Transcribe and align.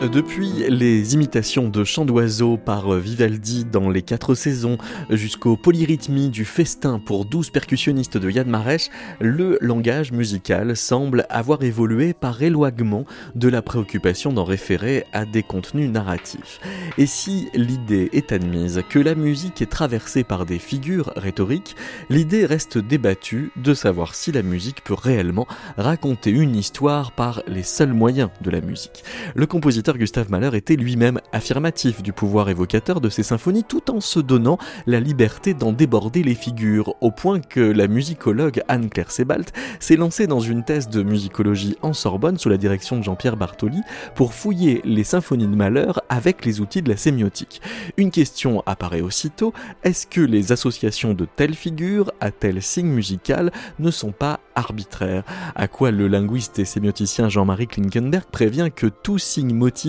Depuis 0.00 0.50
les 0.70 1.12
imitations 1.12 1.68
de 1.68 1.84
chants 1.84 2.06
d'oiseaux 2.06 2.56
par 2.56 2.90
Vivaldi 2.94 3.66
dans 3.66 3.90
les 3.90 4.00
quatre 4.00 4.34
saisons 4.34 4.78
jusqu'aux 5.10 5.58
polyrythmies 5.58 6.30
du 6.30 6.46
festin 6.46 6.98
pour 6.98 7.26
12 7.26 7.50
percussionnistes 7.50 8.16
de 8.16 8.30
Yann 8.30 8.48
Maresh, 8.48 8.88
le 9.20 9.58
langage 9.60 10.10
musical 10.10 10.74
semble 10.74 11.26
avoir 11.28 11.62
évolué 11.62 12.14
par 12.14 12.42
éloignement 12.42 13.04
de 13.34 13.48
la 13.48 13.60
préoccupation 13.60 14.32
d'en 14.32 14.44
référer 14.44 15.04
à 15.12 15.26
des 15.26 15.42
contenus 15.42 15.90
narratifs. 15.90 16.60
Et 16.96 17.06
si 17.06 17.50
l'idée 17.52 18.08
est 18.14 18.32
admise 18.32 18.82
que 18.88 18.98
la 18.98 19.14
musique 19.14 19.60
est 19.60 19.70
traversée 19.70 20.24
par 20.24 20.46
des 20.46 20.58
figures 20.58 21.12
rhétoriques, 21.14 21.76
l'idée 22.08 22.46
reste 22.46 22.78
débattue 22.78 23.52
de 23.56 23.74
savoir 23.74 24.14
si 24.14 24.32
la 24.32 24.42
musique 24.42 24.82
peut 24.82 24.94
réellement 24.94 25.46
raconter 25.76 26.30
une 26.30 26.56
histoire 26.56 27.12
par 27.12 27.42
les 27.46 27.64
seuls 27.64 27.92
moyens 27.92 28.30
de 28.40 28.50
la 28.50 28.62
musique. 28.62 29.04
Le 29.34 29.44
compositeur 29.44 29.89
Gustave 29.98 30.30
Mahler 30.30 30.56
était 30.56 30.76
lui-même 30.76 31.20
affirmatif 31.32 32.02
du 32.02 32.12
pouvoir 32.12 32.48
évocateur 32.48 33.00
de 33.00 33.08
ses 33.08 33.22
symphonies 33.22 33.64
tout 33.64 33.90
en 33.90 34.00
se 34.00 34.20
donnant 34.20 34.58
la 34.86 35.00
liberté 35.00 35.54
d'en 35.54 35.72
déborder 35.72 36.22
les 36.22 36.34
figures, 36.34 36.94
au 37.00 37.10
point 37.10 37.40
que 37.40 37.60
la 37.60 37.88
musicologue 37.88 38.62
Anne-Claire 38.68 39.10
Sebald 39.10 39.50
s'est 39.78 39.96
lancée 39.96 40.26
dans 40.26 40.40
une 40.40 40.64
thèse 40.64 40.88
de 40.88 41.02
musicologie 41.02 41.76
en 41.82 41.92
Sorbonne 41.92 42.38
sous 42.38 42.48
la 42.48 42.56
direction 42.56 42.98
de 42.98 43.02
Jean-Pierre 43.02 43.36
Bartoli 43.36 43.80
pour 44.14 44.34
fouiller 44.34 44.80
les 44.84 45.04
symphonies 45.04 45.46
de 45.46 45.56
Mahler 45.56 45.92
avec 46.08 46.44
les 46.44 46.60
outils 46.60 46.82
de 46.82 46.88
la 46.88 46.96
sémiotique. 46.96 47.62
Une 47.96 48.10
question 48.10 48.62
apparaît 48.66 49.00
aussitôt, 49.00 49.52
est-ce 49.82 50.06
que 50.06 50.20
les 50.20 50.52
associations 50.52 51.14
de 51.14 51.24
telles 51.24 51.54
figures 51.54 52.12
à 52.20 52.30
tel 52.30 52.62
signe 52.62 52.88
musical 52.88 53.52
ne 53.78 53.90
sont 53.90 54.12
pas 54.12 54.40
arbitraires? 54.54 55.24
À 55.54 55.68
quoi 55.68 55.90
le 55.90 56.08
linguiste 56.08 56.58
et 56.58 56.64
sémioticien 56.64 57.28
Jean-Marie 57.28 57.66
Klinkenberg 57.66 58.26
prévient 58.30 58.70
que 58.74 58.86
tout 58.86 59.18
signe 59.18 59.54
motif 59.54 59.79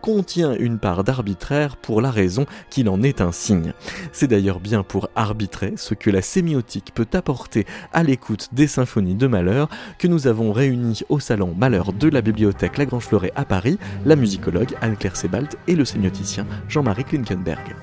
contient 0.00 0.54
une 0.54 0.78
part 0.78 1.04
d'arbitraire 1.04 1.76
pour 1.76 2.00
la 2.00 2.10
raison 2.10 2.46
qu'il 2.70 2.88
en 2.88 3.02
est 3.02 3.20
un 3.20 3.32
signe. 3.32 3.72
C'est 4.12 4.28
d'ailleurs 4.28 4.60
bien 4.60 4.82
pour 4.82 5.08
arbitrer 5.14 5.74
ce 5.76 5.94
que 5.94 6.10
la 6.10 6.22
sémiotique 6.22 6.92
peut 6.94 7.08
apporter 7.12 7.66
à 7.92 8.02
l'écoute 8.02 8.48
des 8.52 8.66
symphonies 8.66 9.14
de 9.14 9.26
Malheur 9.26 9.68
que 9.98 10.08
nous 10.08 10.26
avons 10.26 10.52
réuni 10.52 11.00
au 11.08 11.20
salon 11.20 11.54
Malheur 11.56 11.92
de 11.92 12.08
la 12.08 12.22
bibliothèque 12.22 12.78
Lagrange 12.78 13.04
Fleuret 13.04 13.32
à 13.36 13.44
Paris 13.44 13.78
la 14.04 14.16
musicologue 14.16 14.74
Anne-Claire 14.80 15.16
Sebald 15.16 15.54
et 15.66 15.74
le 15.74 15.84
sémioticien 15.84 16.46
Jean-Marie 16.68 17.04
Klinkenberg. 17.04 17.74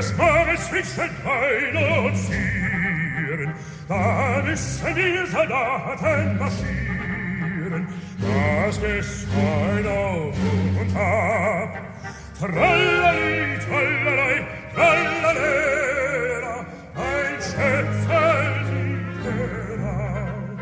es 0.00 0.16
mare 0.16 0.56
zwischen 0.56 1.10
Heil 1.24 1.76
und 1.76 2.16
Zieren, 2.16 3.52
da 3.86 4.42
müssen 4.42 4.94
die 4.94 5.30
Soldaten 5.30 6.38
marschieren, 6.38 7.86
das 8.18 8.78
ist 8.78 9.26
ein 9.36 9.86
auf 9.86 10.36
und 10.80 10.96
ab. 10.96 11.78
Trallalei, 12.38 13.58
trallalei, 13.66 14.46
trallalera, 14.74 16.54
ein 16.96 17.36
Schöpfer 17.50 18.54
sieht 18.70 19.20
herab. 19.22 20.58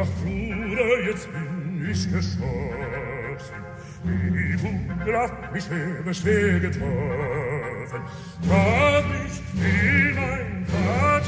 Ach, 0.00 0.10
Bruder, 0.20 0.90
jetzt 1.08 1.28
bin 1.32 1.88
ich 1.92 2.02
geschossen, 2.10 3.62
die 4.02 4.62
Wut 4.62 5.14
hat 5.14 5.52
mich 5.52 5.64
sehr, 5.64 6.12
sehr 6.12 6.58
getroffen, 6.58 7.55
rufen, 7.86 8.02
war 8.48 9.02
nicht 9.02 9.42
hinein, 9.54 10.66
war 10.68 11.20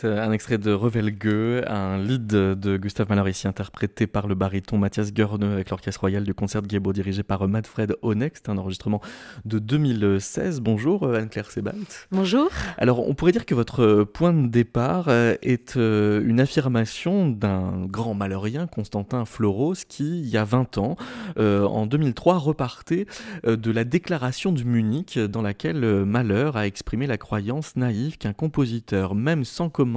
C'était 0.00 0.14
euh, 0.14 0.24
un 0.26 0.32
extrait 0.32 0.56
de 0.56 0.72
Revelgue, 0.72 1.62
un 1.66 1.98
lead 1.98 2.26
de 2.26 2.76
Gustave 2.78 3.10
Mahler 3.10 3.30
ici 3.30 3.46
interprété 3.46 4.06
par 4.06 4.28
le 4.28 4.34
baryton 4.34 4.78
Mathias 4.78 5.12
Görne 5.12 5.42
avec 5.42 5.68
l'orchestre 5.68 6.00
royal 6.00 6.24
du 6.24 6.32
concert 6.32 6.62
de 6.62 6.70
Gebo 6.70 6.94
dirigé 6.94 7.22
par 7.22 7.42
euh, 7.42 7.48
Manfred 7.48 7.94
Honeck. 8.00 8.32
C'est 8.36 8.48
un 8.48 8.56
enregistrement 8.56 9.02
de 9.44 9.58
2016. 9.58 10.60
Bonjour 10.60 11.02
euh, 11.02 11.18
Anne-Claire 11.18 11.50
Sebald. 11.50 11.84
Bonjour. 12.12 12.48
Alors 12.78 13.06
on 13.06 13.14
pourrait 13.14 13.32
dire 13.32 13.44
que 13.44 13.54
votre 13.54 14.04
point 14.04 14.32
de 14.32 14.48
départ 14.48 15.08
euh, 15.08 15.34
est 15.42 15.76
euh, 15.76 16.22
une 16.24 16.40
affirmation 16.40 17.28
d'un 17.28 17.84
grand 17.84 18.14
malheurien, 18.14 18.66
Constantin 18.66 19.26
Floros, 19.26 19.74
qui 19.86 20.20
il 20.20 20.28
y 20.28 20.38
a 20.38 20.44
20 20.44 20.78
ans, 20.78 20.96
euh, 21.38 21.64
en 21.66 21.84
2003, 21.84 22.38
repartait 22.38 23.06
euh, 23.46 23.56
de 23.56 23.70
la 23.70 23.84
déclaration 23.84 24.52
de 24.52 24.62
Munich 24.62 25.18
dans 25.18 25.42
laquelle 25.42 25.84
euh, 25.84 26.04
Mahler 26.06 26.50
a 26.54 26.66
exprimé 26.66 27.06
la 27.06 27.18
croyance 27.18 27.76
naïve 27.76 28.16
qu'un 28.16 28.32
compositeur, 28.32 29.14
même 29.14 29.44
sans 29.44 29.68
commentaire, 29.68 29.89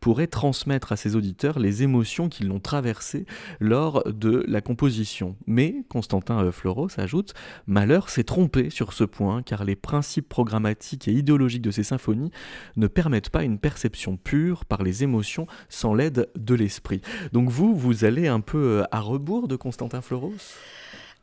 pourrait 0.00 0.26
transmettre 0.26 0.92
à 0.92 0.96
ses 0.96 1.16
auditeurs 1.16 1.58
les 1.58 1.82
émotions 1.82 2.28
qui 2.28 2.44
l'ont 2.44 2.60
traversé 2.60 3.26
lors 3.60 4.02
de 4.06 4.44
la 4.46 4.60
composition. 4.60 5.36
Mais, 5.46 5.84
Constantin 5.88 6.44
euh, 6.44 6.52
Floros 6.52 6.88
ajoute, 6.98 7.34
Mahler 7.66 8.00
s'est 8.06 8.24
trompé 8.24 8.70
sur 8.70 8.92
ce 8.92 9.04
point 9.04 9.42
car 9.42 9.64
les 9.64 9.76
principes 9.76 10.28
programmatiques 10.28 11.08
et 11.08 11.12
idéologiques 11.12 11.62
de 11.62 11.70
ses 11.70 11.84
symphonies 11.84 12.30
ne 12.76 12.86
permettent 12.86 13.30
pas 13.30 13.44
une 13.44 13.58
perception 13.58 14.16
pure 14.16 14.64
par 14.64 14.82
les 14.82 15.02
émotions 15.02 15.46
sans 15.68 15.94
l'aide 15.94 16.28
de 16.36 16.54
l'esprit. 16.54 17.00
Donc 17.32 17.48
vous, 17.48 17.74
vous 17.74 18.04
allez 18.04 18.28
un 18.28 18.40
peu 18.40 18.80
euh, 18.80 18.84
à 18.90 19.00
rebours 19.00 19.48
de 19.48 19.56
Constantin 19.56 20.00
Floros 20.00 20.34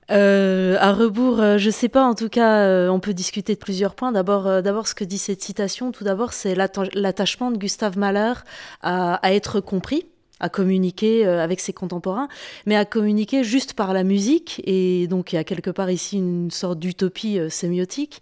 Euh, 0.10 0.78
à 0.80 0.94
rebours, 0.94 1.40
euh, 1.42 1.58
je 1.58 1.70
sais 1.70 1.90
pas. 1.90 2.04
En 2.04 2.16
tout 2.16 2.30
cas, 2.30 2.60
euh, 2.62 2.88
on 2.90 3.00
peut 3.00 3.14
discuter 3.14 3.54
de 3.56 3.60
plusieurs 3.60 3.94
points. 3.96 4.12
D'abord, 4.12 4.48
euh, 4.48 4.62
d'abord, 4.62 4.88
ce 4.88 4.96
que 4.96 5.04
dit 5.04 5.18
cette 5.18 5.42
citation. 5.42 5.92
Tout 5.92 6.04
d'abord, 6.06 6.34
c'est 6.34 6.56
l'atta- 6.56 6.90
l'attachement 6.94 7.52
de 7.52 7.58
Gustave 7.58 7.98
Mahler 7.98 8.34
à 8.82 9.34
être 9.34 9.60
compris 9.60 10.06
à 10.40 10.50
communiquer 10.50 11.26
euh, 11.26 11.44
avec 11.44 11.60
ses 11.60 11.74
contemporains, 11.74 12.28
mais 12.66 12.76
à 12.76 12.86
communiquer 12.86 13.44
juste 13.44 13.74
par 13.74 13.94
la 13.94 14.04
musique, 14.04 14.62
et 14.66 15.08
donc 15.08 15.34
il 15.34 15.38
y 15.38 15.40
a 15.40 15.44
quelque 15.44 15.72
part 15.72 15.90
ici 15.90 16.18
une 16.18 16.52
sorte 16.52 16.80
d'utopie 16.80 17.40
euh, 17.40 17.50
sémiotique, 17.50 18.22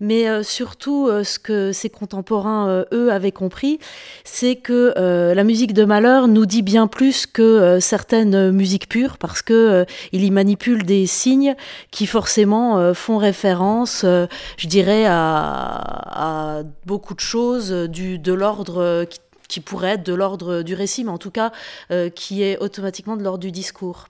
mais 0.00 0.28
euh, 0.28 0.42
surtout 0.42 1.08
ce 1.24 1.38
que 1.38 1.72
ses 1.72 1.88
contemporains, 1.88 2.84
eux, 2.92 3.10
avaient 3.10 3.32
compris, 3.32 3.78
c'est 4.24 4.56
que 4.56 4.92
la 4.96 5.44
musique 5.44 5.72
de 5.72 5.84
Mahler 5.84 6.22
nous 6.28 6.44
dit 6.44 6.60
bien 6.60 6.86
plus 6.86 7.26
que 7.26 7.78
certaines 7.80 8.50
musiques 8.50 8.88
pures, 8.88 9.16
parce 9.16 9.40
que 9.40 9.86
il 10.12 10.22
y 10.22 10.30
manipule 10.30 10.84
des 10.84 11.06
signes 11.06 11.54
qui 11.90 12.06
forcément 12.06 12.92
font 12.92 13.16
référence, 13.16 14.04
je 14.04 14.66
dirais, 14.66 15.06
à, 15.06 16.58
à 16.58 16.62
beaucoup 16.84 17.14
de 17.14 17.20
choses 17.20 17.70
du, 17.72 18.18
de 18.18 18.32
l'ordre 18.34 19.04
qui, 19.08 19.18
qui 19.48 19.60
pourrait 19.60 19.94
être 19.94 20.06
de 20.06 20.14
l'ordre 20.14 20.62
du 20.62 20.74
récit, 20.74 21.04
mais 21.04 21.10
en 21.10 21.18
tout 21.18 21.30
cas 21.30 21.52
euh, 21.90 22.10
qui 22.10 22.42
est 22.42 22.58
automatiquement 22.58 23.16
de 23.16 23.22
l'ordre 23.22 23.40
du 23.40 23.52
discours. 23.52 24.06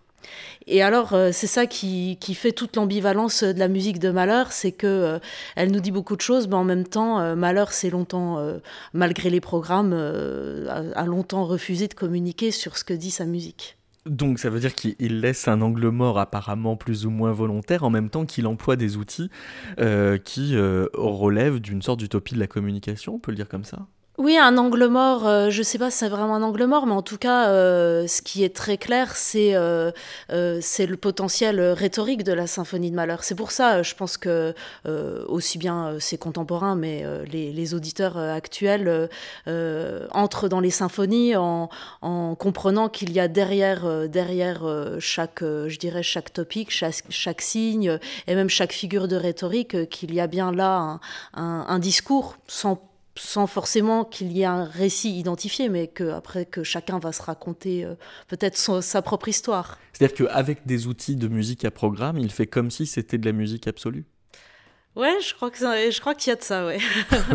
Et 0.67 0.83
alors, 0.83 1.13
euh, 1.13 1.31
c'est 1.33 1.47
ça 1.47 1.67
qui, 1.67 2.17
fait 2.35 2.53
toute 2.53 2.77
l'ambivalence 2.77 3.43
de 3.43 3.59
la 3.59 3.69
musique 3.69 3.99
de 3.99 4.11
Malheur, 4.11 4.53
c'est 4.53 4.73
que 4.73 4.87
euh, 4.87 5.19
elle 5.55 5.71
nous 5.71 5.81
dit 5.81 5.93
beaucoup 5.93 6.17
de 6.17 6.21
choses, 6.21 6.49
mais 6.49 6.55
en 6.55 6.65
même 6.65 6.87
temps, 6.87 7.21
euh, 7.21 7.35
Malheur, 7.35 7.73
c'est 7.73 7.91
longtemps, 7.91 8.17
malgré 8.93 9.31
les 9.31 9.41
programmes, 9.41 9.93
a, 9.93 10.99
a, 10.99 11.07
longtemps 11.07 11.45
refusé 11.45 11.89
de 11.89 11.95
communiquer 11.95 12.51
sur 12.51 12.77
ce 12.77 12.85
que 12.85 12.95
dit 12.95 13.11
sa 13.11 13.25
musique. 13.25 13.77
Donc 14.05 14.39
ça 14.39 14.51
veut 14.51 14.61
dire 14.61 14.75
qu'il 14.75 15.21
laisse 15.21 15.49
un 15.49 15.61
angle 15.61 15.89
mort 15.89 16.19
apparemment 16.19 16.77
plus 16.77 17.07
ou 17.07 17.11
moins 17.11 17.33
volontaire, 17.33 17.83
en 17.83 17.91
même 17.91 18.09
temps 18.09 18.25
qu'il 18.25 18.47
emploie 18.47 18.77
des 18.77 18.97
outils 18.97 19.31
qui 20.25 20.57
relèvent 20.57 21.61
d'une 21.61 21.83
sorte 21.83 21.99
d'utopie 21.99 22.35
de 22.35 22.41
la 22.41 22.47
communication, 22.47 23.15
on 23.15 23.19
peut 23.19 23.33
le 23.33 23.37
dire 23.37 23.49
comme 23.49 23.65
ça? 23.65 23.87
Oui, 24.19 24.39
un 24.39 24.57
angle 24.57 24.87
mort, 24.87 25.27
euh, 25.27 25.51
je 25.51 25.59
ne 25.59 25.63
sais 25.63 25.77
pas 25.77 25.91
si 25.91 25.99
c'est 25.99 26.09
vraiment 26.09 26.37
un 26.37 26.43
angle 26.43 26.65
mort, 26.65 26.87
mais 26.87 26.95
en 26.95 27.03
tout 27.03 27.19
cas, 27.19 27.51
euh, 27.51 28.07
ce 28.07 28.23
qui 28.23 28.45
est 28.45 28.55
très 28.55 28.79
clair, 28.79 29.15
c'est 29.15 29.55
euh, 29.55 29.91
c'est 30.63 30.87
le 30.87 30.97
potentiel 30.97 31.61
rhétorique 31.61 32.25
de 32.25 32.33
la 32.33 32.47
symphonie 32.47 32.91
de 32.91 32.97
Malheur. 32.97 33.25
C'est 33.25 33.35
pour 33.35 33.51
ça, 33.51 33.83
je 33.83 33.95
pense 33.95 34.17
que 34.17 34.55
aussi 35.29 35.59
bien 35.59 35.99
ses 36.01 36.17
contemporains, 36.17 36.77
mais 36.77 37.05
les, 37.31 37.53
les, 37.53 37.75
auditeurs 37.75 38.17
actuels 38.17 39.09
entrent 39.47 40.49
dans 40.49 40.61
les 40.61 40.71
symphonies 40.71 41.37
en, 41.37 41.69
en 42.01 42.35
comprenant 42.35 42.89
qu'il 42.89 43.13
y 43.13 43.21
a 43.21 43.29
derrière, 43.29 44.09
derrière 44.09 44.63
chaque, 44.99 45.43
je 45.43 45.79
dirais, 45.79 46.03
chaque 46.03 46.33
topic, 46.33 46.71
chaque, 46.71 47.05
chaque, 47.11 47.43
signe 47.43 47.99
et 48.27 48.35
même 48.35 48.49
chaque 48.49 48.73
figure 48.73 49.09
de 49.09 49.17
rhétorique, 49.17 49.89
qu'il 49.91 50.15
y 50.15 50.21
a 50.21 50.27
bien 50.27 50.53
là 50.53 51.01
un, 51.35 51.67
un 51.69 51.79
discours 51.79 52.37
sans 52.47 52.81
sans 53.17 53.47
forcément 53.47 54.05
qu'il 54.05 54.33
y 54.33 54.43
ait 54.43 54.47
un 54.47 54.65
récit 54.65 55.19
identifié, 55.19 55.69
mais 55.69 55.89
que 55.89 56.11
après 56.11 56.47
que 56.47 56.63
chacun 56.63 56.99
va 56.99 57.13
se 57.13 57.23
raconter 57.23 57.85
euh, 57.85 57.95
peut-être 58.29 58.57
sa 58.83 59.03
propre 59.03 59.29
histoire. 59.29 59.79
C'est-à-dire 59.93 60.29
qu'avec 60.29 60.67
des 60.67 60.87
outils 60.87 61.17
de 61.17 61.29
musique 61.29 61.65
à 61.65 61.71
programme, 61.71 62.19
il 62.19 62.31
fait 62.31 62.47
comme 62.47 62.71
si 62.71 62.87
c'était 62.87 63.19
de 63.19 63.27
la 63.27 63.33
musique 63.33 63.67
absolue. 63.67 64.05
Ouais, 64.97 65.19
je 65.21 65.35
crois 65.35 65.51
que 65.51 65.59
je 65.59 66.01
crois 66.01 66.15
qu'il 66.15 66.31
y 66.31 66.33
a 66.33 66.37
de 66.37 66.43
ça, 66.43 66.65
ouais. 66.65 66.79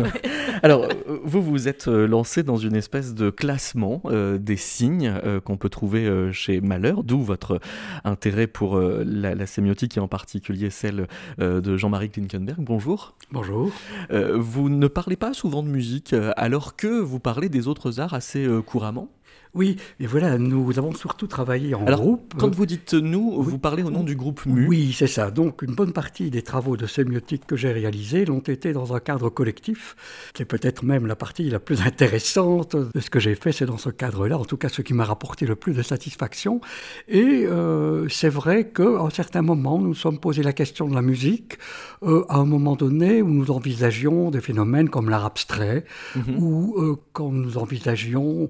Alors, 0.64 0.82
euh, 0.82 1.20
vous 1.22 1.40
vous 1.40 1.68
êtes 1.68 1.86
euh, 1.86 2.08
lancé 2.08 2.42
dans 2.42 2.56
une 2.56 2.74
espèce 2.74 3.14
de 3.14 3.30
classement 3.30 4.02
des 4.12 4.56
signes 4.56 5.14
qu'on 5.44 5.56
peut 5.56 5.68
trouver 5.68 6.32
chez 6.32 6.60
Malheur, 6.60 7.04
d'où 7.04 7.22
votre 7.22 7.60
intérêt 8.04 8.48
pour 8.48 8.78
la, 8.78 9.34
la, 9.34 9.46
sémiotique 9.46 9.96
et 9.96 10.00
en 10.00 10.08
particulier 10.08 10.70
celle 10.70 11.06
de 11.38 11.76
Jean-Marie 11.76 12.10
Klinkenberg. 12.10 12.58
Bonjour. 12.58 13.14
Bonjour. 13.30 13.70
vous 14.10 14.68
ne 14.68 14.88
parlez 14.88 15.16
pas 15.16 15.32
souvent 15.32 15.62
de 15.62 15.68
musique, 15.68 16.14
alors 16.36 16.76
que 16.76 17.00
vous 17.00 17.20
parlez 17.20 17.48
des 17.48 17.68
autres 17.68 18.00
arts 18.00 18.14
assez 18.14 18.48
couramment? 18.66 19.08
Oui, 19.54 19.76
et 20.00 20.06
voilà, 20.06 20.38
nous 20.38 20.78
avons 20.78 20.94
surtout 20.94 21.26
travaillé 21.26 21.74
en 21.74 21.84
Alors, 21.86 22.00
groupe. 22.00 22.34
Quand 22.38 22.54
vous 22.54 22.64
dites 22.64 22.94
nous, 22.94 23.42
vous 23.42 23.58
parlez 23.58 23.82
au 23.82 23.90
nom 23.90 24.02
du 24.02 24.16
groupe 24.16 24.46
MU 24.46 24.66
Oui, 24.66 24.94
c'est 24.96 25.06
ça. 25.06 25.30
Donc, 25.30 25.60
une 25.60 25.74
bonne 25.74 25.92
partie 25.92 26.30
des 26.30 26.40
travaux 26.40 26.78
de 26.78 26.86
sémiotique 26.86 27.46
que 27.46 27.54
j'ai 27.54 27.70
réalisés 27.70 28.24
l'ont 28.24 28.38
été 28.38 28.72
dans 28.72 28.94
un 28.94 29.00
cadre 29.00 29.28
collectif, 29.28 29.94
qui 30.32 30.40
est 30.40 30.46
peut-être 30.46 30.84
même 30.84 31.06
la 31.06 31.16
partie 31.16 31.50
la 31.50 31.60
plus 31.60 31.82
intéressante 31.82 32.76
de 32.76 33.00
ce 33.00 33.10
que 33.10 33.20
j'ai 33.20 33.34
fait, 33.34 33.52
c'est 33.52 33.66
dans 33.66 33.76
ce 33.76 33.90
cadre-là, 33.90 34.38
en 34.38 34.46
tout 34.46 34.56
cas 34.56 34.70
ce 34.70 34.80
qui 34.80 34.94
m'a 34.94 35.04
rapporté 35.04 35.44
le 35.44 35.54
plus 35.54 35.74
de 35.74 35.82
satisfaction. 35.82 36.62
Et 37.08 37.44
euh, 37.46 38.08
c'est 38.08 38.30
vrai 38.30 38.70
qu'à 38.70 39.02
un 39.02 39.10
certain 39.10 39.42
moment, 39.42 39.78
nous 39.78 39.92
nous 39.92 39.94
sommes 39.94 40.18
posé 40.18 40.42
la 40.42 40.54
question 40.54 40.88
de 40.88 40.94
la 40.94 41.02
musique, 41.02 41.58
euh, 42.02 42.24
à 42.30 42.38
un 42.38 42.46
moment 42.46 42.76
donné 42.76 43.20
où 43.20 43.28
nous 43.28 43.50
envisagions 43.50 44.30
des 44.30 44.40
phénomènes 44.40 44.88
comme 44.88 45.10
l'art 45.10 45.26
abstrait, 45.26 45.84
mhm. 46.16 46.38
ou 46.38 46.74
euh, 46.78 46.96
quand 47.12 47.30
nous 47.30 47.58
envisagions 47.58 48.48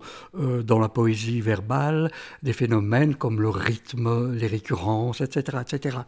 dans 0.64 0.78
la 0.78 0.88
poésie 0.92 1.40
verbale, 1.40 2.10
des 2.42 2.52
phénomènes 2.52 3.14
comme 3.14 3.40
le 3.40 3.48
rythme, 3.48 4.34
les 4.34 4.46
récurrences, 4.46 5.20
etc. 5.20 5.58
etc. 5.60 5.98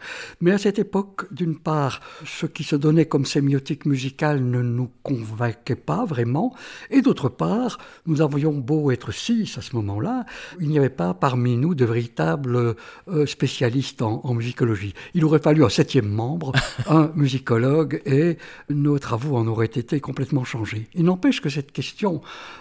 Mais 0.40 0.52
à 0.52 0.58
cette 0.58 0.78
époque, 0.78 1.32
d'une 1.32 1.58
part, 1.58 2.00
ce 2.24 2.46
qui 2.46 2.64
se 2.64 2.76
donnait 2.76 3.06
comme 3.06 3.26
sémiotique 3.26 3.86
musicale 3.86 4.42
ne 4.42 4.62
nous 4.62 4.90
convainquait 5.02 5.74
pas 5.74 6.04
vraiment, 6.04 6.54
et 6.90 7.02
d'autre 7.02 7.28
part, 7.28 7.78
nous 8.06 8.22
avions 8.22 8.52
beau 8.52 8.90
être 8.90 9.12
six 9.12 9.56
à 9.58 9.62
ce 9.62 9.76
moment-là, 9.76 10.24
il 10.60 10.68
n'y 10.68 10.78
avait 10.78 10.90
pas 10.90 11.14
parmi 11.14 11.56
nous 11.56 11.74
de 11.74 11.84
véritables 11.84 12.74
euh, 13.08 13.26
spécialistes 13.26 14.02
en, 14.02 14.20
en, 14.24 14.34
musicologie. 14.34 14.94
Il 15.14 15.24
aurait 15.24 15.38
fallu 15.38 15.64
un 15.64 15.68
septième 15.68 16.08
membre, 16.08 16.52
un 16.86 17.10
musicologue, 17.14 18.02
et 18.06 18.38
nos 18.68 18.98
travaux 18.98 19.36
en 19.36 19.46
auraient 19.46 19.66
été 19.66 20.00
complètement 20.00 20.44
changés. 20.44 20.88
Il 20.94 21.04
n'empêche 21.04 21.40
que 21.40 21.48
cette 21.48 21.72
question 21.72 22.20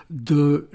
de, 0.10 0.70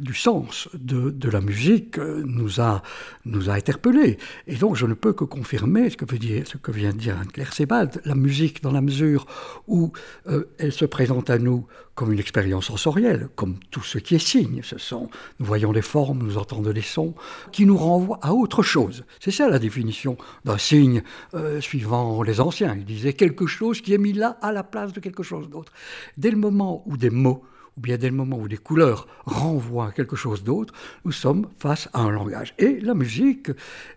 du 0.00 0.14
sens 0.14 0.68
de, 0.94 1.30
la 1.30 1.40
musique 1.40 1.98
euh, 1.98 2.22
nous 2.24 2.60
a, 2.60 2.82
nous 3.24 3.50
a 3.50 3.54
interpellés. 3.54 4.18
Et 4.46 4.56
donc, 4.56 4.76
je 4.76 4.86
ne 4.86 4.94
peux 4.94 5.12
que 5.12 5.24
confirmer 5.24 5.90
ce 5.90 5.96
que, 5.96 6.04
veut 6.04 6.18
dire, 6.18 6.46
ce 6.46 6.56
que 6.56 6.70
vient 6.70 6.92
de 6.92 6.98
dire 6.98 7.18
Anne-Claire 7.18 7.52
Sebald. 7.52 8.00
La 8.04 8.14
musique, 8.14 8.62
dans 8.62 8.72
la 8.72 8.80
mesure 8.80 9.26
où 9.66 9.92
euh, 10.28 10.44
elle 10.58 10.72
se 10.72 10.84
présente 10.84 11.30
à 11.30 11.38
nous 11.38 11.66
comme 11.94 12.12
une 12.12 12.18
expérience 12.18 12.66
sensorielle, 12.66 13.28
comme 13.36 13.56
tout 13.70 13.82
ce 13.82 13.98
qui 13.98 14.14
est 14.14 14.26
signe. 14.26 14.60
Ce 14.62 14.78
sont, 14.78 15.10
nous 15.38 15.46
voyons 15.46 15.70
les 15.70 15.82
formes, 15.82 16.22
nous 16.22 16.38
entendons 16.38 16.70
les 16.70 16.80
sons, 16.80 17.14
qui 17.52 17.66
nous 17.66 17.76
renvoient 17.76 18.20
à 18.22 18.32
autre 18.32 18.62
chose. 18.62 19.04
C'est 19.20 19.30
ça 19.30 19.48
la 19.50 19.58
définition 19.58 20.16
d'un 20.44 20.56
signe 20.56 21.02
euh, 21.34 21.60
suivant 21.60 22.22
les 22.22 22.40
anciens. 22.40 22.74
Ils 22.74 22.86
disaient 22.86 23.12
quelque 23.12 23.46
chose 23.46 23.82
qui 23.82 23.92
est 23.92 23.98
mis 23.98 24.14
là 24.14 24.38
à 24.40 24.50
la 24.50 24.64
place 24.64 24.92
de 24.92 25.00
quelque 25.00 25.22
chose 25.22 25.50
d'autre. 25.50 25.72
Dès 26.16 26.30
le 26.30 26.38
moment 26.38 26.82
où 26.86 26.96
des 26.96 27.10
mots 27.10 27.44
ou 27.80 27.82
bien 27.82 27.96
dès 27.96 28.10
le 28.10 28.14
moment 28.14 28.36
où 28.36 28.46
les 28.46 28.58
couleurs 28.58 29.06
renvoient 29.24 29.86
à 29.86 29.92
quelque 29.92 30.14
chose 30.14 30.44
d'autre, 30.44 30.74
nous 31.06 31.12
sommes 31.12 31.48
face 31.58 31.88
à 31.94 32.00
un 32.00 32.10
langage. 32.10 32.52
Et 32.58 32.78
la 32.78 32.92
musique, 32.92 33.50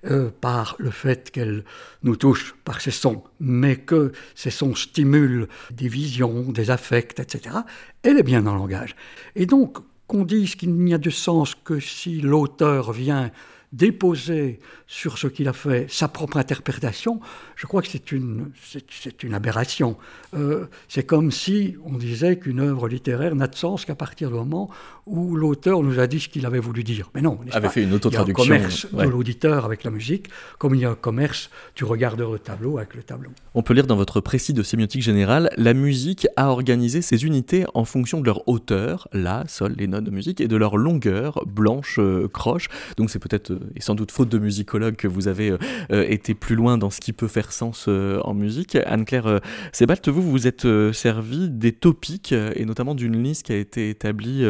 euh, 0.06 0.30
par 0.40 0.78
le 0.80 0.90
fait 0.90 1.32
qu'elle 1.32 1.66
nous 2.02 2.16
touche 2.16 2.56
par 2.64 2.80
ses 2.80 2.92
sons, 2.92 3.24
mais 3.42 3.76
que 3.76 4.14
ces 4.36 4.52
sons 4.52 4.74
stimulent 4.74 5.50
des 5.70 5.90
visions, 5.90 6.44
des 6.54 6.72
affects, 6.72 7.20
etc., 7.20 7.58
elle 8.04 8.20
est 8.20 8.24
bien 8.24 8.48
un 8.48 8.56
langage. 8.56 8.96
Et 9.36 9.46
donc, 9.46 9.80
qu'on 10.08 10.24
dise 10.24 10.56
qu'il 10.56 10.74
n'y 10.76 10.94
a 10.94 10.98
de 10.98 11.10
sens 11.10 11.54
que 11.54 11.82
si 11.82 12.22
l'auteur 12.22 12.94
vient 12.94 13.32
déposer 13.74 14.60
sur 14.88 15.18
ce 15.18 15.28
qu'il 15.28 15.48
a 15.48 15.54
fait 15.54 15.88
sa 15.90 16.08
propre 16.08 16.38
interprétation, 16.38 17.20
je 17.56 17.66
crois 17.66 17.82
que 17.82 17.88
c'est 17.88 18.12
une, 18.12 18.52
c'est, 18.62 19.24
une 19.24 19.34
aberration. 19.34 19.98
Euh, 20.36 20.68
c'est 20.88 21.04
comme 21.04 21.32
si 21.32 21.76
on 21.84 21.98
disait 21.98 22.38
qu'une 22.38 22.60
œuvre 22.60 22.88
littéraire 22.88 23.36
n'a 23.36 23.48
de 23.48 23.56
sens 23.56 23.86
qu'à 23.86 23.96
partir 23.96 24.30
du 24.30 24.36
moment 24.36 24.70
où 25.06 25.36
l'auteur 25.36 25.82
nous 25.82 26.00
a 26.00 26.08
dit 26.08 26.20
ce 26.20 26.30
qu'il 26.30 26.46
avait 26.46 26.60
voulu 26.60 26.84
dire. 26.84 27.10
Mais 27.16 27.22
non, 27.22 27.40
avait 27.52 27.70
fait 27.70 27.84
une 27.84 27.94
autotraduction. 27.94 28.44
Il 28.46 28.48
y 28.48 28.52
a 28.52 28.56
un 28.56 28.60
commerce 28.60 28.94
de 28.94 29.04
l'auditeur 29.04 29.66
avec 29.66 29.84
la 29.84 29.92
musique, 29.92 30.28
comme 30.60 30.76
il 30.76 30.82
y 30.82 30.86
a 30.86 30.92
un 30.92 30.96
commerce 30.96 31.50
du 31.76 31.84
regardeur 31.84 32.32
de 32.32 32.38
tableau 32.38 32.78
avec 32.78 32.94
le 32.94 33.04
tableau. 33.04 33.32
On 33.56 33.64
peut 33.64 33.74
lire 33.74 33.88
dans 33.88 33.96
votre 33.96 34.22
précis 34.22 34.54
de 34.54 34.64
sémiotique 34.64 35.02
générale, 35.02 35.50
la 35.58 35.74
musique 35.74 36.28
a 36.36 36.50
organisé 36.50 37.02
ses 37.02 37.26
unités 37.26 37.66
en 37.74 37.86
fonction 37.86 38.22
de 38.22 38.26
leur 38.26 38.48
hauteur, 38.48 39.08
la, 39.14 39.46
sol, 39.48 39.74
les 39.78 39.88
notes 39.88 40.04
de 40.04 40.12
musique, 40.12 40.42
et 40.42 40.48
de 40.48 40.56
leur 40.56 40.78
longueur, 40.78 41.44
blanche, 41.46 41.98
euh, 42.00 42.28
croche. 42.28 42.70
Donc 42.98 43.10
c'est 43.10 43.20
peut-être 43.20 43.52
euh, 43.52 43.60
et 43.76 43.82
sans 43.82 43.96
doute 43.96 44.12
faute 44.12 44.30
de 44.30 44.40
musicologue 44.40 44.96
que 44.96 45.08
vous 45.08 45.28
avez 45.28 45.52
euh, 45.52 45.58
euh, 45.92 46.06
été 46.08 46.34
plus 46.34 46.56
loin 46.56 46.78
dans 46.78 46.90
ce 46.90 47.00
qui 47.00 47.14
peut 47.14 47.28
faire 47.28 47.52
sens 47.52 47.86
euh, 47.88 48.20
en 48.24 48.34
musique. 48.34 48.78
Anne-Claire 48.86 49.40
Sebalt, 49.72 50.08
vous 50.10 50.22
vous 50.22 50.48
êtes 50.48 50.68
servi 50.94 51.50
des 51.50 51.72
topiques 51.72 52.32
et 52.32 52.66
notamment 52.66 52.96
d'une 52.96 53.22
liste 53.22 53.46
qui 53.46 53.54
a 53.54 53.58
été 53.58 53.90
établie 53.90 54.46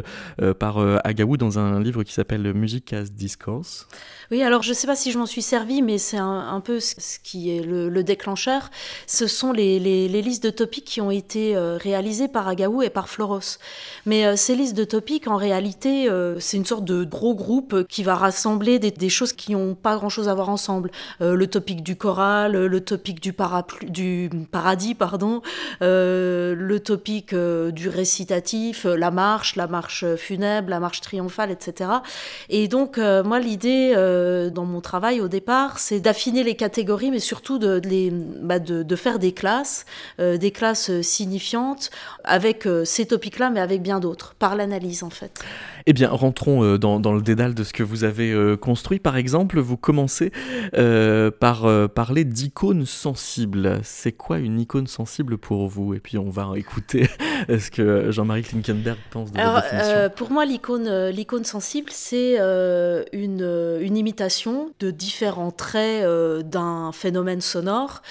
par 0.60 0.77
Agaou 1.03 1.38
dans 1.38 1.60
un 1.60 1.82
livre 1.82 2.03
qui 2.03 2.13
s'appelle 2.13 2.53
Music 2.53 2.93
as 2.93 3.12
Discourse. 3.12 3.88
Oui, 4.33 4.41
alors 4.41 4.63
je 4.63 4.69
ne 4.69 4.73
sais 4.73 4.87
pas 4.87 4.95
si 4.95 5.11
je 5.11 5.19
m'en 5.19 5.27
suis 5.27 5.43
servi, 5.43 5.83
mais 5.83 5.99
c'est 5.99 6.17
un, 6.17 6.59
peu 6.59 6.79
ce 6.79 7.19
qui 7.23 7.55
est 7.55 7.61
le, 7.61 8.03
déclencheur. 8.03 8.71
Ce 9.05 9.27
sont 9.27 9.51
les, 9.51 9.77
listes 10.07 10.43
de 10.43 10.49
topiques 10.49 10.85
qui 10.85 11.01
ont 11.01 11.11
été 11.11 11.55
réalisées 11.55 12.27
par 12.27 12.47
Agaou 12.47 12.81
et 12.81 12.89
par 12.89 13.09
Floros. 13.09 13.59
Mais 14.07 14.35
ces 14.35 14.55
listes 14.55 14.75
de 14.75 14.85
topiques, 14.85 15.27
en 15.27 15.35
réalité, 15.35 16.09
c'est 16.39 16.57
une 16.57 16.65
sorte 16.65 16.83
de 16.83 17.03
gros 17.03 17.35
groupe 17.35 17.83
qui 17.87 18.01
va 18.01 18.15
rassembler 18.15 18.79
des, 18.79 19.09
choses 19.09 19.33
qui 19.33 19.51
n'ont 19.51 19.75
pas 19.75 19.97
grand-chose 19.97 20.27
à 20.27 20.33
voir 20.33 20.49
ensemble. 20.49 20.89
Euh, 21.21 21.35
le 21.35 21.45
topic 21.45 21.83
du 21.83 21.95
choral, 21.95 22.53
le 22.53 22.81
topic 22.81 23.21
du, 23.21 23.33
paradis, 23.33 24.95
pardon, 24.95 25.43
euh, 25.83 26.55
le 26.57 26.79
topic 26.79 27.33
euh, 27.33 27.69
du 27.69 27.87
récitatif, 27.87 28.85
la 28.85 29.11
marche, 29.11 29.55
la 29.57 29.67
marche 29.67 30.15
funèbre, 30.15 30.71
la 30.71 30.79
marche 30.79 31.01
triomphale, 31.01 31.51
etc. 31.51 31.91
Et 32.49 32.67
donc, 32.67 32.97
moi, 32.97 33.39
l'idée 33.39 33.93
dans 34.53 34.65
mon 34.65 34.81
travail 34.81 35.21
au 35.21 35.27
départ, 35.27 35.79
c'est 35.79 35.99
d'affiner 35.99 36.43
les 36.43 36.55
catégories, 36.55 37.11
mais 37.11 37.19
surtout 37.19 37.57
de, 37.59 37.81
les, 37.83 38.11
bah, 38.11 38.59
de, 38.59 38.95
faire 38.95 39.19
des 39.19 39.31
classes, 39.31 39.85
des 40.19 40.51
classes 40.51 41.01
signifiantes, 41.01 41.89
avec 42.23 42.67
ces 42.85 43.05
topics-là, 43.07 43.49
mais 43.49 43.59
avec 43.59 43.81
bien 43.81 43.99
d'autres, 43.99 44.35
par 44.35 44.55
l'analyse 44.55 45.03
en 45.03 45.09
fait. 45.09 45.43
Eh 45.85 45.93
bien, 45.93 46.09
rentrons 46.09 46.77
dans, 46.77 46.99
dans, 46.99 47.13
le 47.13 47.21
dédale 47.21 47.53
de 47.53 47.63
ce 47.63 47.73
que 47.73 47.83
vous 47.83 48.03
avez 48.03 48.33
construit 48.59 48.73
construit, 48.73 48.97
par 48.97 49.17
exemple, 49.17 49.59
vous 49.59 49.77
commencez 49.77 50.31
euh, 50.73 51.29
par 51.29 51.65
euh, 51.65 51.87
parler 51.87 52.23
d'icônes 52.23 52.87
sensibles. 52.87 53.79
C'est 53.83 54.13
quoi 54.13 54.39
une 54.39 54.59
icône 54.59 54.87
sensible 54.87 55.37
pour 55.37 55.67
vous? 55.67 55.93
Et 55.93 55.99
puis 55.99 56.17
on 56.17 56.31
va 56.31 56.53
écouter 56.55 57.07
ce 57.47 57.69
que 57.69 58.09
Jean-Marie 58.09 58.41
Klinkenberg 58.41 58.97
pense 59.11 59.31
de 59.31 59.37
la 59.37 59.61
définition. 59.61 60.09
pour 60.15 60.31
moi, 60.31 60.43
l'icône, 60.43 61.09
l'icône 61.09 61.45
sensible, 61.45 61.91
c'est 61.91 62.39
une, 63.13 63.77
une 63.79 63.95
imitation 63.95 64.71
de 64.79 64.89
différents 64.89 65.51
traits 65.51 66.03
d'un 66.43 66.91
phénomène 66.91 67.41
sonore 67.41 68.01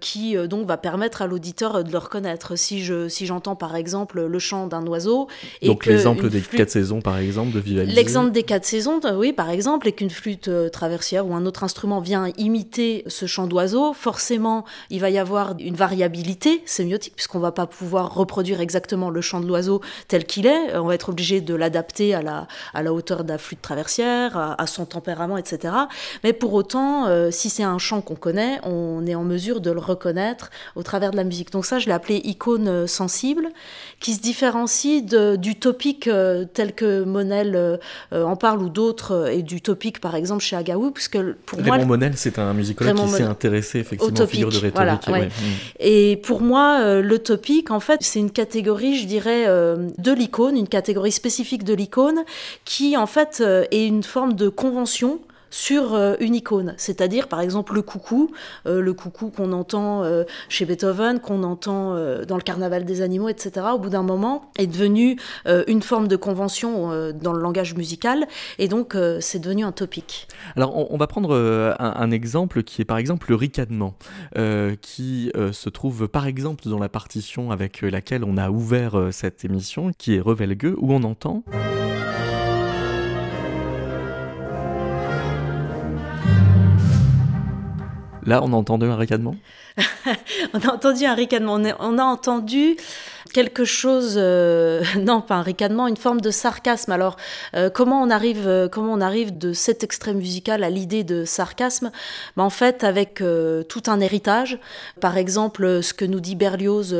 qui 0.00 0.36
donc 0.46 0.68
va 0.68 0.76
permettre 0.76 1.20
à 1.20 1.26
l'auditeur 1.26 1.82
de 1.82 1.90
le 1.90 1.98
reconnaître. 1.98 2.56
Si 2.56 2.84
je 2.84 3.08
si 3.08 3.26
j'entends 3.26 3.56
par 3.56 3.74
exemple 3.74 4.24
le 4.24 4.38
chant 4.38 4.68
d'un 4.68 4.86
oiseau 4.86 5.26
et 5.62 5.66
donc 5.66 5.84
l'exemple 5.84 6.28
des 6.28 6.40
quatre 6.40 6.70
saisons 6.70 7.00
par 7.06 7.18
exemple 7.18 7.52
de. 7.52 7.82
L'exemple 7.82 8.32
des 8.32 8.42
quatre 8.42 8.64
saisons, 8.64 9.00
oui 9.14 9.32
par 9.32 9.48
exemple, 9.48 9.86
et 9.86 9.92
qu'une 9.92 10.10
flûte 10.10 10.48
euh, 10.48 10.68
traversière 10.68 11.24
ou 11.24 11.34
un 11.34 11.46
autre 11.46 11.62
instrument 11.62 12.00
vient 12.00 12.32
imiter 12.36 13.04
ce 13.06 13.26
chant 13.26 13.46
d'oiseau, 13.46 13.92
forcément 13.92 14.64
il 14.90 15.00
va 15.00 15.08
y 15.08 15.16
avoir 15.16 15.54
une 15.60 15.76
variabilité 15.76 16.62
sémiotique 16.66 17.14
puisqu'on 17.14 17.38
va 17.38 17.52
pas 17.52 17.68
pouvoir 17.68 18.12
reproduire 18.12 18.60
exactement 18.60 19.08
le 19.08 19.20
chant 19.20 19.38
de 19.38 19.46
l'oiseau 19.46 19.82
tel 20.08 20.24
qu'il 20.24 20.46
est. 20.46 20.76
On 20.76 20.86
va 20.86 20.96
être 20.96 21.10
obligé 21.10 21.40
de 21.40 21.54
l'adapter 21.54 22.12
à 22.12 22.22
la 22.22 22.48
à 22.74 22.82
la 22.82 22.92
hauteur 22.92 23.22
de 23.22 23.28
la 23.28 23.38
flûte 23.38 23.62
traversière, 23.62 24.56
à, 24.58 24.66
son 24.66 24.84
tempérament, 24.84 25.36
etc. 25.36 25.74
Mais 26.24 26.32
pour 26.32 26.54
autant, 26.54 27.06
euh, 27.06 27.30
si 27.30 27.50
c'est 27.50 27.62
un 27.62 27.78
chant 27.78 28.00
qu'on 28.00 28.16
connaît, 28.16 28.58
on 28.64 29.06
est 29.06 29.14
en 29.14 29.22
mesure 29.22 29.60
de 29.60 29.70
le 29.70 29.78
reconnaître 29.80 30.50
au 30.74 30.82
travers 30.82 31.12
de 31.12 31.16
la 31.16 31.24
musique. 31.24 31.52
Donc 31.52 31.66
ça, 31.66 31.78
je 31.78 31.86
l'ai 31.86 31.92
appelé 31.92 32.20
icône 32.24 32.68
euh, 32.68 32.86
sensible, 32.88 33.50
qui 34.00 34.14
se 34.14 34.20
différencie 34.20 35.04
du 35.04 35.54
topic 35.54 36.08
euh, 36.08 36.44
tel 36.52 36.74
que 36.74 36.95
Monel 37.04 37.52
euh, 37.54 37.78
en 38.12 38.36
parle 38.36 38.62
ou 38.62 38.68
d'autres, 38.68 39.30
et 39.30 39.42
du 39.42 39.60
topic 39.60 40.00
par 40.00 40.14
exemple 40.14 40.42
chez 40.42 40.56
Agaou, 40.56 40.90
puisque 40.90 41.18
pour 41.46 41.58
Raymond 41.58 41.76
moi... 41.76 41.84
Monel, 41.84 42.12
c'est 42.16 42.38
un 42.38 42.52
musicologue 42.54 42.96
qui 42.96 43.08
s'est 43.08 43.22
intéressé 43.22 43.80
effectivement 43.80 44.24
aux 44.24 44.26
figures 44.26 44.50
de 44.50 44.58
rhétorique. 44.58 45.00
Voilà, 45.06 45.26
Et 45.80 46.16
pour 46.22 46.40
moi, 46.40 47.00
le 47.00 47.18
topic, 47.18 47.70
en 47.70 47.80
fait, 47.80 48.02
c'est 48.02 48.18
une 48.18 48.30
catégorie, 48.30 48.98
je 48.98 49.06
dirais, 49.06 49.46
de 49.46 50.12
l'icône, 50.12 50.56
une 50.56 50.68
catégorie 50.68 51.12
spécifique 51.12 51.64
de 51.64 51.74
l'icône, 51.74 52.24
qui 52.64 52.96
en 52.96 53.06
fait 53.06 53.42
est 53.70 53.86
une 53.86 54.02
forme 54.02 54.34
de 54.34 54.48
convention 54.48 55.20
sur 55.56 55.94
euh, 55.94 56.16
une 56.20 56.34
icône, 56.34 56.74
c'est-à-dire 56.76 57.28
par 57.28 57.40
exemple 57.40 57.74
le 57.74 57.80
coucou, 57.80 58.30
euh, 58.66 58.82
le 58.82 58.92
coucou 58.92 59.30
qu'on 59.34 59.52
entend 59.52 60.04
euh, 60.04 60.24
chez 60.50 60.66
Beethoven, 60.66 61.18
qu'on 61.18 61.42
entend 61.44 61.96
dans 62.26 62.36
le 62.36 62.42
carnaval 62.42 62.84
des 62.84 63.00
animaux, 63.00 63.30
etc. 63.30 63.66
Au 63.72 63.78
bout 63.78 63.88
d'un 63.88 64.02
moment, 64.02 64.50
est 64.58 64.66
devenu 64.66 65.18
une 65.66 65.82
forme 65.82 66.08
de 66.08 66.16
convention 66.16 67.12
dans 67.12 67.32
le 67.32 67.40
langage 67.40 67.74
musical, 67.74 68.26
et 68.58 68.68
donc 68.68 68.96
c'est 69.20 69.38
devenu 69.38 69.64
un 69.64 69.72
topic. 69.72 70.28
Alors 70.56 70.90
on, 70.92 70.96
va 70.96 71.06
prendre 71.06 71.34
un, 71.78 72.10
exemple 72.10 72.62
qui 72.62 72.82
est 72.82 72.84
par 72.84 72.98
exemple 72.98 73.30
le 73.30 73.36
ricanement, 73.36 73.94
qui 74.82 75.30
se 75.52 75.68
trouve 75.68 76.08
par 76.08 76.26
exemple 76.26 76.68
dans 76.68 76.78
la 76.78 76.88
partition 76.88 77.50
avec 77.50 77.82
laquelle 77.82 78.24
on 78.24 78.36
a 78.36 78.50
ouvert 78.50 79.08
cette 79.10 79.44
émission, 79.44 79.92
qui 79.96 80.16
est 80.16 80.20
Revelgue, 80.20 80.74
où 80.76 80.92
on 80.92 81.02
entend... 81.02 81.44
Là, 88.26 88.42
on 88.42 88.52
a 88.52 88.56
entendu 88.56 88.86
un 88.86 88.96
ricanement? 88.96 89.36
On 90.54 90.58
a 90.58 90.72
entendu 90.72 91.04
un 91.04 91.14
ricanement. 91.14 91.58
On 91.80 91.98
a 91.98 92.02
entendu 92.04 92.76
quelque 93.36 93.66
chose, 93.66 94.14
euh, 94.16 94.82
non 94.98 95.20
pas 95.20 95.34
un 95.34 95.42
ricanement, 95.42 95.88
une 95.88 95.98
forme 95.98 96.22
de 96.22 96.30
sarcasme. 96.30 96.90
Alors 96.90 97.18
euh, 97.54 97.68
comment 97.68 98.00
on 98.00 98.08
arrive, 98.08 98.48
euh, 98.48 98.66
comment 98.66 98.94
on 98.94 99.02
arrive 99.02 99.36
de 99.36 99.52
cet 99.52 99.84
extrait 99.84 100.14
musical 100.14 100.64
à 100.64 100.70
l'idée 100.70 101.04
de 101.04 101.26
sarcasme? 101.26 101.90
Ben, 102.38 102.44
En 102.44 102.50
fait, 102.50 102.82
avec 102.82 103.22
tout 103.68 103.82
un 103.88 104.00
héritage. 104.00 104.58
Par 105.00 105.18
exemple, 105.18 105.82
ce 105.82 105.92
que 105.92 106.06
nous 106.06 106.20
dit 106.20 106.34
Berlioz 106.34 106.94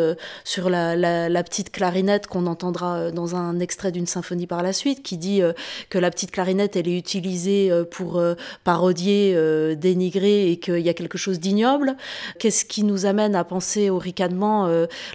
sur 0.45 0.69
la, 0.69 1.43
petite 1.43 1.71
clarinette 1.71 2.27
qu'on 2.27 2.47
entendra 2.47 3.11
dans 3.13 3.35
un 3.35 3.59
extrait 3.61 3.93
d'une 3.93 4.07
symphonie 4.07 4.47
par 4.47 4.63
la 4.63 4.73
suite, 4.73 5.03
qui 5.03 5.17
dit 5.17 5.41
que 5.89 5.99
la 5.99 6.11
petite 6.11 6.33
clarinette, 6.33 6.77
elle 6.77 6.89
est 6.89 6.99
utilisée 6.99 7.71
pour 7.91 8.23
parodier, 8.65 9.35
dénigrer 9.77 10.51
et 10.51 10.59
qu'il 10.59 10.81
y 10.81 10.89
a 10.89 10.95
quelque 10.95 11.19
chose 11.19 11.39
d'ignoble. 11.39 11.97
Qu'est-ce 12.39 12.65
qui 12.65 12.83
nous 12.83 13.07
amène 13.07 13.35
à 13.35 13.45
penser 13.45 13.89
au 13.89 13.99
ricanement 13.99 14.69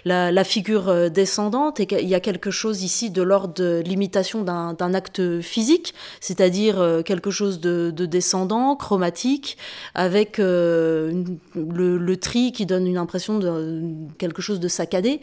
la, 0.04 0.32
la 0.32 0.44
figure 0.44 1.10
descendante 1.12 1.80
et 1.80 1.86
qu'il 1.86 2.08
y 2.08 2.14
a 2.14 2.20
quelque 2.20 2.50
chose 2.50 2.82
ici 2.82 3.10
de 3.10 3.22
l'ordre 3.22 3.54
de 3.54 3.82
l'imitation 3.84 4.42
d'un 4.42 4.94
acte 4.94 5.40
physique, 5.40 5.94
c'est-à-dire 6.20 6.80
euh, 6.80 7.02
quelque 7.02 7.30
chose 7.30 7.60
de, 7.60 7.90
descendant, 7.90 8.76
chromatique, 8.76 9.56
avec 9.94 10.38
euh, 10.38 11.24
le, 11.54 12.16
tri 12.16 12.52
qui 12.52 12.66
donne 12.66 12.86
une 12.86 12.98
impression 12.98 13.38
de 13.38 13.82
quelque 14.18 14.42
chose 14.42 14.60
de 14.60 14.68
saccadé. 14.68 15.20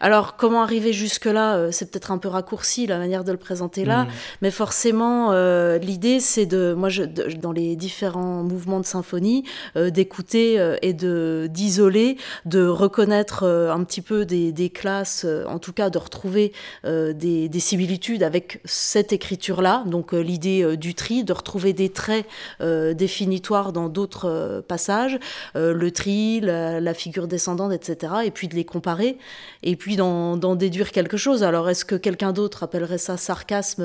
Alors 0.00 0.36
comment 0.36 0.62
arriver 0.62 0.92
jusque-là 0.92 1.56
euh, 1.56 1.68
C'est 1.70 1.90
peut-être 1.90 2.10
un 2.10 2.18
peu 2.18 2.28
raccourci 2.28 2.86
la 2.86 2.98
manière 2.98 3.24
de 3.24 3.32
le 3.32 3.38
présenter 3.38 3.84
là, 3.84 4.04
mm. 4.04 4.08
mais 4.42 4.50
forcément 4.50 5.32
l'idée 5.76 6.20
c'est 6.20 6.46
de, 6.46 6.74
moi 6.76 6.88
je, 6.88 7.02
dans 7.04 7.52
les 7.52 7.76
différents 7.76 8.42
mouvements 8.42 8.80
de 8.80 8.86
symphonie, 8.86 9.44
d'écouter 9.76 10.76
et 10.82 10.92
de 10.92 11.48
d'isoler, 11.50 12.16
de 12.44 12.66
reconnaître 12.66 13.44
un 13.44 13.82
petit 13.84 14.02
peu 14.02 14.24
des, 14.24 14.52
des 14.52 14.70
classes 14.70 15.23
euh, 15.24 15.44
en 15.46 15.58
tout 15.58 15.72
cas 15.72 15.90
de 15.90 15.98
retrouver 15.98 16.52
euh, 16.84 17.12
des, 17.12 17.48
similitudes 17.60 18.22
avec 18.22 18.60
cette 18.64 19.12
écriture-là, 19.12 19.84
donc 19.86 20.12
euh, 20.12 20.20
l'idée 20.20 20.76
du 20.76 20.94
tri, 20.94 21.24
de 21.24 21.32
retrouver 21.32 21.72
des 21.72 21.88
traits 21.88 22.26
définitoires 22.60 23.72
dans 23.72 23.88
d'autres 23.88 24.62
passages, 24.66 25.18
le 25.54 25.90
tri, 25.90 26.40
la, 26.40 26.94
figure 26.94 27.26
descendante, 27.26 27.72
etc., 27.72 28.12
et 28.24 28.30
puis 28.30 28.48
de 28.48 28.54
les 28.54 28.64
comparer, 28.64 29.18
et 29.62 29.76
puis 29.76 29.96
d'en 29.96 30.54
déduire 30.56 30.92
quelque 30.92 31.16
chose. 31.16 31.42
Alors 31.42 31.68
est-ce 31.68 31.84
que 31.84 31.94
quelqu'un 31.94 32.32
d'autre 32.32 32.62
appellerait 32.62 32.98
ça 32.98 33.16
sarcasme? 33.16 33.84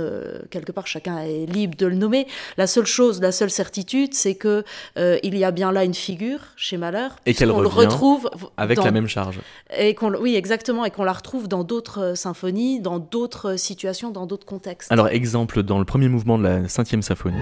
Quelque 0.49 0.71
part, 0.71 0.87
chacun 0.87 1.19
est 1.19 1.45
libre 1.45 1.77
de 1.77 1.85
le 1.85 1.95
nommer. 1.95 2.27
La 2.57 2.67
seule 2.67 2.85
chose, 2.85 3.21
la 3.21 3.31
seule 3.31 3.51
certitude, 3.51 4.13
c'est 4.13 4.35
que 4.35 4.63
il 4.97 5.37
y 5.37 5.43
a 5.43 5.51
bien 5.51 5.71
là 5.71 5.83
une 5.83 5.93
figure 5.93 6.39
chez 6.55 6.77
Malheur, 6.77 7.15
et 7.25 7.33
qu'elle 7.33 7.49
le 7.49 7.53
retrouve 7.53 8.29
avec 8.57 8.83
la 8.83 8.91
même 8.91 9.07
charge. 9.07 9.39
Et 9.77 9.95
qu'on, 9.95 10.13
oui, 10.15 10.35
exactement, 10.35 10.85
et 10.85 10.91
qu'on 10.91 11.03
la 11.03 11.13
retrouve 11.13 11.28
dans 11.47 11.63
d'autres 11.63 12.01
euh, 12.01 12.15
symphonies, 12.15 12.79
dans 12.79 12.99
d'autres 12.99 13.55
situations, 13.55 14.11
dans 14.11 14.25
d'autres 14.25 14.45
contextes. 14.45 14.91
Alors, 14.91 15.07
exemple, 15.07 15.63
dans 15.63 15.79
le 15.79 15.85
premier 15.85 16.09
mouvement 16.09 16.37
de 16.37 16.43
la 16.43 16.67
cinquième 16.67 17.01
symphonie. 17.01 17.37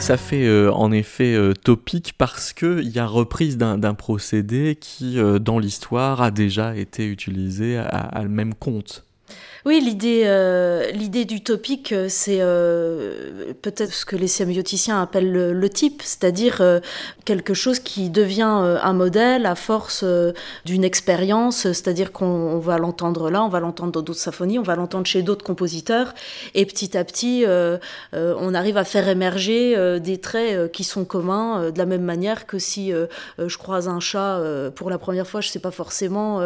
Ça 0.00 0.16
fait 0.16 0.46
euh, 0.46 0.70
en 0.72 0.92
effet 0.92 1.34
euh, 1.34 1.54
topique 1.54 2.14
parce 2.16 2.52
qu'il 2.52 2.88
y 2.88 2.98
a 2.98 3.06
reprise 3.06 3.58
d'un 3.58 3.94
procédé 3.94 4.76
qui, 4.80 5.18
euh, 5.18 5.38
dans 5.38 5.58
l'histoire, 5.58 6.22
a 6.22 6.30
déjà 6.30 6.76
été 6.76 7.06
utilisé 7.06 7.76
à, 7.78 8.22
le 8.22 8.28
même 8.28 8.54
compte. 8.54 9.07
Oui, 9.64 9.80
l'idée, 9.80 10.22
euh, 10.26 10.88
l'idée 10.92 11.24
du 11.24 11.42
topic, 11.42 11.90
euh, 11.90 12.06
c'est 12.08 12.38
euh, 12.40 13.52
peut-être 13.60 13.92
ce 13.92 14.06
que 14.06 14.14
les 14.14 14.28
sémioticiens 14.28 15.02
appellent 15.02 15.32
le, 15.32 15.68
type, 15.68 16.00
c'est-à-dire 16.02 16.62
quelque 17.26 17.52
chose 17.52 17.78
qui 17.78 18.08
devient 18.08 18.42
un 18.42 18.92
modèle 18.94 19.44
à 19.44 19.54
force 19.54 20.02
d'une 20.64 20.82
expérience, 20.82 21.58
c'est-à-dire 21.58 22.10
qu'on 22.10 22.58
va 22.58 22.78
l'entendre 22.78 23.30
là, 23.30 23.44
on 23.44 23.48
va 23.48 23.60
l'entendre 23.60 23.92
dans 23.92 24.00
d'autres 24.00 24.18
symphonies, 24.18 24.58
on 24.58 24.62
va 24.62 24.76
l'entendre 24.76 25.06
chez 25.06 25.20
d'autres 25.20 25.44
compositeurs, 25.44 26.14
et 26.54 26.64
petit 26.64 26.96
à 26.96 27.04
petit, 27.04 27.44
on 28.14 28.54
arrive 28.54 28.78
à 28.78 28.84
faire 28.84 29.08
émerger 29.08 30.00
des 30.00 30.18
traits 30.18 30.72
qui 30.72 30.84
sont 30.84 31.04
communs, 31.04 31.70
de 31.70 31.78
la 31.78 31.84
même 31.84 32.02
manière 32.02 32.46
que 32.46 32.58
si 32.58 32.92
je 33.38 33.58
croise 33.58 33.88
un 33.88 34.00
chat 34.00 34.40
pour 34.74 34.88
la 34.88 34.96
première 34.96 35.26
fois, 35.26 35.42
je 35.42 35.48
ne 35.48 35.52
sais 35.52 35.60
pas 35.60 35.70
forcément 35.70 36.40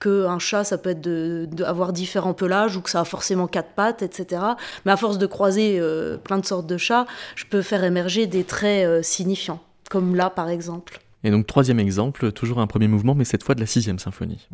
que 0.00 0.26
un 0.26 0.40
chat, 0.40 0.64
ça 0.64 0.78
peut 0.78 0.90
être 0.90 1.00
de, 1.00 1.46
avoir 1.64 1.92
différents 1.92 2.34
pelages 2.34 2.53
ou 2.76 2.80
que 2.80 2.90
ça 2.90 3.00
a 3.00 3.04
forcément 3.04 3.46
quatre 3.46 3.70
pattes, 3.74 4.02
etc. 4.02 4.42
Mais 4.84 4.92
à 4.92 4.96
force 4.96 5.18
de 5.18 5.26
croiser 5.26 5.78
euh, 5.78 6.16
plein 6.16 6.38
de 6.38 6.46
sortes 6.46 6.66
de 6.66 6.76
chats, 6.76 7.06
je 7.34 7.44
peux 7.44 7.62
faire 7.62 7.84
émerger 7.84 8.26
des 8.26 8.44
traits 8.44 8.86
euh, 8.86 9.02
signifiants, 9.02 9.60
comme 9.90 10.14
là 10.14 10.30
par 10.30 10.48
exemple. 10.48 11.00
Et 11.24 11.30
donc 11.30 11.46
troisième 11.46 11.80
exemple, 11.80 12.32
toujours 12.32 12.60
un 12.60 12.66
premier 12.66 12.88
mouvement, 12.88 13.14
mais 13.14 13.24
cette 13.24 13.42
fois 13.42 13.54
de 13.54 13.60
la 13.60 13.66
sixième 13.66 13.98
symphonie. 13.98 14.46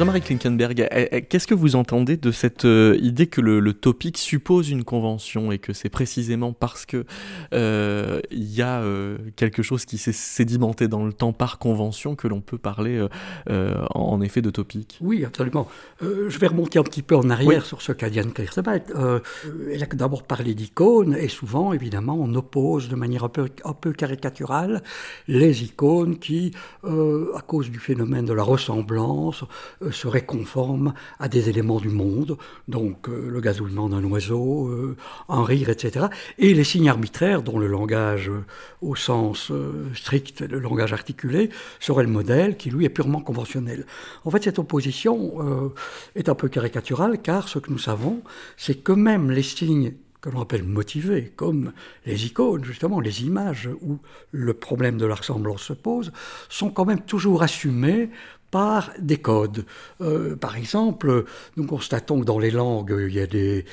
Jean-Marie 0.00 0.22
Klinkenberg, 0.22 0.88
eh, 0.90 1.08
eh, 1.12 1.20
qu'est-ce 1.20 1.46
que 1.46 1.52
vous 1.52 1.76
entendez 1.76 2.16
de 2.16 2.30
cette 2.30 2.64
euh, 2.64 2.96
idée 3.02 3.26
que 3.26 3.42
le, 3.42 3.74
topic 3.74 4.16
suppose 4.16 4.70
une 4.70 4.82
convention 4.82 5.52
et 5.52 5.58
que 5.58 5.74
c'est 5.74 5.90
précisément 5.90 6.54
parce 6.54 6.86
que 6.86 7.04
euh, 7.52 8.20
il 8.30 8.50
y 8.50 8.62
a 8.62 8.80
euh, 8.80 9.18
quelque 9.36 9.62
chose 9.62 9.84
qui 9.84 9.98
s'est 9.98 10.14
sédimenté 10.14 10.88
dans 10.88 11.04
le 11.04 11.12
temps 11.12 11.34
par 11.34 11.58
convention 11.58 12.16
que 12.16 12.28
l'on 12.28 12.40
peut 12.40 12.56
parler 12.56 13.06
en, 13.46 14.22
effet 14.22 14.40
de 14.40 14.48
topic? 14.48 14.96
Oui, 15.02 15.22
absolument. 15.22 15.68
je 16.00 16.38
vais 16.38 16.46
remonter 16.46 16.78
un 16.78 16.82
petit 16.82 17.02
peu 17.02 17.14
en 17.14 17.28
arrière 17.28 17.66
sur 17.66 17.82
ce 17.82 17.92
qu'a 17.92 18.08
dit 18.08 18.20
Anne 18.20 18.32
elle 18.38 19.82
a 19.82 19.86
d'abord 19.86 20.22
parlé 20.22 20.54
d'icônes 20.54 21.14
et 21.14 21.28
souvent, 21.28 21.74
évidemment, 21.74 22.16
on 22.18 22.34
oppose 22.36 22.88
de 22.88 22.96
manière 22.96 23.24
un 23.24 23.28
peu, 23.28 23.50
un 23.64 23.74
peu 23.74 23.92
caricaturale 23.92 24.82
les 25.28 25.62
icônes 25.62 26.18
qui, 26.18 26.52
à 26.84 27.42
cause 27.46 27.70
du 27.70 27.78
phénomène 27.78 28.24
de 28.24 28.32
la 28.32 28.42
ressemblance, 28.42 29.44
serait 29.90 30.24
conforme 30.24 30.94
à 31.18 31.28
des 31.28 31.48
éléments 31.48 31.80
du 31.80 31.88
monde, 31.88 32.36
donc 32.68 33.08
euh, 33.08 33.28
le 33.28 33.40
gazouillement 33.40 33.88
d'un 33.88 34.04
oiseau, 34.04 34.68
euh, 34.68 34.96
un 35.28 35.44
rire, 35.44 35.68
etc. 35.68 36.06
Et 36.38 36.54
les 36.54 36.64
signes 36.64 36.88
arbitraires, 36.88 37.42
dont 37.42 37.58
le 37.58 37.66
langage 37.66 38.28
euh, 38.28 38.44
au 38.80 38.96
sens 38.96 39.52
strict, 39.94 40.40
le 40.42 40.58
langage 40.58 40.92
articulé, 40.92 41.50
serait 41.78 42.04
le 42.04 42.10
modèle 42.10 42.56
qui, 42.56 42.70
lui, 42.70 42.84
est 42.84 42.90
purement 42.90 43.20
conventionnel. 43.20 43.86
En 44.24 44.30
fait, 44.30 44.42
cette 44.42 44.58
opposition 44.58 45.72
est 46.14 46.28
un 46.28 46.34
peu 46.34 46.48
caricaturale, 46.48 47.20
car 47.20 47.48
ce 47.48 47.58
que 47.58 47.70
nous 47.70 47.78
savons, 47.78 48.22
c'est 48.56 48.76
que 48.76 48.92
même 48.92 49.30
les 49.30 49.42
signes 49.42 49.92
que 50.20 50.28
l'on 50.28 50.42
appelle 50.42 50.64
motivés, 50.64 51.32
comme 51.36 51.72
les 52.04 52.26
icônes, 52.26 52.64
justement, 52.64 53.00
les 53.00 53.22
images 53.22 53.68
où 53.80 53.98
le 54.32 54.54
problème 54.54 54.98
de 54.98 55.06
la 55.06 55.14
ressemblance 55.14 55.62
se 55.62 55.72
pose, 55.72 56.12
sont 56.48 56.70
quand 56.70 56.84
même 56.84 57.00
toujours 57.00 57.42
assumés 57.42 58.10
par 58.50 58.90
des 58.98 59.18
codes. 59.18 59.64
Euh, 60.00 60.36
par 60.36 60.56
exemple, 60.56 61.24
nous 61.56 61.66
constatons 61.66 62.20
que 62.20 62.24
dans 62.24 62.38
les 62.38 62.50
langues, 62.50 62.94
il 63.08 63.14
y 63.14 63.20
a 63.20 63.26
des 63.26 63.64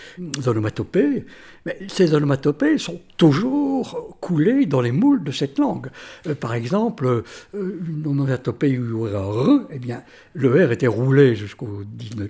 onomatopées, 0.46 1.26
mais 1.66 1.78
ces 1.88 2.14
onomatopées 2.14 2.78
sont 2.78 3.02
toujours 3.18 4.18
coulées 4.22 4.66
dans 4.66 4.82
les 4.82 4.92
moules 4.92 5.24
de 5.24 5.32
cette 5.32 5.58
langue. 5.58 5.88
Euh, 6.28 6.36
par 6.36 6.54
exemple, 6.54 7.08
euh, 7.08 7.24
une 7.54 8.06
onomatopée 8.06 8.78
où 8.78 8.84
il 8.84 8.90
y 8.90 8.94
aurait 8.94 9.16
un 9.16 9.58
R, 9.58 9.62
eh 9.72 9.80
bien, 9.80 10.04
le 10.34 10.66
R 10.66 10.72
était 10.72 10.88
roulé 10.88 11.36
jusqu'au 11.36 11.82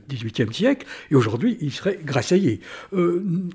XVIIIe 0.10 0.54
siècle, 0.54 0.88
et 1.12 1.16
aujourd'hui, 1.16 1.58
il 1.62 1.72
serait 1.72 2.00
grasseyé. 2.04 2.62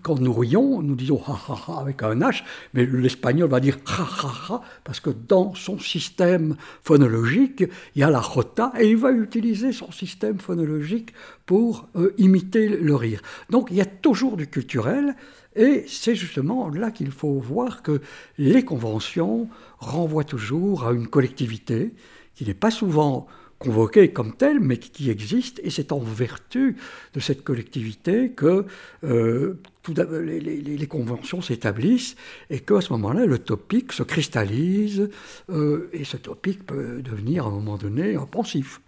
quand 0.03 0.19
nous 0.21 0.33
rions, 0.33 0.83
nous 0.83 0.95
disons 0.95 1.21
ha 1.27 1.39
ha 1.49 1.59
ha 1.69 1.81
avec 1.81 2.03
un 2.03 2.21
H, 2.21 2.43
mais 2.75 2.85
l'espagnol 2.87 3.49
va 3.49 3.61
dire 3.61 3.79
ha 3.87 4.03
ha 4.03 4.55
ha, 4.55 4.63
parce 4.85 5.01
que 5.01 5.11
dans 5.11 5.55
son 5.55 5.79
système 5.79 6.57
phonologique, 6.83 7.65
il 7.95 8.01
y 8.01 8.03
a 8.03 8.11
la 8.11 8.21
jota 8.23 8.73
et 8.83 8.91
il 8.91 8.97
va 8.97 9.13
utiliser 9.13 9.71
son 9.71 9.93
système 9.93 10.41
phonologique 10.41 11.15
pour 11.47 11.89
euh, 11.95 12.13
imiter 12.19 12.69
le 12.69 12.97
rire. 12.97 13.23
Donc 13.49 13.69
il 13.71 13.77
y 13.77 13.81
a 13.81 13.87
toujours 13.87 14.37
du 14.37 14.49
culturel, 14.49 15.15
et 15.55 15.85
c'est 15.87 16.17
justement 16.17 16.69
là 16.69 16.91
qu'il 16.91 17.13
faut 17.13 17.39
voir 17.39 17.83
que 17.83 18.01
les 18.39 18.65
conventions 18.65 19.49
renvoient 19.79 20.25
toujours 20.25 20.85
à 20.85 20.93
une 20.93 21.07
collectivité 21.07 21.95
qui 22.35 22.45
n'est 22.45 22.55
pas 22.55 22.73
souvent 22.73 23.29
convoquée 23.61 24.13
comme 24.13 24.35
telle, 24.35 24.59
mais 24.59 24.79
qui 24.79 25.11
existe, 25.11 25.61
et 25.63 25.71
c'est 25.71 25.93
en 25.93 26.01
vertu 26.01 26.77
de 27.15 27.21
cette 27.21 27.45
collectivité 27.45 28.33
que 28.33 28.67
euh, 29.05 29.61
tout, 29.83 29.95
les, 29.95 30.41
les, 30.41 30.87
conventions 30.87 31.43
s'établissent 31.43 32.15
et 32.51 32.61
qu'à 32.61 32.81
ce 32.81 32.93
moment-là, 32.93 33.27
le 33.27 33.39
topic 33.39 33.93
se 33.93 34.05
cristallise 34.05 35.11
euh, 35.51 35.91
et 35.93 36.05
ce 36.05 36.17
topic 36.17 36.65
peut 36.65 37.03
devenir 37.03 37.47
à 37.47 37.49
un 37.49 37.53
moment 37.53 37.77
donné 37.77 38.15
un 38.15 38.27
pensif. 38.27 38.81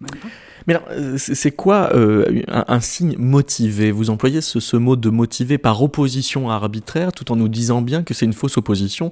Mais 0.67 0.75
alors, 0.75 0.89
euh, 0.91 1.17
c'est 1.19 1.51
quoi 1.51 1.91
euh, 1.95 2.43
un, 2.49 2.81
signe 2.81 3.17
motivé? 3.19 3.91
Vous 3.91 4.11
employez 4.11 4.41
ce, 4.41 4.77
mot 4.77 4.95
de 4.95 5.11
motivé 5.11 5.59
par 5.59 5.83
opposition 5.83 6.51
à 6.51 6.55
arbitraire 6.55 7.13
tout 7.13 7.33
en 7.33 7.37
nous 7.37 7.49
disant 7.49 7.83
bien 7.83 8.03
que 8.03 8.15
c'est 8.15 8.27
une 8.27 8.33
fausse 8.33 8.57
opposition 8.57 9.11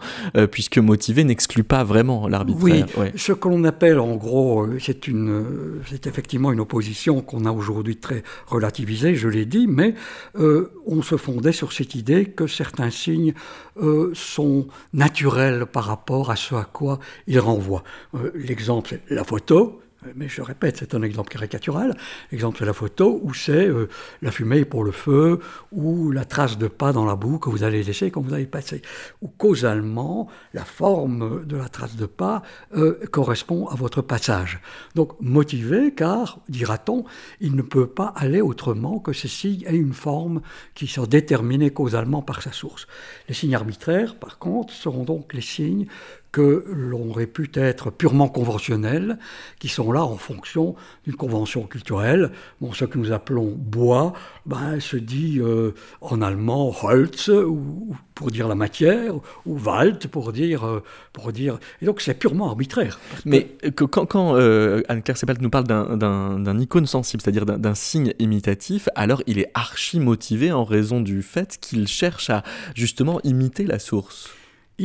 puisque 0.51 0.79
motivé 0.79 1.25
n'exclut 1.25 1.65
pas 1.65 1.85
vraiment 1.85 2.29
l'arbitraire. 2.29 2.87
Oui, 2.97 3.11
ce 3.17 3.33
que 3.33 3.49
l'on 3.49 3.65
appelle 3.65 3.99
en 3.99 4.17
gros, 4.17 4.67
c'est 4.79 5.09
une, 5.09 5.81
c'est 5.89 6.07
effectivement 6.07 6.53
une 6.53 6.61
opposition 6.61 7.21
qu'on 7.23 7.45
a 7.45 7.51
aujourd'hui 7.51 7.97
très 7.97 8.23
relativisée, 8.47 9.15
je 9.15 9.29
l'ai 9.29 9.47
dit, 9.47 9.67
mais 9.67 9.95
on 10.35 11.03
se 11.03 11.17
fondait 11.17 11.53
sur 11.53 11.72
cette 11.73 11.95
idée 11.95 12.26
que 12.26 12.47
certains 12.47 12.91
signes 12.91 13.35
euh, 13.81 14.12
sont 14.14 14.67
naturels 14.93 15.67
par 15.67 15.85
rapport 15.85 16.31
à 16.31 16.37
ce 16.37 16.55
à 16.55 16.64
quoi 16.64 16.99
ils 17.26 17.41
renvoient. 17.41 17.85
Euh, 18.14 18.31
l'exemple, 18.35 19.00
la 19.09 19.25
photo 19.25 19.81
mais 20.16 20.28
je 20.28 20.42
répète, 20.42 20.78
c'est 20.78 20.94
un 20.94 21.02
exemple 21.02 21.30
caricatural. 21.30 21.97
L'exemple, 22.30 22.59
c'est 22.59 22.64
la 22.64 22.73
photo 22.73 23.21
où 23.23 23.35
c'est 23.35 23.68
euh, 23.68 23.88
la 24.21 24.30
fumée 24.30 24.64
pour 24.64 24.85
le 24.85 24.92
feu, 24.92 25.40
ou 25.71 26.10
la 26.10 26.25
trace 26.25 26.58
de 26.58 26.69
pas 26.69 26.93
dans 26.93 27.04
la 27.04 27.17
boue 27.17 27.38
que 27.38 27.50
vous 27.50 27.62
allez 27.62 27.82
laisser 27.82 28.10
quand 28.10 28.21
vous 28.21 28.34
allez 28.34 28.47
passer. 28.47 28.82
Ou 29.21 29.28
causalement, 29.28 30.28
la 30.54 30.65
forme 30.65 31.45
de 31.45 31.56
la 31.56 31.69
trace 31.69 31.97
de 31.97 32.06
pas 32.06 32.43
euh, 32.76 32.99
correspond 33.10 33.67
à 33.69 33.75
votre 33.75 34.02
passage. 34.02 34.60
Donc 34.95 35.12
motivé, 35.21 35.95
car, 35.95 36.41
dira-t-on, 36.49 37.04
il 37.41 37.54
ne 37.54 37.62
peut 37.62 37.86
pas 37.86 38.12
aller 38.17 38.41
autrement 38.41 38.99
que 38.99 39.12
ces 39.12 39.28
signes 39.28 39.65
aient 39.67 39.76
une 39.76 39.95
forme 39.95 40.43
qui 40.75 40.86
soit 40.86 41.06
déterminée 41.06 41.71
causalement 41.71 42.23
par 42.23 42.43
sa 42.43 42.52
source. 42.52 42.86
Les 43.28 43.34
signes 43.34 43.54
arbitraires, 43.54 44.17
par 44.17 44.38
contre, 44.38 44.73
seront 44.73 45.04
donc 45.04 45.34
les 45.34 45.41
signes 45.41 45.86
que 46.32 46.64
l'on 46.66 47.10
aurait 47.10 47.26
pu 47.26 47.50
être 47.54 47.90
purement 47.90 48.28
conventionnels, 48.28 49.18
qui 49.58 49.68
sont 49.68 49.92
là 49.92 50.02
en 50.02 50.16
fonction 50.16 50.75
d'une 51.04 51.14
convention 51.14 51.64
culturelle. 51.64 52.30
Bon, 52.60 52.73
ce 52.73 52.86
que 52.86 52.97
nous 52.97 53.12
appelons 53.12 53.54
bois, 53.54 54.14
ben, 54.47 54.80
se 54.80 54.97
dit 54.97 55.38
euh, 55.40 55.75
en 56.00 56.23
allemand 56.23 56.75
Holz, 56.82 57.28
ou, 57.28 57.95
pour 58.14 58.30
dire 58.30 58.49
la 58.49 58.54
matière, 58.54 59.14
ou 59.45 59.58
Wald 59.58 60.08
pour 60.08 60.32
dire, 60.32 60.64
euh, 60.64 60.82
pour 61.12 61.32
dire. 61.32 61.58
Et 61.82 61.86
donc 61.86 62.00
c'est 62.00 62.14
purement 62.14 62.49
arbitraire. 62.49 62.99
Mais 63.26 63.45
que, 63.76 63.84
quand, 63.84 64.06
quand 64.06 64.34
euh, 64.34 64.82
Anne-Claire 64.88 65.18
Sepalt 65.18 65.40
nous 65.42 65.50
parle 65.50 65.66
d'un 65.66 66.58
icône 66.58 66.86
sensible, 66.86 67.23
c'est-à-dire 67.23 67.45
d'un 67.45 67.75
signe 67.75 68.14
imitatif, 68.18 68.88
alors 68.95 69.23
il 69.26 69.38
est 69.38 69.50
archi 69.52 70.00
motivé 70.00 70.50
en 70.50 70.64
raison 70.64 71.00
du 71.02 71.23
fait 71.23 71.58
qu'il 71.60 71.86
cherche 71.88 72.30
à 72.30 72.42
justement 72.75 73.21
imiter 73.23 73.64
la 73.64 73.78
source. 73.78 74.30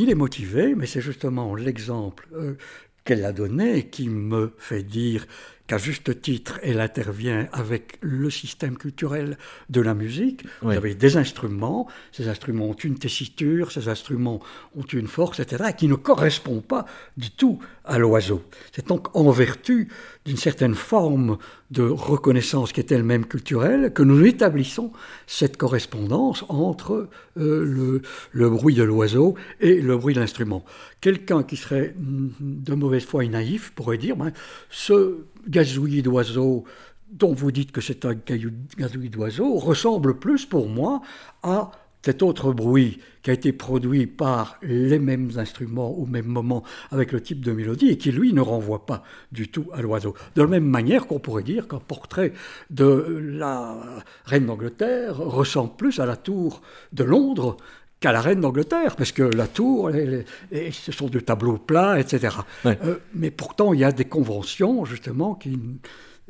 Il 0.00 0.10
est 0.10 0.14
motivé, 0.14 0.76
mais 0.76 0.86
c'est 0.86 1.00
justement 1.00 1.56
l'exemple 1.56 2.28
euh, 2.32 2.54
qu'elle 3.02 3.24
a 3.24 3.32
donné 3.32 3.88
qui 3.88 4.08
me 4.08 4.54
fait 4.56 4.84
dire 4.84 5.26
qu'à 5.66 5.76
juste 5.76 6.22
titre, 6.22 6.60
elle 6.62 6.80
intervient 6.80 7.48
avec 7.52 7.98
le 8.00 8.30
système 8.30 8.76
culturel 8.78 9.36
de 9.70 9.80
la 9.80 9.94
musique. 9.94 10.44
Vous 10.62 10.70
avez 10.70 10.94
des 10.94 11.16
instruments, 11.16 11.88
ces 12.12 12.28
instruments 12.28 12.66
ont 12.66 12.74
une 12.74 12.96
tessiture, 12.96 13.72
ces 13.72 13.88
instruments 13.88 14.40
ont 14.76 14.84
une 14.84 15.08
force, 15.08 15.40
etc., 15.40 15.72
qui 15.76 15.88
ne 15.88 15.96
correspond 15.96 16.60
pas 16.60 16.86
du 17.16 17.32
tout 17.32 17.58
à 17.88 17.98
l'oiseau. 17.98 18.42
C'est 18.72 18.86
donc 18.86 19.14
en 19.16 19.30
vertu 19.30 19.88
d'une 20.24 20.36
certaine 20.36 20.74
forme 20.74 21.38
de 21.70 21.82
reconnaissance 21.82 22.72
qui 22.72 22.80
est 22.80 22.92
elle-même 22.92 23.24
culturelle 23.24 23.92
que 23.92 24.02
nous 24.02 24.24
établissons 24.24 24.92
cette 25.26 25.56
correspondance 25.56 26.44
entre 26.48 27.08
euh, 27.38 28.00
le, 28.32 28.50
bruit 28.50 28.74
de 28.74 28.82
l'oiseau 28.82 29.34
et 29.60 29.80
le 29.80 29.96
bruit 29.96 30.14
de 30.14 30.20
l'instrument. 30.20 30.64
Quelqu'un 31.00 31.42
qui 31.42 31.56
serait 31.56 31.94
de 31.96 32.74
mauvaise 32.74 33.04
foi 33.04 33.24
et 33.24 33.28
naïf 33.28 33.72
pourrait 33.74 33.98
dire 33.98 34.16
ben, 34.16 34.32
ce 34.70 35.24
gazouillis 35.48 36.02
d'oiseau 36.02 36.64
dont 37.10 37.32
vous 37.32 37.50
dites 37.50 37.72
que 37.72 37.80
c'est 37.80 38.04
un 38.04 38.14
gazouillis 38.14 39.08
d'oiseau 39.08 39.54
ressemble 39.54 40.18
plus 40.18 40.44
pour 40.44 40.68
moi 40.68 41.00
à 41.42 41.72
cet 42.02 42.22
autre 42.22 42.52
bruit 42.52 43.00
qui 43.22 43.30
a 43.30 43.32
été 43.32 43.52
produit 43.52 44.06
par 44.06 44.58
les 44.62 44.98
mêmes 44.98 45.30
instruments 45.36 45.90
au 45.90 46.06
même 46.06 46.26
moment 46.26 46.62
avec 46.90 47.12
le 47.12 47.20
type 47.20 47.44
de 47.44 47.52
mélodie 47.52 47.90
et 47.90 47.98
qui 47.98 48.12
lui 48.12 48.32
ne 48.32 48.40
renvoie 48.40 48.86
pas 48.86 49.02
du 49.32 49.48
tout 49.48 49.66
à 49.72 49.82
l'oiseau. 49.82 50.14
De 50.34 50.42
la 50.42 50.48
même 50.48 50.64
manière 50.64 51.06
qu'on 51.06 51.18
pourrait 51.18 51.42
dire 51.42 51.68
qu'un 51.68 51.80
portrait 51.80 52.32
de 52.70 53.20
la 53.20 53.76
reine 54.24 54.46
d'Angleterre 54.46 55.16
ressemble 55.18 55.76
plus 55.76 55.98
à 55.98 56.06
la 56.06 56.16
tour 56.16 56.62
de 56.92 57.04
Londres 57.04 57.56
qu'à 58.00 58.12
la 58.12 58.20
reine 58.20 58.40
d'Angleterre, 58.40 58.94
parce 58.94 59.10
que 59.10 59.24
la 59.24 59.48
tour, 59.48 59.90
ce 59.90 60.92
sont 60.92 61.08
des 61.08 61.20
tableaux 61.22 61.58
plats, 61.58 61.98
etc. 61.98 62.36
Euh, 62.64 62.98
mais 63.12 63.32
pourtant, 63.32 63.72
il 63.72 63.80
y 63.80 63.84
a 63.84 63.90
des 63.90 64.04
conventions, 64.04 64.84
justement, 64.84 65.34
qui 65.34 65.58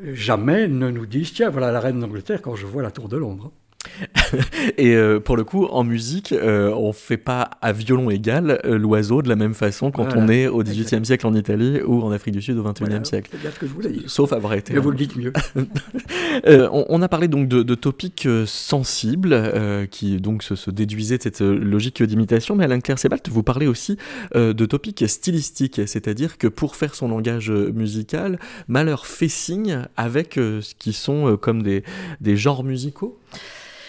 jamais 0.02 0.66
ne 0.66 0.90
nous 0.90 1.04
disent, 1.06 1.34
tiens, 1.34 1.50
voilà 1.50 1.70
la 1.70 1.80
reine 1.80 2.00
d'Angleterre 2.00 2.40
quand 2.40 2.56
je 2.56 2.66
vois 2.66 2.82
la 2.82 2.90
tour 2.90 3.08
de 3.08 3.18
Londres. 3.18 3.52
Et 4.76 4.94
euh, 4.94 5.20
pour 5.20 5.36
le 5.36 5.44
coup, 5.44 5.64
en 5.66 5.84
musique, 5.84 6.32
euh, 6.32 6.70
on 6.72 6.92
fait 6.92 7.16
pas 7.16 7.50
à 7.62 7.72
violon 7.72 8.10
égal 8.10 8.60
euh, 8.64 8.76
l'oiseau 8.76 9.22
de 9.22 9.28
la 9.28 9.36
même 9.36 9.54
façon 9.54 9.90
quand 9.90 10.04
Voilà. 10.04 10.20
on 10.22 10.28
est 10.28 10.46
au 10.48 10.62
XVIIIe 10.62 11.04
siècle 11.04 11.26
en 11.26 11.34
Italie 11.34 11.80
ou 11.86 12.02
en 12.02 12.10
Afrique 12.10 12.34
du 12.34 12.42
Sud 12.42 12.58
au 12.58 12.62
XXIe 12.64 12.84
Voilà, 12.84 13.04
siècle. 13.04 13.30
C'est 13.32 13.40
bien 13.40 13.50
ce 13.50 13.58
que 13.58 13.66
je 13.66 13.72
voulais 13.72 13.90
dire. 13.90 14.02
Sauf 14.06 14.32
avoir 14.32 14.54
été. 14.54 14.72
Mais 14.74 14.80
vous 14.80 14.90
le 14.90 14.96
dites 14.96 15.16
mieux. 15.16 15.32
Euh, 16.46 16.68
on, 16.72 16.84
on 16.88 17.02
a 17.02 17.08
parlé 17.08 17.26
donc 17.26 17.48
de, 17.48 17.62
de 17.62 17.74
topics 17.74 18.28
sensibles 18.46 19.88
qui 19.90 20.20
donc 20.20 20.42
se, 20.42 20.54
se 20.54 20.70
déduisaient 20.70 21.18
de 21.18 21.22
cette 21.22 21.40
logique 21.40 22.00
d'imitation, 22.02 22.54
mais 22.54 22.64
Alain 22.64 22.78
Claire 22.80 22.98
Sebald, 22.98 23.22
vous 23.28 23.42
parlez 23.42 23.66
aussi 23.66 23.96
de 24.34 24.66
topics 24.66 25.08
stylistiques, 25.08 25.80
c'est-à-dire 25.86 26.38
que 26.38 26.46
pour 26.46 26.76
faire 26.76 26.94
son 26.94 27.08
langage 27.08 27.50
musical, 27.50 28.38
Malheur 28.68 29.06
fait 29.06 29.28
signe 29.28 29.86
avec 29.96 30.34
ce 30.34 30.74
qui 30.78 30.92
sont 30.92 31.36
comme 31.36 31.62
des, 31.62 31.82
des 32.20 32.36
genres 32.36 32.62
musicaux? 32.62 33.18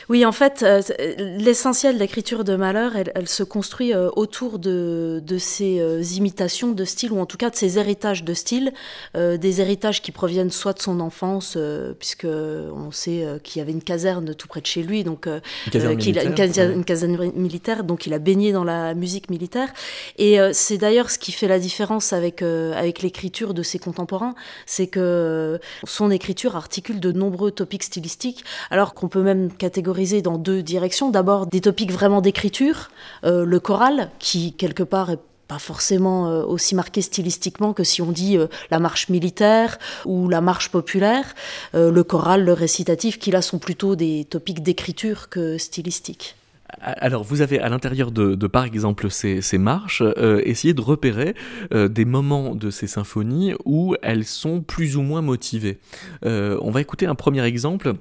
Oui, 0.10 0.26
en 0.26 0.32
fait, 0.32 0.64
euh, 0.64 0.82
c'est- 0.82 1.18
l'essentiel 1.38 1.94
de 1.94 2.00
l'écriture 2.00 2.44
de 2.44 2.56
Malheur, 2.56 2.96
elle, 2.96 3.12
elle 3.14 3.30
se 3.30 3.44
construit 3.44 3.94
euh, 3.94 4.10
autour 4.16 4.58
de, 4.58 5.22
de 5.24 5.38
ces 5.38 5.80
euh, 5.80 6.02
imitations 6.02 6.72
de 6.72 6.84
style, 6.84 7.12
ou 7.12 7.20
en 7.20 7.28
tout 7.28 7.38
cas 7.38 7.52
de 7.52 7.56
ces 7.56 7.78
héritages 7.78 8.24
de 8.24 8.34
style, 8.34 8.74
euh, 9.16 9.38
des 9.38 9.62
héritages 9.62 10.02
qui 10.02 10.12
proviennent 10.12 10.50
soit 10.50 10.74
de 10.74 10.82
son 10.82 11.00
enfance, 11.00 11.54
euh, 11.58 11.94
puisque 11.94 12.26
on 12.26 12.90
sait 12.92 13.24
euh, 13.24 13.38
qu'il 13.38 13.60
y 13.60 13.62
avait 13.62 13.72
une 13.72 13.84
caserne 13.84 14.34
tout 14.34 14.48
près 14.48 14.62
de 14.62 14.66
chez 14.66 14.82
lui, 14.82 15.04
donc 15.04 15.28
euh, 15.28 15.42
Une 15.68 15.72
caserne 15.74 15.94
euh, 15.94 15.98
qu'il 15.98 16.18
a- 16.18 16.24
une, 16.24 16.30
militaire, 16.34 16.68
ouais. 16.70 16.74
une 16.74 16.86
caserne 16.86 17.32
militaire, 17.36 17.84
donc 17.84 18.08
il 18.08 18.14
a 18.16 18.20
baigné 18.20 18.52
dans 18.52 18.64
la 18.64 18.96
musique 18.96 19.30
militaire. 19.30 19.70
Et 20.18 20.40
euh, 20.40 20.50
c'est 20.54 20.80
d'ailleurs 20.80 21.12
ce 21.12 21.20
qui 21.20 21.32
fait 21.32 21.48
la 21.48 21.60
différence 21.60 22.14
avec, 22.14 22.42
euh, 22.42 22.74
avec 22.74 23.04
l'écriture 23.04 23.54
de 23.54 23.62
ses 23.62 23.78
contemporains, 23.78 24.34
c'est 24.66 24.88
que 24.88 25.00
euh, 25.00 25.58
son 25.84 26.10
écriture 26.10 26.56
articule 26.56 27.00
de 27.00 27.12
nombreux 27.12 27.52
topics 27.52 27.84
stylistiques, 27.84 28.44
alors 28.72 28.96
qu'on 28.96 29.08
peut 29.08 29.22
même 29.22 29.52
catégoriser 29.54 29.99
dans 30.22 30.38
deux 30.38 30.64
directions. 30.64 31.10
D'abord 31.10 31.48
des 31.48 31.62
topics 31.62 31.92
vraiment 31.92 32.22
d'écriture, 32.22 32.90
euh, 33.26 33.44
le 33.44 33.60
choral, 33.60 34.10
qui 34.20 34.54
quelque 34.54 34.84
part 34.84 35.12
est 35.12 35.20
pas 35.48 35.60
forcément 35.60 36.30
euh, 36.30 36.44
aussi 36.44 36.74
marqué 36.76 37.02
stylistiquement 37.02 37.74
que 37.74 37.84
si 37.84 38.02
on 38.02 38.12
dit 38.12 38.38
euh, 38.38 38.48
la 38.72 38.80
marche 38.80 39.10
militaire 39.10 39.78
ou 40.06 40.30
la 40.30 40.42
marche 40.42 40.70
populaire. 40.70 41.36
Le 41.74 42.04
choral, 42.04 42.46
le 42.46 42.54
récitatif, 42.54 43.20
qui 43.20 43.32
là 43.32 43.42
sont 43.42 43.60
plutôt 43.60 43.96
des 43.96 44.26
topics 44.30 44.62
d'écriture 44.64 45.28
que 45.30 45.58
stylistiques. 45.58 46.36
Alors, 46.82 47.24
vous 47.24 47.42
avez 47.42 47.60
à 47.60 47.68
l'intérieur 47.68 48.12
de, 48.12 48.36
par 48.48 48.64
exemple, 48.64 49.10
ces, 49.10 49.42
ces 49.42 49.58
marches, 49.58 50.04
euh, 50.04 50.42
essayé 50.46 50.76
de 50.76 50.82
repérer 50.82 51.34
des 51.72 52.06
moments 52.06 52.54
de 52.54 52.70
ces 52.70 52.86
symphonies 52.86 53.54
où 53.66 53.96
elles 54.04 54.26
sont 54.26 54.62
plus 54.62 54.96
ou 54.96 55.02
moins 55.02 55.22
motivées. 55.22 55.80
On 56.24 56.72
va 56.72 56.80
écouter 56.82 57.08
un 57.08 57.16
premier 57.16 57.44
exemple 57.44 57.96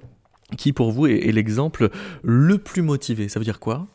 qui, 0.56 0.72
pour 0.72 0.92
vous, 0.92 1.06
est, 1.06 1.32
l'exemple 1.32 1.90
le 2.22 2.58
plus 2.58 2.82
motivé. 2.82 3.28
Ça 3.28 3.38
veut 3.38 3.44
dire 3.44 3.60
quoi? 3.60 3.86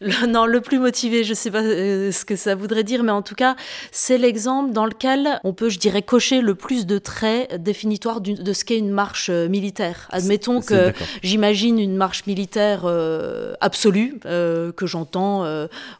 Le, 0.00 0.26
non, 0.26 0.46
le 0.46 0.60
plus 0.60 0.78
motivé, 0.78 1.24
je 1.24 1.34
sais 1.34 1.50
pas 1.50 1.62
euh, 1.62 2.12
ce 2.12 2.24
que 2.24 2.36
ça 2.36 2.54
voudrait 2.54 2.84
dire, 2.84 3.02
mais 3.02 3.12
en 3.12 3.22
tout 3.22 3.34
cas, 3.34 3.56
c'est 3.90 4.18
l'exemple 4.18 4.72
dans 4.72 4.86
lequel 4.86 5.40
on 5.44 5.52
peut, 5.52 5.68
je 5.68 5.78
dirais, 5.78 6.02
cocher 6.02 6.40
le 6.40 6.54
plus 6.54 6.86
de 6.86 6.98
traits 6.98 7.60
définitoires 7.62 8.20
de 8.20 8.52
ce 8.52 8.64
qu'est 8.64 8.78
une 8.78 8.90
marche 8.90 9.28
euh, 9.30 9.48
militaire. 9.48 10.08
Admettons 10.10 10.60
que 10.60 10.92
j'imagine 11.22 11.78
une 11.78 11.96
marche 11.96 12.26
militaire 12.26 12.82
euh, 12.84 13.54
absolue, 13.60 14.20
euh, 14.26 14.72
que 14.72 14.86
j'entends 14.86 15.18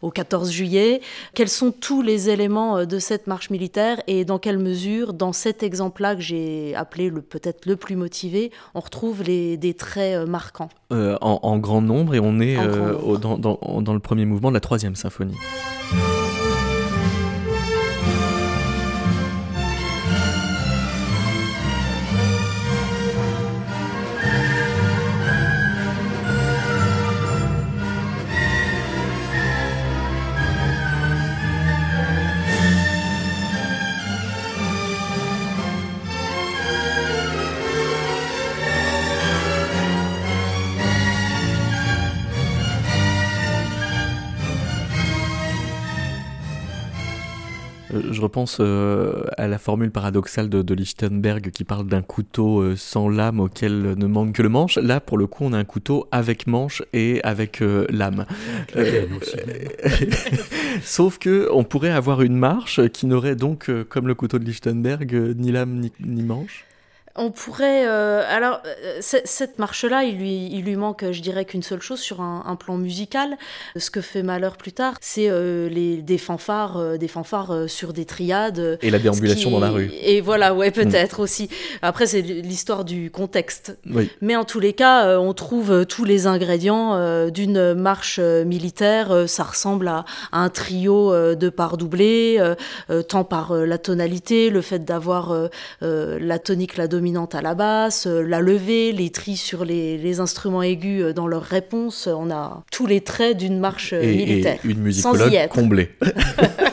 au 0.03 0.11
14 0.11 0.51
juillet. 0.51 1.01
Quels 1.35 1.49
sont 1.49 1.73
tous 1.73 2.03
les 2.03 2.31
éléments 2.31 2.85
de 2.85 2.99
cette 2.99 3.27
marche 3.27 3.51
militaire 3.51 4.01
et 4.07 4.25
dans 4.25 4.39
quelle 4.39 4.59
mesure, 4.59 5.13
dans 5.13 5.33
cet 5.33 5.63
exemple-là 5.63 6.15
que 6.15 6.21
j'ai 6.21 6.75
appelé 6.75 7.11
le 7.11 7.23
peut-être 7.23 7.67
le 7.67 7.77
plus 7.77 7.97
motivé, 7.97 8.53
on 8.75 8.81
retrouve 8.81 9.23
les, 9.23 9.57
des 9.57 9.75
traits 9.75 10.27
marquants? 10.27 10.71
En, 10.91 11.41
en, 11.43 11.59
grand 11.59 11.83
nombre 11.83 12.15
et 12.15 12.21
on 12.21 12.41
est 12.41 12.57
euh, 12.57 12.95
au, 12.95 13.19
dans, 13.19 13.39
dans, 13.39 13.59
dans, 13.83 13.93
le 13.93 14.01
premier 14.01 14.25
mouvement 14.25 14.49
de 14.49 14.55
la 14.55 14.61
troisième 14.61 14.97
symphonie. 14.97 15.37
Je 48.19 48.23
repense 48.23 48.57
euh, 48.59 49.23
à 49.37 49.47
la 49.47 49.59
formule 49.59 49.93
paradoxale 49.93 50.49
de, 50.49 50.61
de 50.61 50.75
Lichtenberg 50.75 51.53
qui 51.53 51.63
parle 51.63 51.87
d'un 51.87 52.03
couteau 52.03 52.61
euh, 52.61 52.75
sans 52.75 53.09
lame 53.09 53.39
auquel 53.39 53.95
ne 53.97 54.07
manque 54.07 54.33
que 54.33 54.43
le 54.43 54.49
manche. 54.49 54.77
Là, 54.77 54.99
pour 54.99 55.19
le 55.19 55.29
coup, 55.29 55.45
on 55.45 55.53
a 55.53 55.59
un 55.59 55.65
couteau 55.65 56.09
avec 56.11 56.49
manche 56.49 56.83
et 56.93 57.21
avec 57.23 57.63
euh, 57.63 57.87
lame. 57.91 58.27
Sauf 60.83 61.19
que 61.19 61.49
on 61.53 61.63
pourrait 61.63 61.93
avoir 61.93 62.23
une 62.23 62.37
marche 62.37 62.89
qui 62.89 63.07
n'aurait 63.07 63.37
donc, 63.37 63.71
comme 63.89 64.09
le 64.09 64.17
couteau 64.17 64.41
de 64.41 64.45
Lichtenberg, 64.45 65.35
ni 65.37 65.53
lame 65.53 65.79
ni, 65.79 65.93
ni 66.01 66.25
manche. 66.25 66.65
On 67.21 67.33
pourrait. 67.33 67.85
Euh, 67.85 68.23
alors, 68.29 68.63
euh, 68.65 68.99
cette 69.01 69.59
marche-là, 69.59 70.05
il 70.05 70.19
lui, 70.19 70.49
il 70.53 70.63
lui 70.63 70.77
manque, 70.77 71.05
je 71.11 71.21
dirais, 71.21 71.45
qu'une 71.45 71.65
seule 71.65 71.83
chose 71.83 71.99
sur 71.99 72.21
un, 72.21 72.45
un, 72.47 72.55
plan 72.55 72.77
musical. 72.77 73.37
Ce 73.77 73.91
que 73.91 74.01
fait 74.01 74.23
Malheur 74.23 74.57
plus 74.57 74.71
tard, 74.71 74.95
c'est 75.01 75.29
euh, 75.29 75.69
les, 75.69 75.97
des 75.97 76.17
fanfares, 76.17 76.77
euh, 76.77 76.97
des 76.97 77.09
fanfares 77.09 77.69
sur 77.69 77.93
des 77.93 78.05
triades. 78.05 78.79
Et 78.83 78.91
la 78.91 79.01
déambulation 79.01 79.51
qui... 79.51 79.55
dans 79.55 79.61
la 79.61 79.71
rue. 79.71 79.91
Et 80.01 80.21
voilà, 80.21 80.55
ouais, 80.55 80.71
peut-être 80.71 81.19
mmh. 81.19 81.23
aussi. 81.23 81.51
Après, 81.83 82.07
c'est 82.07 82.23
l'histoire 82.23 82.85
du 82.85 83.11
contexte. 83.11 83.77
Oui. 83.91 84.09
Mais 84.21 84.37
en 84.37 84.45
tous 84.45 84.61
les 84.61 84.73
cas, 84.73 85.19
on 85.19 85.33
trouve 85.33 85.87
tous 85.87 86.05
les 86.05 86.29
ingrédients 86.29 87.29
d'une 87.31 87.75
marche 87.75 88.21
militaire. 88.21 89.29
ça 89.29 89.43
ressemble 89.43 89.89
à, 89.89 90.05
à, 90.31 90.39
un 90.39 90.51
trio 90.51 91.13
de 91.35 91.49
parts 91.49 91.79
doublées, 91.79 92.41
tant 93.09 93.25
par 93.25 93.55
la 93.55 93.79
tonalité, 93.79 94.51
le 94.51 94.61
fait 94.61 94.85
d'avoir 94.85 95.49
la 95.81 96.39
tonique, 96.39 96.77
la 96.77 96.87
dominante 96.87 97.08
à 97.17 97.43
la 97.43 97.55
basse, 97.55 98.07
euh, 98.07 98.23
la 98.23 98.41
levée, 98.41 98.93
les 98.93 99.11
tris 99.11 99.37
sur 99.37 99.65
les, 99.65 99.99
les, 99.99 100.21
instruments 100.21 100.63
aigus 100.63 101.03
euh, 101.03 101.13
dans 101.13 101.27
leurs 101.27 101.43
réponses. 101.43 102.07
On 102.07 102.31
a 102.31 102.63
tous 102.71 102.87
les 102.87 103.01
traits 103.01 103.37
d'une 103.37 103.59
marche 103.59 103.93
et, 103.93 104.17
militaire. 104.17 104.59
Et 104.65 104.69
une 104.69 104.81
musicologue 104.81 105.49
comblée. 105.49 105.91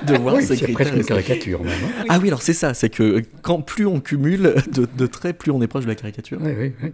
de 0.05 0.17
voir 0.17 0.35
oui, 0.35 0.45
c'est 0.45 0.71
presque 0.71 0.95
une 0.95 1.03
caricature 1.03 1.63
même. 1.63 1.73
Hein. 1.73 2.05
Ah 2.09 2.19
oui, 2.21 2.27
alors 2.27 2.41
c'est 2.41 2.53
ça, 2.53 2.73
c'est 2.73 2.89
que 2.89 3.23
quand 3.41 3.61
plus 3.61 3.85
on 3.85 3.99
cumule 3.99 4.55
de, 4.71 4.87
de, 4.97 5.07
traits, 5.07 5.37
plus 5.37 5.51
on 5.51 5.61
est 5.61 5.67
proche 5.67 5.83
de 5.83 5.89
la 5.89 5.95
caricature. 5.95 6.37
Oui, 6.41 6.51
oui, 6.57 6.73
oui. 6.83 6.93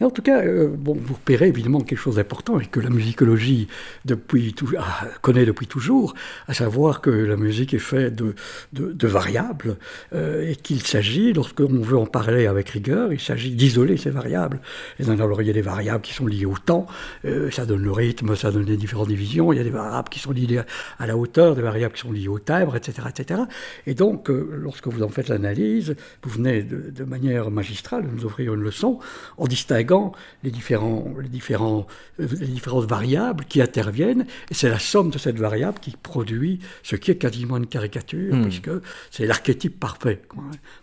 En 0.00 0.10
tout 0.10 0.22
cas, 0.22 0.42
euh, 0.42 0.68
bon, 0.68 0.96
vous 1.00 1.14
repérez 1.14 1.48
évidemment 1.48 1.80
quelque 1.80 1.98
chose 1.98 2.16
d'important 2.16 2.58
et 2.58 2.66
que 2.66 2.80
la 2.80 2.90
musicologie 2.90 3.68
depuis 4.04 4.54
tout, 4.54 4.68
ah, 4.78 5.06
connaît 5.20 5.44
depuis 5.44 5.66
toujours, 5.66 6.14
à 6.48 6.54
savoir 6.54 7.00
que 7.00 7.10
la 7.10 7.36
musique 7.36 7.74
est 7.74 7.78
faite 7.78 8.14
de, 8.14 8.34
de, 8.72 8.92
de 8.92 9.06
variables 9.06 9.76
euh, 10.14 10.50
et 10.50 10.56
qu'il 10.56 10.82
s'agit, 10.82 11.32
lorsqu'on 11.32 11.80
veut 11.80 11.98
en 11.98 12.06
parler 12.06 12.46
avec 12.46 12.70
rigueur, 12.70 13.12
il 13.12 13.20
s'agit 13.20 13.50
d'isoler 13.50 13.96
ces 13.96 14.10
variables. 14.10 14.60
Et 14.98 15.08
alors, 15.08 15.42
il 15.42 15.46
y 15.46 15.50
a 15.50 15.54
des 15.54 15.60
variables 15.60 16.02
qui 16.02 16.14
sont 16.14 16.26
liées 16.26 16.46
au 16.46 16.56
temps, 16.56 16.86
euh, 17.24 17.50
ça 17.50 17.66
donne 17.66 17.82
le 17.82 17.92
rythme, 17.92 18.34
ça 18.36 18.50
donne 18.50 18.64
les 18.64 18.76
différentes 18.76 19.08
divisions, 19.08 19.52
il 19.52 19.56
y 19.56 19.60
a 19.60 19.64
des 19.64 19.70
variables 19.70 20.08
qui 20.08 20.18
sont 20.18 20.32
liées 20.32 20.62
à 20.98 21.06
la 21.06 21.16
hauteur, 21.16 21.54
des 21.54 21.62
variables 21.62 21.94
qui 21.94 22.00
sont 22.00 22.12
liées 22.12 22.28
au 22.28 22.38
timbre, 22.38 22.76
etc. 22.76 23.08
etc. 23.08 23.42
Et 23.86 23.94
donc, 23.94 24.28
lorsque 24.28 24.86
vous 24.88 25.02
en 25.02 25.08
faites 25.08 25.28
l'analyse, 25.28 25.94
vous 26.22 26.30
venez 26.30 26.62
de, 26.62 26.90
de, 26.90 27.04
manière 27.04 27.50
magistrale 27.50 28.04
nous 28.10 28.24
offrir 28.24 28.54
une 28.54 28.62
leçon 28.62 28.98
en 29.36 29.46
distinguant 29.60 30.12
les, 30.42 30.50
différents, 30.50 31.04
les, 31.20 31.28
différents, 31.28 31.86
les 32.18 32.46
différentes 32.46 32.88
variables 32.88 33.44
qui 33.44 33.60
interviennent, 33.60 34.26
et 34.50 34.54
c'est 34.54 34.70
la 34.70 34.78
somme 34.78 35.10
de 35.10 35.18
cette 35.18 35.38
variable 35.38 35.78
qui 35.80 35.94
produit 35.96 36.60
ce 36.82 36.96
qui 36.96 37.10
est 37.10 37.16
quasiment 37.16 37.58
une 37.58 37.66
caricature, 37.66 38.34
mmh. 38.34 38.42
puisque 38.42 38.70
c'est 39.10 39.26
l'archétype 39.26 39.78
parfait. 39.78 40.22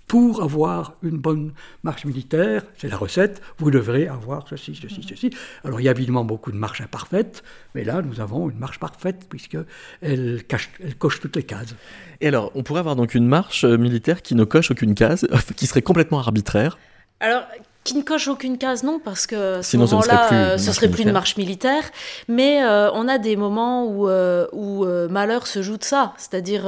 Pour 0.07 0.43
avoir 0.43 0.93
une 1.01 1.17
bonne 1.17 1.53
marche 1.83 2.05
militaire, 2.05 2.63
c'est 2.77 2.87
la 2.87 2.97
recette, 2.97 3.41
vous 3.57 3.71
devrez 3.71 4.07
avoir 4.07 4.47
ceci, 4.47 4.77
ceci, 4.79 5.01
ceci. 5.07 5.31
Alors 5.63 5.81
il 5.81 5.85
y 5.85 5.89
a 5.89 5.91
évidemment 5.91 6.23
beaucoup 6.23 6.51
de 6.51 6.57
marches 6.57 6.81
imparfaites, 6.81 7.43
mais 7.73 7.83
là 7.83 8.01
nous 8.01 8.21
avons 8.21 8.49
une 8.49 8.59
marche 8.59 8.79
parfaite, 8.79 9.25
puisqu'elle 9.27 9.65
elle 10.01 10.43
coche 10.99 11.19
toutes 11.19 11.35
les 11.35 11.43
cases. 11.43 11.75
Et 12.21 12.27
alors, 12.27 12.51
on 12.55 12.63
pourrait 12.63 12.79
avoir 12.79 12.95
donc 12.95 13.15
une 13.15 13.27
marche 13.27 13.65
militaire 13.65 14.21
qui 14.21 14.35
ne 14.35 14.43
coche 14.43 14.71
aucune 14.71 14.93
case, 14.93 15.27
qui 15.55 15.65
serait 15.65 15.81
complètement 15.81 16.19
arbitraire? 16.19 16.77
Alors, 17.19 17.43
qui 17.87 17.95
ne 17.95 18.01
coche 18.01 18.27
aucune 18.27 18.57
case, 18.57 18.83
non, 18.83 18.99
parce 19.03 19.25
que 19.27 19.59
à 19.59 19.63
ce 19.63 19.69
Sinon, 19.71 19.87
ce 19.87 19.95
ne 19.95 20.01
serait 20.01 20.17
plus 20.27 20.35
une 20.35 20.37
euh, 20.37 20.49
marche 20.51 20.61
ce 20.61 20.71
serait 20.73 20.87
plus 20.89 21.03
une 21.03 21.05
militaire. 21.05 21.13
marche 21.13 21.37
militaire. 21.37 21.83
Mais 22.27 22.63
euh, 22.63 22.91
on 22.91 23.07
a 23.07 23.17
des 23.17 23.37
moments 23.37 23.85
où, 23.85 24.09
euh, 24.09 24.45
où 24.51 24.85
malheur 25.09 25.47
se 25.47 25.61
joue 25.61 25.77
de 25.77 25.83
ça, 25.83 26.13
c'est-à-dire 26.17 26.63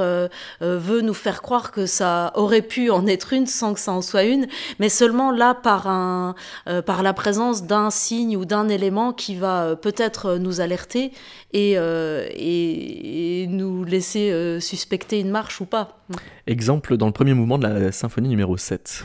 veut 0.60 1.00
nous 1.02 1.14
faire 1.14 1.42
croire 1.42 1.72
que 1.72 1.84
ça 1.84 2.32
aurait 2.34 2.62
pu 2.62 2.90
en 2.90 3.06
être 3.06 3.34
une 3.34 3.46
sans 3.46 3.74
que 3.74 3.80
ça 3.80 3.92
en 3.92 4.00
soit 4.00 4.24
une, 4.24 4.46
mais 4.78 4.88
seulement 4.88 5.30
là 5.30 5.54
par, 5.54 5.88
un, 5.88 6.34
par 6.86 7.02
la 7.02 7.12
présence 7.12 7.64
d'un 7.64 7.90
signe 7.90 8.36
ou 8.36 8.46
d'un 8.46 8.68
élément 8.68 9.12
qui 9.12 9.34
va 9.34 9.76
peut-être 9.76 10.36
nous 10.36 10.60
alerter 10.60 11.12
et, 11.52 11.72
et, 11.72 13.42
et 13.42 13.46
nous 13.48 13.84
laisser 13.84 14.58
suspecter 14.60 15.20
une 15.20 15.30
marche 15.30 15.60
ou 15.60 15.66
pas. 15.66 15.98
Exemple 16.46 16.96
dans 16.96 17.06
le 17.06 17.12
premier 17.12 17.34
mouvement 17.34 17.58
de 17.58 17.66
la 17.66 17.92
symphonie 17.92 18.28
numéro 18.28 18.56
7. 18.56 19.04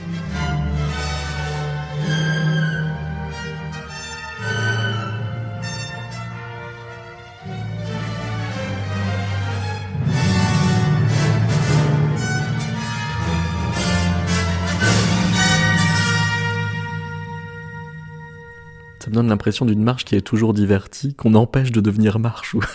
Donne 19.15 19.30
l'impression 19.30 19.65
d'une 19.65 19.84
marche 19.84 20.06
qui 20.06 20.15
est 20.15 20.21
toujours 20.21 20.54
divertie, 20.54 21.13
qu'on 21.15 21.34
empêche 21.34 21.71
de 21.71 21.82
devenir 21.82 22.19
marche. 22.19 22.56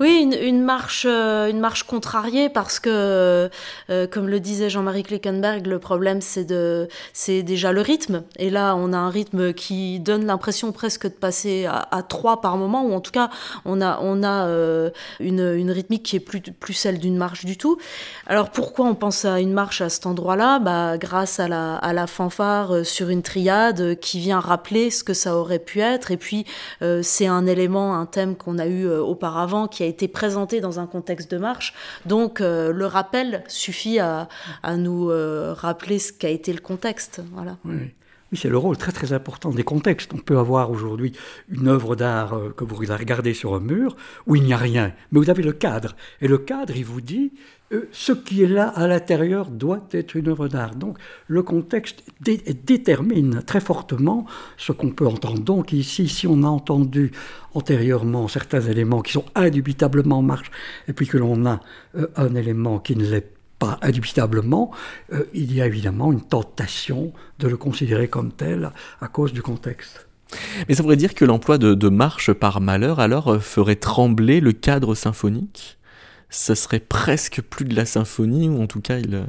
ou- 0.00 0.02
Oui, 0.04 0.28
une, 0.42 0.62
marche, 0.62 1.06
euh, 1.08 1.48
une 1.50 1.60
marche 1.60 1.82
contrariée 1.82 2.48
parce 2.48 2.78
que, 2.78 3.50
euh, 3.90 4.06
comme 4.06 4.28
le 4.28 4.38
disait 4.40 4.70
Jean-Marie 4.70 5.02
Kleckenberg, 5.02 5.66
le 5.66 5.78
problème 5.78 6.20
c'est 6.20 6.44
de, 6.44 6.88
c'est 7.12 7.42
déjà 7.42 7.72
le 7.72 7.80
rythme. 7.80 8.22
Et 8.38 8.48
là, 8.50 8.74
on 8.76 8.92
a 8.92 8.96
un 8.96 9.10
rythme 9.10 9.52
qui 9.52 9.98
donne 10.00 10.24
l'impression 10.26 10.70
presque 10.72 11.04
de 11.06 11.12
passer 11.12 11.66
à, 11.66 12.02
trois 12.08 12.40
par 12.40 12.56
moment, 12.56 12.84
ou 12.84 12.92
en 12.92 13.00
tout 13.00 13.10
cas, 13.10 13.28
on 13.64 13.80
a, 13.80 13.98
on 14.00 14.22
a 14.22 14.46
euh, 14.46 14.90
une, 15.20 15.40
une 15.40 15.70
rythmique 15.70 16.04
qui 16.04 16.16
est 16.16 16.20
plus, 16.20 16.40
plus 16.40 16.74
celle 16.74 16.98
d'une 16.98 17.16
marche 17.16 17.44
du 17.44 17.56
tout. 17.56 17.76
Alors 18.26 18.50
pourquoi 18.50 18.86
on 18.86 18.94
pense 18.94 19.24
à 19.24 19.40
une 19.40 19.52
marche 19.52 19.80
à 19.80 19.88
cet 19.88 20.06
endroit-là? 20.06 20.58
Bah, 20.60 20.96
Grâce 20.96 21.40
à 21.40 21.48
la, 21.48 21.74
à 21.76 21.92
la 21.92 22.06
fanfare 22.06 22.72
euh, 22.72 22.84
sur 22.84 23.08
une 23.08 23.22
triade 23.22 23.80
euh, 23.80 23.94
qui 23.96 24.20
vient 24.20 24.40
rappeler 24.40 24.90
ce 24.90 25.02
que 25.02 25.12
ça 25.14 25.36
aurait 25.36 25.58
pu 25.58 25.80
être. 25.80 26.10
Et 26.12 26.16
puis, 26.16 26.44
euh, 26.82 27.00
c'est 27.02 27.26
un 27.26 27.46
élément, 27.46 27.94
un 27.96 28.06
thème 28.06 28.36
qu'on 28.36 28.58
a 28.58 28.66
eu 28.66 28.86
euh, 28.86 29.00
auparavant 29.02 29.66
qui 29.66 29.82
a 29.82 29.87
été 29.88 30.08
présenté 30.08 30.60
dans 30.60 30.80
un 30.80 30.86
contexte 30.86 31.30
de 31.30 31.38
marche. 31.38 31.74
Donc, 32.06 32.40
euh, 32.40 32.72
le 32.72 32.86
rappel 32.86 33.42
suffit 33.48 33.98
à, 33.98 34.28
nous 34.76 35.10
euh, 35.10 35.54
rappeler 35.54 35.98
ce 35.98 36.12
qu'a 36.12 36.30
été 36.30 36.52
le 36.52 36.60
contexte. 36.60 37.20
Voilà. 37.32 37.56
C'est 38.34 38.50
le 38.50 38.58
rôle 38.58 38.76
très 38.76 38.92
très 38.92 39.14
important 39.14 39.50
des 39.50 39.62
contextes. 39.64 40.12
On 40.12 40.18
peut 40.18 40.38
avoir 40.38 40.70
aujourd'hui 40.70 41.12
une 41.48 41.66
œuvre 41.66 41.96
d'art 41.96 42.34
euh, 42.34 42.50
que 42.54 42.62
vous 42.62 42.76
regardez 42.76 43.32
sur 43.32 43.54
un 43.54 43.60
mur 43.60 43.96
où 44.26 44.36
il 44.36 44.42
n'y 44.42 44.52
a 44.52 44.58
rien, 44.58 44.92
mais 45.10 45.18
vous 45.18 45.30
avez 45.30 45.42
le 45.42 45.52
cadre. 45.52 45.96
Et 46.20 46.28
le 46.28 46.36
cadre, 46.36 46.76
il 46.76 46.84
vous 46.84 47.00
dit 47.00 47.32
euh, 47.72 47.88
ce 47.90 48.12
qui 48.12 48.42
est 48.42 48.46
là 48.46 48.68
à 48.68 48.86
l'intérieur 48.86 49.50
doit 49.50 49.86
être 49.92 50.14
une 50.14 50.28
œuvre 50.28 50.46
d'art. 50.48 50.74
Donc 50.74 50.98
le 51.26 51.42
contexte 51.42 52.04
dé- 52.20 52.36
détermine 52.66 53.42
très 53.46 53.60
fortement 53.60 54.26
ce 54.58 54.72
qu'on 54.72 54.90
peut 54.90 55.06
entendre. 55.06 55.40
Donc 55.40 55.72
ici, 55.72 56.06
si 56.06 56.26
on 56.26 56.42
a 56.42 56.48
entendu 56.48 57.12
antérieurement 57.54 58.28
certains 58.28 58.60
éléments 58.60 59.00
qui 59.00 59.12
sont 59.12 59.24
indubitablement 59.34 60.18
en 60.18 60.22
marche, 60.22 60.50
et 60.86 60.92
puis 60.92 61.06
que 61.06 61.16
l'on 61.16 61.46
a 61.46 61.60
euh, 61.96 62.08
un 62.16 62.34
élément 62.34 62.78
qui 62.78 62.94
ne 62.94 63.04
l'est 63.04 63.37
pas 63.58 63.78
indubitablement, 63.82 64.70
euh, 65.12 65.24
il 65.34 65.54
y 65.54 65.60
a 65.60 65.66
évidemment 65.66 66.12
une 66.12 66.22
tentation 66.22 67.12
de 67.38 67.48
le 67.48 67.56
considérer 67.56 68.08
comme 68.08 68.32
tel 68.32 68.70
à 69.00 69.08
cause 69.08 69.32
du 69.32 69.42
contexte. 69.42 70.06
Mais 70.68 70.74
ça 70.74 70.82
voudrait 70.82 70.96
dire 70.96 71.14
que 71.14 71.24
l'emploi 71.24 71.58
de, 71.58 71.74
de 71.74 71.88
marche 71.88 72.32
par 72.32 72.60
malheur 72.60 73.00
alors 73.00 73.28
euh, 73.28 73.38
ferait 73.38 73.76
trembler 73.76 74.40
le 74.40 74.52
cadre 74.52 74.94
symphonique? 74.94 75.78
Ce 76.30 76.54
serait 76.54 76.80
presque 76.80 77.40
plus 77.40 77.64
de 77.64 77.74
la 77.74 77.86
symphonie, 77.86 78.48
ou 78.48 78.62
en 78.62 78.66
tout 78.66 78.82
cas 78.82 78.98
il... 78.98 79.14
euh, 79.14 79.24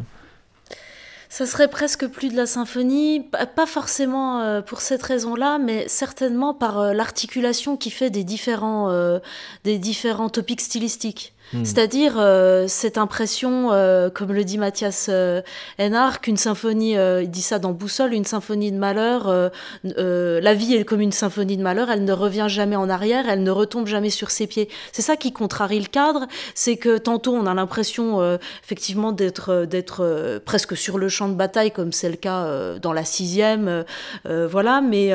Ça 1.30 1.46
serait 1.46 1.70
presque 1.70 2.08
plus 2.08 2.30
de 2.30 2.36
la 2.36 2.46
symphonie, 2.46 3.26
pas 3.56 3.66
forcément 3.66 4.62
pour 4.64 4.82
cette 4.82 5.04
raison-là, 5.04 5.60
mais 5.60 5.88
certainement 5.88 6.54
par 6.54 6.94
l'articulation 6.94 7.78
qui 7.78 7.92
fait 7.92 8.10
des 8.10 8.26
différents, 8.26 8.90
euh, 8.90 9.20
des 9.64 9.78
différents 9.78 10.30
topics 10.30 10.60
stylistiques. 10.60 11.34
Hmm. 11.52 11.66
C'est-à-dire 11.66 12.14
euh, 12.18 12.66
cette 12.68 13.00
impression, 13.00 13.72
euh, 13.72 14.12
comme 14.12 14.32
le 14.34 14.44
dit 14.44 14.60
Mathias 14.60 15.08
euh, 15.10 15.42
Hénard, 15.80 16.22
qu'une 16.22 16.38
symphonie, 16.38 16.96
euh, 16.96 17.24
il 17.24 17.32
dit 17.32 17.42
ça 17.42 17.58
dans 17.58 17.72
Boussole, 17.72 18.14
une 18.14 18.26
symphonie 18.26 18.72
de 18.72 18.78
malheur, 18.78 19.28
euh, 19.28 20.40
la 20.42 20.54
vie 20.54 20.76
est 20.76 20.84
comme 20.84 21.02
une 21.02 21.12
symphonie 21.12 21.58
de 21.58 21.64
malheur, 21.64 21.90
elle 21.90 22.04
ne 22.06 22.14
revient 22.14 22.46
jamais 22.48 22.76
en 22.76 22.88
arrière, 22.88 23.28
elle 23.28 23.42
ne 23.42 23.50
retombe 23.50 23.88
jamais 23.88 24.12
sur 24.12 24.30
ses 24.30 24.46
pieds. 24.46 24.70
C'est 24.92 25.02
ça 25.02 25.16
qui 25.16 25.32
contrarie 25.32 25.80
le 25.80 25.88
cadre, 25.88 26.28
c'est 26.54 26.78
que 26.78 27.00
tantôt 27.00 27.34
on 27.34 27.48
a 27.48 27.54
l'impression 27.56 28.38
effectivement 28.64 29.12
d'être 29.12 29.66
d'être 29.66 30.40
presque 30.46 30.78
sur 30.78 30.98
le 30.98 31.10
champ 31.10 31.30
de 31.30 31.34
bataille, 31.34 31.72
comme 31.72 31.92
c'est 31.92 32.10
le 32.10 32.16
cas 32.16 32.78
dans 32.80 32.94
la 32.94 33.06
sixième, 33.06 33.86
voilà, 34.26 34.82
mais 34.82 35.12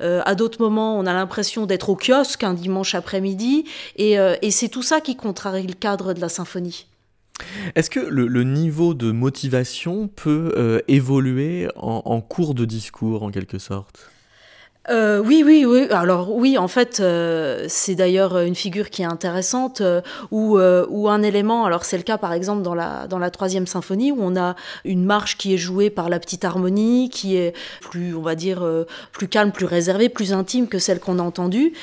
à 0.00 0.34
d'autres 0.34 0.60
moments 0.60 0.98
on 0.98 1.06
a 1.06 1.12
l'impression 1.12 1.66
d'être 1.66 1.88
au 1.88 1.96
kiosque 1.96 2.44
un 2.44 2.54
dimanche 2.54 2.94
après-midi, 2.94 3.64
et, 3.96 4.16
et 4.42 4.50
c'est 4.50 4.68
tout 4.68 4.82
ça 4.82 5.00
qui 5.00 5.16
contrarie 5.16 5.66
le 5.66 5.74
cadre 5.78 6.12
de 6.12 6.20
la 6.20 6.28
symphonie. 6.28 6.86
Est-ce 7.76 7.88
que 7.88 8.00
le, 8.00 8.26
le 8.26 8.42
niveau 8.42 8.94
de 8.94 9.12
motivation 9.12 10.08
peut 10.08 10.52
euh, 10.56 10.80
évoluer 10.88 11.68
en, 11.76 12.02
en 12.04 12.20
cours 12.20 12.54
de 12.54 12.64
discours, 12.64 13.22
en 13.22 13.30
quelque 13.30 13.58
sorte? 13.58 14.10
Euh, 14.90 15.22
oui, 15.22 15.42
oui, 15.44 15.66
oui. 15.66 15.86
Alors 15.90 16.34
oui, 16.34 16.56
en 16.56 16.66
fait, 16.66 16.98
euh, 17.00 17.66
c'est 17.68 17.94
d'ailleurs 17.94 18.38
une 18.38 18.54
figure 18.54 18.88
qui 18.88 19.02
est 19.02 19.04
intéressante 19.04 19.82
euh, 19.82 20.00
où, 20.30 20.58
où 20.58 21.08
un 21.10 21.22
élément. 21.22 21.66
Alors 21.66 21.84
c'est 21.84 21.98
le 21.98 22.02
cas 22.02 22.16
par 22.16 22.32
exemple 22.32 22.62
dans 22.62 22.74
la 22.74 23.06
dans 23.06 23.18
la 23.18 23.30
troisième 23.30 23.66
symphonie 23.66 24.12
où 24.12 24.18
on 24.20 24.34
a 24.34 24.56
une 24.86 25.04
marche 25.04 25.36
qui 25.36 25.52
est 25.52 25.58
jouée 25.58 25.90
par 25.90 26.08
la 26.08 26.18
petite 26.18 26.42
harmonie, 26.42 27.10
qui 27.10 27.36
est 27.36 27.54
plus, 27.82 28.14
on 28.14 28.22
va 28.22 28.34
dire, 28.34 28.66
plus 29.12 29.28
calme, 29.28 29.52
plus 29.52 29.66
réservée, 29.66 30.08
plus 30.08 30.32
intime 30.32 30.68
que 30.68 30.78
celle 30.78 31.00
qu'on 31.00 31.18
a 31.18 31.22
entendue. 31.22 31.74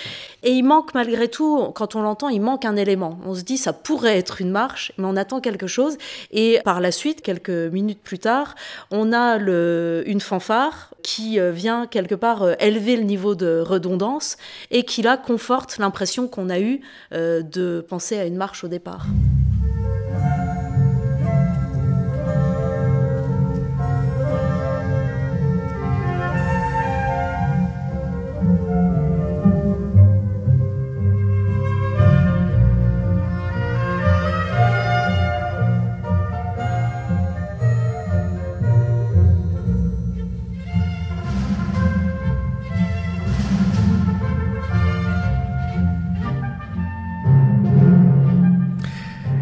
Et 0.45 0.51
il 0.51 0.63
manque 0.63 0.93
malgré 0.93 1.27
tout, 1.27 1.71
quand 1.73 1.95
on 1.95 2.03
l'entend, 2.03 2.29
il 2.29 2.39
manque 2.39 2.65
un 2.65 2.75
élément. 2.75 3.19
On 3.25 3.33
se 3.33 3.41
dit 3.41 3.57
ça 3.57 3.73
pourrait 3.73 4.17
être 4.17 4.41
une 4.41 4.51
marche, 4.51 4.91
mais 4.97 5.05
on 5.05 5.15
attend 5.17 5.41
quelque 5.41 5.65
chose. 5.65 5.97
Et 6.31 6.59
par 6.63 6.81
la 6.81 6.91
suite, 6.91 7.23
quelques 7.23 7.49
minutes 7.49 8.01
plus 8.01 8.19
tard, 8.19 8.53
on 8.91 9.11
a 9.11 9.37
une 9.37 10.21
fanfare 10.21 10.93
qui 11.01 11.39
euh, 11.39 11.51
vient 11.51 11.87
quelque 11.87 12.15
part 12.15 12.43
euh, 12.43 12.53
élever 12.59 12.95
le 12.95 13.03
niveau 13.03 13.33
de 13.35 13.59
redondance 13.59 14.37
et 14.71 14.83
qui 14.83 15.01
là 15.01 15.17
conforte 15.17 15.77
l'impression 15.77 16.27
qu'on 16.27 16.49
a 16.49 16.59
eue 16.59 16.81
euh, 17.13 17.41
de 17.41 17.85
penser 17.87 18.17
à 18.17 18.25
une 18.25 18.37
marche 18.37 18.63
au 18.63 18.67
départ. 18.67 19.05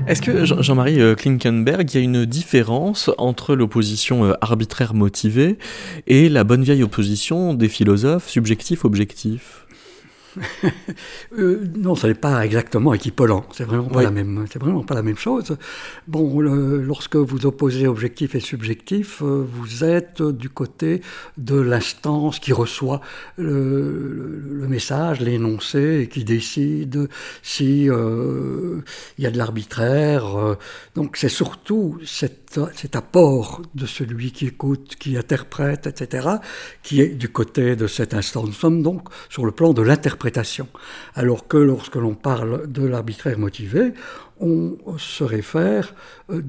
Est-ce 0.05 0.21
que 0.21 0.43
Jean- 0.43 0.61
Jean-Marie 0.61 0.99
euh, 1.01 1.15
Klinkenberg, 1.15 1.89
il 1.93 1.97
y 1.97 2.01
a 2.01 2.03
une 2.03 2.25
différence 2.25 3.09
entre 3.17 3.55
l'opposition 3.55 4.25
euh, 4.25 4.33
arbitraire 4.41 4.93
motivée 4.93 5.57
et 6.07 6.27
la 6.27 6.43
bonne 6.43 6.61
vieille 6.63 6.83
opposition 6.83 7.53
des 7.53 7.69
philosophes 7.69 8.27
subjectif-objectif 8.27 9.62
Euh, 11.39 11.65
non, 11.75 11.95
ce 11.95 12.05
n'est 12.07 12.13
pas 12.13 12.45
exactement 12.45 12.93
équivalent. 12.93 13.43
C'est 13.53 13.63
vraiment 13.63 13.87
pas 13.87 13.99
Oui. 13.99 14.03
la 14.03 14.11
même. 14.11 14.45
C'est 14.51 14.59
vraiment 14.59 14.83
pas 14.83 14.93
la 14.93 15.01
même 15.01 15.17
chose. 15.17 15.57
Bon, 16.07 16.39
le- 16.39 16.81
lorsque 16.83 17.15
vous 17.15 17.47
opposez 17.47 17.87
objectif 17.87 18.35
et 18.35 18.39
subjectif, 18.39 19.23
euh, 19.23 19.43
vous 19.51 19.83
êtes 19.83 20.21
du 20.21 20.49
côté 20.49 21.01
de 21.37 21.55
l'instance 21.59 22.37
qui 22.39 22.53
reçoit 22.53 23.01
le, 23.37 24.67
message, 24.69 25.21
l'énoncé, 25.21 26.01
et 26.03 26.07
qui 26.07 26.23
décide 26.23 27.09
si 27.41 27.89
euh, 27.89 28.81
il 29.17 29.23
y 29.23 29.27
a 29.27 29.31
de 29.31 29.37
l'arbitraire. 29.37 30.55
donc, 30.95 31.17
c'est 31.17 31.29
surtout 31.29 31.97
cet, 32.53 32.77
cet 32.77 32.95
apport 32.95 33.61
de 33.75 33.85
celui 33.85 34.31
qui 34.31 34.47
écoute, 34.47 34.95
qui 34.99 35.17
interprète, 35.17 35.87
etc., 35.87 36.27
qui 36.81 37.01
est 37.01 37.09
du 37.09 37.29
côté 37.29 37.75
de 37.75 37.87
cette 37.87 38.13
instance. 38.13 38.45
Nous 38.45 38.53
sommes 38.53 38.83
donc 38.83 39.09
sur 39.29 39.45
le 39.45 39.51
plan 39.51 39.73
de 39.73 39.81
l'interprétation. 39.81 40.67
Alors 41.15 41.47
que 41.47 41.57
lorsque 41.57 41.95
l'on 41.95 42.15
parle 42.15 42.71
de 42.71 42.85
l'arbitraire 42.85 43.39
motivé, 43.39 43.93
on 44.39 44.77
se 44.97 45.23
réfère 45.23 45.93
euh, 46.29 46.41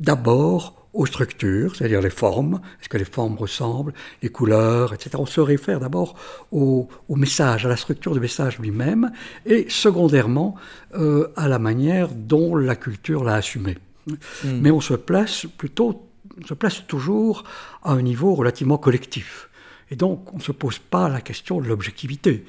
d'abord 0.00 0.86
aux 0.96 1.06
structures, 1.06 1.76
c'est-à-dire 1.76 2.00
les 2.00 2.10
formes, 2.10 2.60
est-ce 2.80 2.88
que 2.88 2.96
les 2.96 3.04
formes 3.04 3.36
ressemblent, 3.36 3.92
les 4.22 4.30
couleurs, 4.30 4.94
etc. 4.94 5.10
On 5.18 5.26
se 5.26 5.40
réfère 5.40 5.78
d'abord 5.78 6.16
au, 6.52 6.88
message, 7.10 7.66
à 7.66 7.68
la 7.68 7.76
structure 7.76 8.14
du 8.14 8.20
message 8.20 8.58
lui-même, 8.58 9.12
et 9.44 9.66
secondairement 9.68 10.54
euh, 10.94 11.28
à 11.36 11.48
la 11.48 11.58
manière 11.58 12.08
dont 12.14 12.56
la 12.56 12.76
culture 12.76 13.24
l'a 13.24 13.34
assumé. 13.34 13.76
Hmm. 14.06 14.60
Mais 14.60 14.70
on 14.70 14.80
se 14.80 14.94
place 14.94 15.46
plutôt, 15.58 16.08
on 16.40 16.46
se 16.46 16.54
place 16.54 16.86
toujours 16.86 17.44
à 17.82 17.92
un 17.92 18.02
niveau 18.02 18.34
relativement 18.34 18.78
collectif. 18.78 19.48
Et 19.90 19.96
donc, 19.96 20.32
on 20.34 20.38
ne 20.38 20.42
se 20.42 20.52
pose 20.52 20.78
pas 20.78 21.08
la 21.08 21.20
question 21.20 21.60
de 21.60 21.68
l'objectivité 21.68 22.44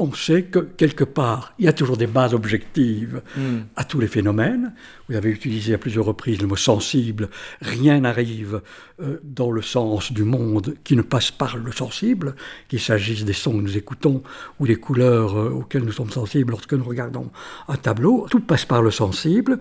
on 0.00 0.12
sait 0.14 0.44
que 0.44 0.58
quelque 0.58 1.04
part, 1.04 1.52
il 1.58 1.66
y 1.66 1.68
a 1.68 1.72
toujours 1.72 1.96
des 1.96 2.06
bases 2.06 2.32
objectives 2.32 3.22
hmm. 3.36 3.58
à 3.76 3.84
tous 3.84 4.00
les 4.00 4.06
phénomènes. 4.06 4.72
Vous 5.08 5.14
avez 5.14 5.30
utilisé 5.30 5.74
à 5.74 5.78
plusieurs 5.78 6.06
reprises 6.06 6.40
le 6.40 6.46
mot 6.46 6.56
sensible. 6.56 7.28
Rien 7.60 8.00
n'arrive 8.00 8.62
euh, 9.00 9.20
dans 9.22 9.50
le 9.50 9.60
sens 9.60 10.12
du 10.12 10.24
monde 10.24 10.74
qui 10.84 10.96
ne 10.96 11.02
passe 11.02 11.30
par 11.30 11.56
le 11.58 11.70
sensible, 11.70 12.34
qu'il 12.68 12.80
s'agisse 12.80 13.24
des 13.24 13.34
sons 13.34 13.52
que 13.52 13.62
nous 13.62 13.76
écoutons 13.76 14.22
ou 14.58 14.66
des 14.66 14.76
couleurs 14.76 15.38
euh, 15.38 15.50
auxquelles 15.50 15.84
nous 15.84 15.92
sommes 15.92 16.10
sensibles 16.10 16.52
lorsque 16.52 16.72
nous 16.72 16.84
regardons 16.84 17.30
un 17.68 17.76
tableau. 17.76 18.26
Tout 18.30 18.40
passe 18.40 18.64
par 18.64 18.80
le 18.80 18.90
sensible, 18.90 19.58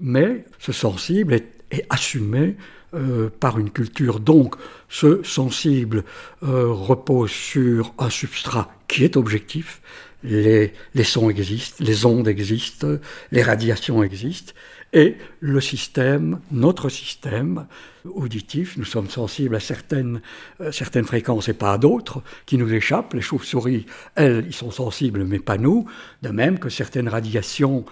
mais 0.00 0.44
ce 0.58 0.72
sensible 0.72 1.34
est, 1.34 1.46
assumé 1.90 2.56
euh, 2.94 3.28
par 3.40 3.58
une 3.58 3.70
culture. 3.70 4.20
Donc, 4.20 4.54
ce 4.88 5.22
sensible 5.22 6.04
repose 6.40 7.30
sur 7.30 7.92
un 7.98 8.08
substrat 8.08 8.70
qui 8.88 9.04
est 9.04 9.16
objectif. 9.16 9.82
Les, 10.24 10.72
les, 10.94 11.04
sons 11.04 11.28
existent, 11.30 11.84
les 11.84 12.06
ondes 12.06 12.26
existent, 12.26 12.96
les 13.30 13.42
radiations 13.42 14.02
existent, 14.02 14.54
et 14.92 15.16
le 15.40 15.60
système, 15.60 16.40
notre 16.50 16.88
système 16.88 17.66
auditif, 18.04 18.78
nous 18.78 18.86
sommes 18.86 19.10
sensibles 19.10 19.54
à 19.54 19.60
certaines, 19.60 20.22
euh, 20.62 20.72
certaines 20.72 21.04
fréquences 21.04 21.50
et 21.50 21.52
pas 21.52 21.74
à 21.74 21.78
d'autres, 21.78 22.22
qui 22.46 22.56
nous 22.56 22.72
échappent. 22.72 23.12
Les 23.12 23.20
chauves-souris, 23.20 23.84
elles, 24.14 24.44
ils 24.46 24.54
sont 24.54 24.70
sensibles, 24.70 25.24
mais 25.24 25.40
pas 25.40 25.58
nous. 25.58 25.84
De 26.22 26.30
même 26.30 26.58
que 26.58 26.70
certaines 26.70 27.08
radiations 27.08 27.84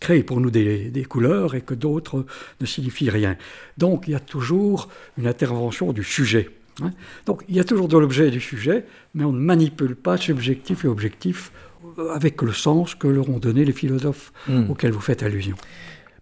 créent 0.00 0.22
pour 0.22 0.40
nous 0.40 0.50
des, 0.50 0.90
des 0.90 1.04
couleurs 1.04 1.54
et 1.54 1.60
que 1.60 1.74
d'autres 1.74 2.24
ne 2.60 2.66
signifient 2.66 3.10
rien. 3.10 3.36
Donc 3.78 4.04
il 4.06 4.12
y 4.12 4.14
a 4.14 4.20
toujours 4.20 4.88
une 5.18 5.26
intervention 5.26 5.92
du 5.92 6.04
sujet. 6.04 6.50
Hein. 6.82 6.92
Donc 7.26 7.44
il 7.48 7.56
y 7.56 7.60
a 7.60 7.64
toujours 7.64 7.88
de 7.88 7.98
l'objet 7.98 8.28
et 8.28 8.30
du 8.30 8.40
sujet, 8.40 8.84
mais 9.14 9.24
on 9.24 9.32
ne 9.32 9.40
manipule 9.40 9.96
pas 9.96 10.16
subjectif 10.16 10.84
et 10.84 10.88
objectif 10.88 11.52
euh, 11.98 12.10
avec 12.12 12.42
le 12.42 12.52
sens 12.52 12.94
que 12.94 13.08
leur 13.08 13.28
ont 13.28 13.38
donné 13.38 13.64
les 13.64 13.72
philosophes 13.72 14.32
hmm. 14.48 14.70
auxquels 14.70 14.92
vous 14.92 15.00
faites 15.00 15.22
allusion. 15.22 15.56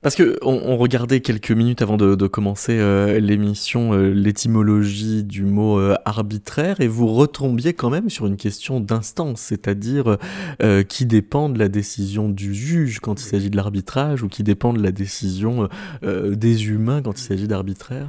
Parce 0.01 0.15
que 0.15 0.39
on, 0.43 0.77
regardait 0.77 1.21
quelques 1.21 1.51
minutes 1.51 1.83
avant 1.83 1.97
de, 1.97 2.27
commencer 2.27 2.79
euh, 2.79 3.19
l'émission 3.19 3.95
euh, 3.95 4.11
l'étymologie 4.11 5.25
du 5.25 5.43
mot 5.45 5.81
arbitraire 6.05 6.81
et 6.81 6.87
vous 6.87 7.09
retombiez 7.09 7.73
quand 7.73 7.91
même 7.91 8.09
sur 8.09 8.27
une 8.27 8.37
question 8.37 8.81
d'instance, 8.81 9.41
c'est-à-dire 9.41 10.19
qui 10.89 11.07
dépend 11.07 11.49
de 11.49 11.59
la 11.59 11.69
décision 11.69 12.29
du 12.29 12.55
juge 12.55 13.01
quand 13.01 13.21
il 13.21 13.25
s'agit 13.25 13.51
de 13.51 13.57
l'arbitrage 13.57 14.23
ou 14.23 14.29
qui 14.29 14.43
dépend 14.43 14.73
de 14.73 14.83
la 14.83 14.93
décision 14.93 15.69
des 16.03 16.67
humains 16.67 17.03
quand 17.03 17.19
il 17.19 17.25
s'agit 17.25 17.49
d'arbitraire? 17.49 18.09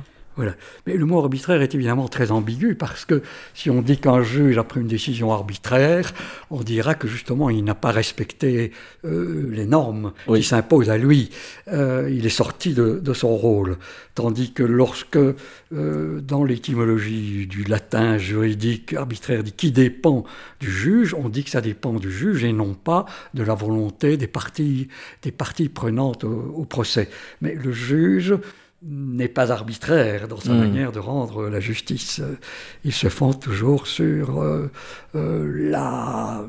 Mais 0.86 0.94
le 0.94 1.06
mot 1.06 1.20
arbitraire 1.20 1.62
est 1.62 1.76
évidemment 1.76 2.08
très 2.08 2.32
ambigu 2.32 2.76
parce 2.76 3.06
que 3.06 3.22
si 3.54 3.70
on 3.70 3.82
dit 3.82 3.98
qu'un 3.98 4.24
juge 4.24 4.58
a 4.58 4.64
pris 4.64 4.82
une 4.82 4.88
décision 4.88 5.32
arbitraire, 5.32 6.14
on 6.50 6.62
dira 6.62 6.96
que 6.96 7.08
justement 7.08 7.50
il 7.50 7.64
n'a 7.64 7.76
pas 7.76 7.92
respecté 7.92 8.72
euh, 9.06 9.50
les 9.52 9.66
normes 9.66 10.14
qui 10.28 10.44
s'imposent 10.44 10.90
à 10.90 10.98
lui. 10.98 11.30
Euh, 11.68 12.10
il 12.12 12.26
est 12.26 12.30
sorti 12.30 12.74
de, 12.74 13.14
son 13.14 13.36
rôle. 13.36 13.78
Tandis 14.16 14.52
que 14.54 14.64
lorsque, 14.64 15.18
euh, 15.18 16.22
dans 16.22 16.44
l'étymologie 16.44 17.48
du 17.48 17.64
latin 17.64 18.18
juridique, 18.18 18.94
arbitraire 18.94 19.44
dit 19.44 19.52
qui 19.52 19.72
dépend 19.72 20.24
du 20.60 20.72
juge, 20.72 21.14
on 21.14 21.30
dit 21.30 21.44
que 21.44 21.50
ça 21.50 21.62
dépend 21.62 21.94
du 21.94 22.12
juge 22.12 22.44
et 22.44 22.54
non 22.54 22.74
pas 22.74 23.06
de 23.34 23.44
la 23.44 23.56
volonté 23.56 24.18
des 24.18 24.28
parties, 24.28 24.88
des 25.22 25.32
parties 25.32 25.70
prenantes 25.70 26.24
au 26.24 26.66
procès. 26.66 27.10
Mais 27.42 27.54
le 27.56 27.72
juge 27.72 28.36
n'est 28.82 29.28
pas 29.28 29.52
arbitraire 29.52 30.28
dans 30.28 30.40
sa 30.40 30.54
hmm. 30.54 30.60
manière 30.60 30.92
de 30.92 31.00
rendre 31.00 31.50
la 31.50 31.60
justice. 31.60 32.22
Il 32.84 32.94
se 32.94 33.10
fonde 33.10 33.40
toujours 33.40 33.88
sur 33.88 34.42
euh, 34.42 34.72
euh, 35.16 35.70
la 35.70 36.46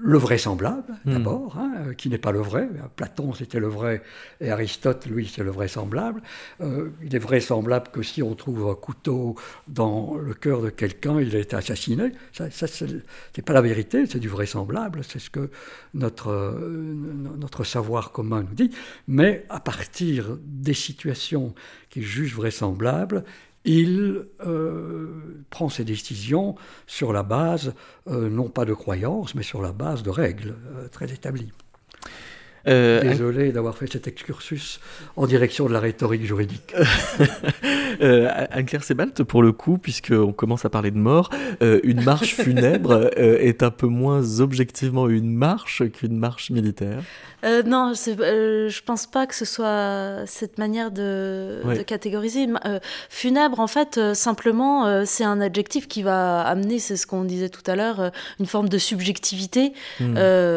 le 0.00 0.18
vraisemblable, 0.18 0.94
hmm. 1.04 1.12
d'abord, 1.12 1.56
hein, 1.58 1.72
euh, 1.78 1.94
qui 1.94 2.08
n'est 2.08 2.18
pas 2.18 2.32
le 2.32 2.40
vrai. 2.40 2.68
Platon, 2.96 3.32
c'était 3.32 3.58
le 3.58 3.68
vrai, 3.68 4.02
et 4.40 4.50
Aristote, 4.50 5.06
lui, 5.06 5.30
c'est 5.32 5.42
le 5.42 5.50
vraisemblable. 5.50 6.22
Euh, 6.60 6.90
il 7.02 7.14
est 7.14 7.20
vraisemblable 7.20 7.88
que 7.92 8.02
si 8.02 8.22
on 8.22 8.34
trouve 8.34 8.68
un 8.68 8.74
couteau 8.74 9.36
dans 9.66 10.16
le 10.16 10.34
cœur 10.34 10.62
de 10.62 10.70
quelqu'un, 10.70 11.20
il 11.20 11.34
a 11.34 11.38
été 11.38 11.56
assassiné. 11.56 12.12
Ça, 12.32 12.50
ça 12.50 12.66
c'est 12.68 13.42
pas 13.42 13.52
la 13.52 13.62
vérité, 13.62 14.06
c'est 14.06 14.20
du 14.20 14.28
vraisemblable, 14.28 15.02
c'est 15.04 15.18
ce 15.18 15.30
que 15.30 15.50
notre, 15.94 16.30
euh, 16.30 16.94
notre 17.36 17.64
savoir 17.64 18.12
commun 18.12 18.42
nous 18.42 18.54
dit. 18.54 18.70
Mais 19.06 19.44
à 19.48 19.60
partir 19.60 20.38
des 20.42 20.74
situations 20.74 21.54
qu'il 21.90 22.04
juge 22.04 22.34
vraisemblables, 22.34 23.24
il 23.64 24.26
euh, 24.46 25.44
prend 25.50 25.68
ses 25.68 25.84
décisions 25.84 26.54
sur 26.86 27.12
la 27.12 27.22
base, 27.22 27.74
euh, 28.06 28.28
non 28.30 28.48
pas 28.48 28.64
de 28.64 28.74
croyances, 28.74 29.34
mais 29.34 29.42
sur 29.42 29.62
la 29.62 29.72
base 29.72 30.02
de 30.02 30.10
règles 30.10 30.56
euh, 30.76 30.88
très 30.88 31.12
établies. 31.12 31.52
Désolé 32.68 33.52
d'avoir 33.52 33.76
fait 33.76 33.90
cet 33.90 34.06
excursus 34.06 34.80
en 35.16 35.26
direction 35.26 35.66
de 35.66 35.72
la 35.72 35.80
rhétorique 35.80 36.24
juridique. 36.24 36.74
Anne-Claire 38.00 38.84
Sebalt, 38.84 39.22
pour 39.24 39.42
le 39.42 39.52
coup, 39.52 39.78
puisqu'on 39.78 40.32
commence 40.32 40.64
à 40.64 40.70
parler 40.70 40.90
de 40.90 40.98
mort, 40.98 41.30
une 41.60 42.02
marche 42.02 42.34
funèbre 42.42 43.10
est 43.16 43.62
un 43.62 43.70
peu 43.70 43.86
moins 43.86 44.40
objectivement 44.40 45.08
une 45.08 45.34
marche 45.34 45.82
qu'une 45.90 46.18
marche 46.18 46.50
militaire. 46.50 47.02
Euh, 47.44 47.62
non, 47.62 47.92
euh, 48.08 48.68
je 48.68 48.82
pense 48.82 49.06
pas 49.06 49.26
que 49.26 49.34
ce 49.34 49.44
soit 49.44 50.24
cette 50.26 50.58
manière 50.58 50.90
de, 50.90 51.62
catégoriser. 51.86 52.48
Euh, 52.66 52.80
funèbre, 53.08 53.60
en 53.60 53.68
fait, 53.68 53.96
euh, 53.96 54.14
simplement, 54.14 55.04
c'est 55.04 55.24
un 55.24 55.40
adjectif 55.40 55.88
qui 55.88 56.02
va 56.02 56.40
amener, 56.40 56.78
c'est 56.78 56.96
ce 56.96 57.06
qu'on 57.06 57.24
disait 57.24 57.48
tout 57.48 57.68
à 57.70 57.76
l'heure, 57.76 58.10
une 58.40 58.46
forme 58.46 58.68
de 58.68 58.78
subjectivité. 58.78 59.72
Hmm. 60.00 60.16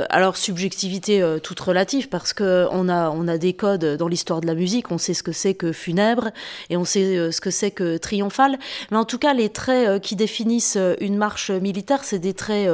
alors, 0.09 0.37
subjectivité 0.37 1.23
toute 1.43 1.59
relative, 1.59 2.00
parce 2.09 2.33
qu'on 2.33 2.89
a, 2.89 3.09
on 3.09 3.27
a 3.27 3.37
des 3.37 3.53
codes 3.53 3.97
dans 3.97 4.07
l'histoire 4.07 4.41
de 4.41 4.47
la 4.47 4.55
musique, 4.55 4.91
on 4.91 4.97
sait 4.97 5.13
ce 5.13 5.23
que 5.23 5.31
c'est 5.31 5.53
que 5.53 5.71
funèbre, 5.71 6.29
et 6.69 6.77
on 6.77 6.85
sait 6.85 7.31
ce 7.31 7.41
que 7.41 7.51
c'est 7.51 7.71
que 7.71 7.97
triomphal. 7.97 8.57
Mais 8.91 8.97
en 8.97 9.05
tout 9.05 9.17
cas, 9.17 9.33
les 9.33 9.49
traits 9.49 10.01
qui 10.01 10.15
définissent 10.15 10.77
une 10.99 11.17
marche 11.17 11.51
militaire, 11.51 12.03
c'est 12.03 12.19
des 12.19 12.33
traits, 12.33 12.69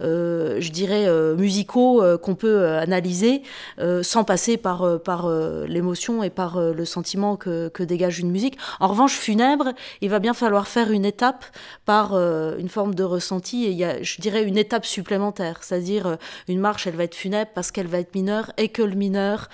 je 0.00 0.70
dirais, 0.70 1.06
musicaux 1.36 2.02
qu'on 2.22 2.34
peut 2.34 2.66
analyser 2.66 3.42
euh, 3.78 4.02
sans 4.02 4.24
passer 4.24 4.56
par, 4.56 4.82
euh, 4.82 4.98
par 4.98 5.26
euh, 5.26 5.66
l'émotion 5.66 6.22
et 6.22 6.30
par 6.30 6.60
le 6.60 6.84
sentiment 6.84 7.36
que, 7.36 7.68
que, 7.68 7.82
dégage 7.82 8.18
une 8.18 8.30
musique. 8.30 8.58
En 8.80 8.88
revanche, 8.88 9.14
funèbre, 9.14 9.72
il 10.00 10.10
va 10.10 10.18
bien 10.18 10.34
falloir 10.34 10.68
faire 10.68 10.90
une 10.90 11.04
étape 11.04 11.44
par 11.84 12.14
une 12.14 12.68
forme 12.68 12.94
de 12.94 13.04
ressenti 13.04 13.64
et 13.64 13.70
il 13.70 13.76
y 13.76 13.84
a, 13.84 14.02
je 14.02 14.20
dirais, 14.20 14.44
une 14.44 14.56
étape 14.56 14.86
supplémentaire, 14.86 15.62
c'est-à-dire 15.62 16.16
une 16.48 16.60
marche, 16.60 16.86
elle 16.86 16.96
va 16.96 17.04
être 17.04 17.14
funèbre 17.14 17.50
parce 17.54 17.70
qu'elle 17.70 17.86
va 17.86 17.98
être 17.98 18.14
mineure 18.14 18.52
et 18.56 18.68
que 18.72 18.82
le 18.82 18.94
mineur 18.94 19.48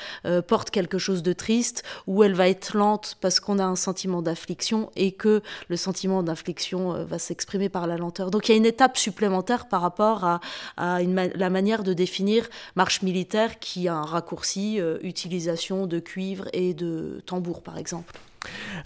porte 0.47 0.71
quelque 0.71 0.99
chose 0.99 1.23
de 1.23 1.33
triste, 1.33 1.83
ou 2.07 2.23
elle 2.23 2.35
va 2.35 2.49
être 2.49 2.77
lente 2.77 3.17
parce 3.21 3.41
qu'on 3.41 3.59
a 3.59 3.65
un 3.65 3.77
sentiment 3.77 4.23
d'affliction 4.23 4.91
et 4.97 5.13
que 5.13 5.43
le 5.69 5.77
sentiment 5.77 6.23
d'affliction 6.23 7.05
va 7.05 7.19
s'exprimer 7.19 7.69
par 7.69 7.87
la 7.87 7.97
lenteur. 7.97 8.31
Donc 8.31 8.49
il 8.49 8.53
y 8.53 8.55
a 8.55 8.59
une 8.59 8.67
étape 8.67 8.97
supplémentaire 8.97 9.69
par 9.69 9.83
rapport 9.83 10.25
à, 10.25 10.41
la 10.77 11.51
manière 11.51 11.83
de 11.83 11.93
définir 11.93 12.49
marche 12.77 13.03
militaire 13.03 13.59
qui 13.59 13.89
un 13.89 14.03
raccourci, 14.03 14.81
euh, 14.81 14.99
utilisation 15.03 15.87
de 15.87 15.99
cuivre 15.99 16.47
et 16.53 16.75
de 16.75 17.23
tambour 17.27 17.63
par 17.63 17.79
exemple. 17.79 18.15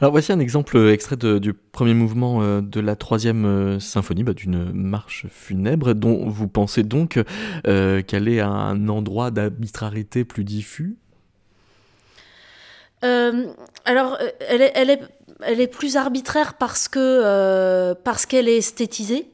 Alors 0.01 0.13
voici 0.13 0.33
un 0.33 0.41
exemple 0.41 0.77
extrait 0.89 1.17
du 1.17 1.53
premier 1.53 1.95
mouvement 1.95 2.43
euh, 2.43 2.61
de 2.61 2.81
la 2.81 2.97
troisième 2.97 3.45
euh, 3.45 3.81
symphonie, 3.81 4.25
bah, 4.25 4.33
d'une 4.33 4.73
marche 4.73 5.27
funèbre, 5.31 5.95
dont 5.95 6.29
vous 6.29 6.49
pensez 6.49 6.83
donc 6.83 7.21
qu'elle 7.65 8.29
est 8.29 8.41
un 8.41 8.89
endroit 8.89 9.31
d'arbitrarité 9.31 10.25
plus 10.25 10.45
diffus? 10.45 10.97
Alors, 13.03 14.17
elle 14.49 15.61
est, 15.61 15.67
plus 15.67 15.97
arbitraire 15.97 16.55
parce 16.55 16.89
parce 18.05 18.27
qu'elle 18.27 18.49
est 18.49 18.59
esthétisée. 18.59 19.32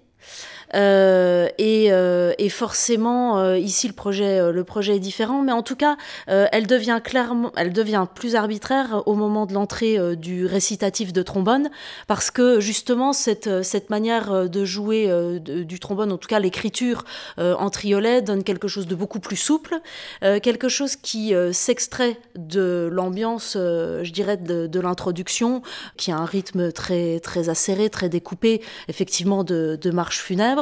Et, 0.74 1.84
et, 1.86 2.48
forcément, 2.48 3.54
ici, 3.54 3.88
le 3.88 3.94
projet, 3.94 4.52
le 4.52 4.64
projet 4.64 4.96
est 4.96 5.00
différent, 5.00 5.42
mais 5.42 5.52
en 5.52 5.62
tout 5.62 5.76
cas, 5.76 5.96
elle 6.26 6.66
devient 6.66 7.00
clairement, 7.02 7.52
elle 7.56 7.72
devient 7.72 8.06
plus 8.14 8.34
arbitraire 8.34 9.02
au 9.06 9.14
moment 9.14 9.46
de 9.46 9.54
l'entrée 9.54 9.98
du 10.16 10.46
récitatif 10.46 11.12
de 11.12 11.22
trombone, 11.22 11.70
parce 12.06 12.30
que 12.30 12.60
justement, 12.60 13.12
cette, 13.12 13.62
cette 13.62 13.90
manière 13.90 14.48
de 14.48 14.64
jouer 14.64 15.10
du 15.40 15.78
trombone, 15.78 16.12
en 16.12 16.18
tout 16.18 16.28
cas 16.28 16.38
l'écriture 16.38 17.04
en 17.38 17.70
triolet, 17.70 18.22
donne 18.22 18.44
quelque 18.44 18.68
chose 18.68 18.86
de 18.86 18.94
beaucoup 18.94 19.20
plus 19.20 19.36
souple, 19.36 19.76
quelque 20.20 20.68
chose 20.68 20.96
qui 20.96 21.32
s'extrait 21.52 22.18
de 22.36 22.88
l'ambiance, 22.92 23.52
je 23.54 24.10
dirais, 24.12 24.36
de, 24.36 24.66
de 24.66 24.80
l'introduction, 24.80 25.62
qui 25.96 26.10
a 26.12 26.16
un 26.16 26.24
rythme 26.24 26.72
très, 26.72 27.20
très 27.20 27.48
acéré, 27.48 27.90
très 27.90 28.08
découpé, 28.08 28.62
effectivement, 28.88 29.44
de, 29.44 29.78
de 29.80 29.90
marche 29.90 30.20
funèbre. 30.20 30.57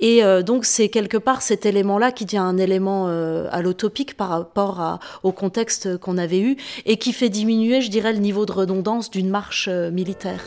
Et 0.00 0.24
euh, 0.24 0.42
donc, 0.42 0.64
c'est 0.64 0.88
quelque 0.88 1.16
part 1.16 1.42
cet 1.42 1.66
élément-là 1.66 2.12
qui 2.12 2.24
devient 2.24 2.38
un 2.38 2.58
élément 2.58 3.06
euh, 3.08 3.48
allotopique 3.50 4.16
par 4.16 4.28
rapport 4.28 4.98
au 5.22 5.32
contexte 5.32 5.96
qu'on 5.98 6.18
avait 6.18 6.40
eu 6.40 6.56
et 6.86 6.96
qui 6.96 7.12
fait 7.12 7.28
diminuer, 7.28 7.80
je 7.80 7.90
dirais, 7.90 8.12
le 8.12 8.18
niveau 8.18 8.46
de 8.46 8.52
redondance 8.52 9.10
d'une 9.10 9.28
marche 9.28 9.68
euh, 9.70 9.90
militaire. 9.90 10.42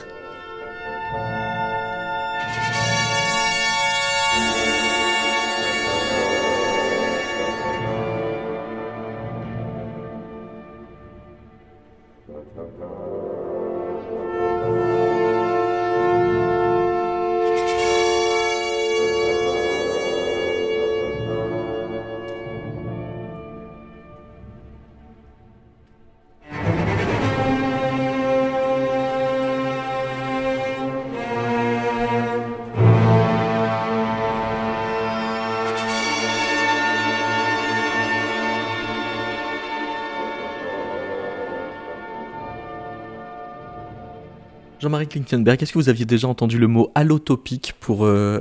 Jean-Marie 44.87 45.07
Klinkenberg, 45.09 45.61
est-ce 45.61 45.73
que 45.73 45.79
vous 45.79 45.89
aviez 45.89 46.05
déjà 46.05 46.29
entendu 46.29 46.57
le 46.57 46.67
mot 46.67 46.93
allotopique 46.95 47.73
pour 47.77 48.05
euh, 48.05 48.39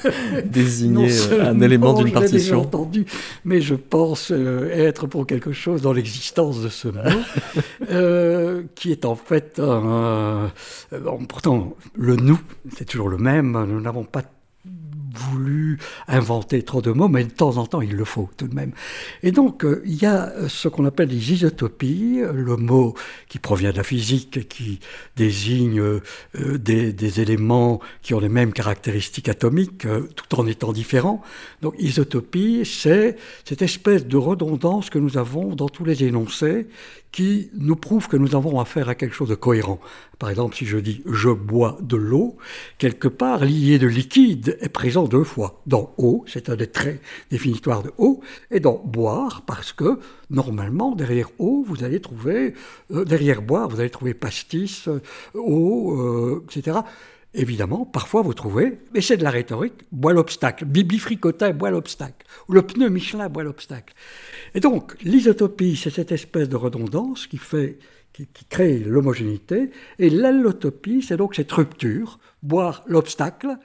désigner 0.44 1.10
euh, 1.32 1.50
un 1.50 1.60
élément 1.60 1.92
d'une 1.92 2.12
partition 2.12 2.58
déjà 2.58 2.68
entendu, 2.68 3.04
mais 3.44 3.60
je 3.60 3.74
pense 3.74 4.30
euh, 4.30 4.70
être 4.70 5.08
pour 5.08 5.26
quelque 5.26 5.50
chose 5.50 5.82
dans 5.82 5.92
l'existence 5.92 6.62
de 6.62 6.68
ce 6.68 6.86
mot, 6.86 8.62
qui 8.76 8.92
est 8.92 9.04
en 9.04 9.16
fait 9.16 9.60
pourtant 11.28 11.74
le 11.96 12.14
nous, 12.14 12.40
c'est 12.76 12.84
toujours 12.84 13.08
le 13.08 13.18
même. 13.18 13.64
Nous 13.68 13.80
n'avons 13.80 14.04
pas 14.04 14.22
voulu 15.18 15.78
inventer 16.06 16.62
trop 16.62 16.80
de 16.80 16.90
mots, 16.92 17.08
mais 17.08 17.24
de 17.24 17.30
temps 17.30 17.56
en 17.56 17.66
temps, 17.66 17.80
il 17.80 17.94
le 17.94 18.04
faut 18.04 18.30
tout 18.36 18.48
de 18.48 18.54
même. 18.54 18.72
Et 19.22 19.32
donc, 19.32 19.64
euh, 19.64 19.82
il 19.84 20.00
y 20.00 20.06
a 20.06 20.32
ce 20.48 20.68
qu'on 20.68 20.84
appelle 20.84 21.08
les 21.08 21.32
isotopies, 21.32 22.20
le 22.32 22.56
mot 22.56 22.94
qui 23.28 23.38
provient 23.38 23.72
de 23.72 23.76
la 23.76 23.82
physique 23.82 24.36
et 24.36 24.44
qui 24.44 24.80
désigne 25.16 25.80
euh, 25.80 26.00
des, 26.34 26.92
des, 26.92 27.20
éléments 27.20 27.80
qui 28.02 28.14
ont 28.14 28.20
les 28.20 28.28
mêmes 28.28 28.52
caractéristiques 28.52 29.28
atomiques, 29.28 29.86
euh, 29.86 30.08
tout 30.14 30.40
en 30.40 30.46
étant 30.46 30.72
différents. 30.72 31.22
Donc, 31.62 31.74
isotopie, 31.78 32.62
c'est 32.64 33.16
cette 33.44 33.62
espèce 33.62 34.06
de 34.06 34.16
redondance 34.16 34.90
que 34.90 34.98
nous 34.98 35.18
avons 35.18 35.54
dans 35.54 35.68
tous 35.68 35.84
les 35.84 36.04
énoncés 36.04 36.66
qui 37.12 37.50
nous 37.54 37.76
prouve 37.76 38.08
que 38.08 38.16
nous 38.16 38.34
avons 38.34 38.60
affaire 38.60 38.88
à 38.88 38.94
quelque 38.94 39.14
chose 39.14 39.28
de 39.28 39.34
cohérent. 39.34 39.80
Par 40.18 40.30
exemple, 40.30 40.56
si 40.56 40.66
je 40.66 40.78
dis 40.78 41.02
je 41.06 41.30
bois 41.30 41.78
de 41.80 41.96
l'eau, 41.96 42.36
quelque 42.78 43.08
part 43.08 43.44
l'idée 43.44 43.78
de 43.78 43.86
liquide 43.86 44.58
est 44.60 44.68
présent 44.68 45.04
deux 45.04 45.24
fois. 45.24 45.62
Dans 45.66 45.94
eau, 45.96 46.24
c'est 46.26 46.50
un 46.50 46.56
des 46.56 46.66
traits 46.66 47.00
définitoires 47.30 47.82
de 47.82 47.92
eau, 47.98 48.20
et 48.50 48.60
dans 48.60 48.82
boire, 48.84 49.42
parce 49.46 49.72
que 49.72 49.98
normalement, 50.30 50.94
derrière 50.94 51.30
eau, 51.38 51.64
vous 51.66 51.84
allez 51.84 52.00
trouver, 52.00 52.54
euh, 52.92 53.04
derrière 53.04 53.42
boire, 53.42 53.68
vous 53.68 53.80
allez 53.80 53.90
trouver 53.90 54.14
pastis, 54.14 54.88
euh, 54.88 55.00
eau, 55.34 56.00
euh, 56.00 56.44
etc. 56.50 56.78
Évidemment, 57.38 57.86
parfois 57.86 58.22
vous 58.22 58.34
trouvez, 58.34 58.80
mais 58.92 59.00
c'est 59.00 59.16
de 59.16 59.22
la 59.22 59.30
rhétorique, 59.30 59.84
bois 59.92 60.12
l'obstacle. 60.12 60.64
Bibi 60.64 60.98
Fricotin 60.98 61.52
boit 61.52 61.70
l'obstacle. 61.70 62.26
Ou 62.48 62.52
le 62.52 62.62
pneu 62.62 62.88
Michelin 62.88 63.28
boit 63.28 63.44
l'obstacle. 63.44 63.94
Et 64.56 64.60
donc, 64.60 65.00
l'isotopie, 65.04 65.76
c'est 65.76 65.90
cette 65.90 66.10
espèce 66.10 66.48
de 66.48 66.56
redondance 66.56 67.28
qui 67.28 67.36
fait, 67.36 67.78
qui, 68.12 68.26
crée 68.50 68.80
l'homogénéité. 68.80 69.70
Et 70.00 70.10
l'allotopie, 70.10 71.00
c'est 71.00 71.16
donc 71.16 71.36
cette 71.36 71.52
rupture, 71.52 72.18
boire 72.42 72.82
l'obstacle, 72.88 73.56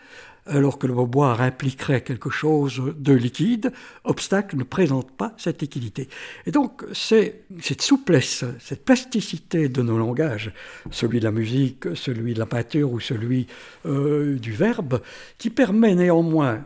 alors 0.45 0.77
que 0.77 0.87
le 0.87 0.93
boire 0.93 1.41
impliquerait 1.41 2.01
quelque 2.01 2.29
chose 2.29 2.81
de 2.97 3.13
liquide, 3.13 3.71
obstacle 4.03 4.57
ne 4.57 4.63
présente 4.63 5.11
pas 5.11 5.33
cette 5.37 5.61
liquidité. 5.61 6.09
Et 6.45 6.51
donc, 6.51 6.83
c'est 6.93 7.43
cette 7.61 7.81
souplesse, 7.81 8.43
cette 8.59 8.83
plasticité 8.83 9.69
de 9.69 9.81
nos 9.81 9.97
langages, 9.97 10.53
celui 10.91 11.19
de 11.19 11.25
la 11.25 11.31
musique, 11.31 11.95
celui 11.95 12.33
de 12.33 12.39
la 12.39 12.45
peinture 12.45 12.91
ou 12.91 12.99
celui 12.99 13.47
euh, 13.85 14.37
du 14.37 14.51
verbe, 14.51 15.01
qui 15.37 15.49
permet 15.49 15.95
néanmoins 15.95 16.65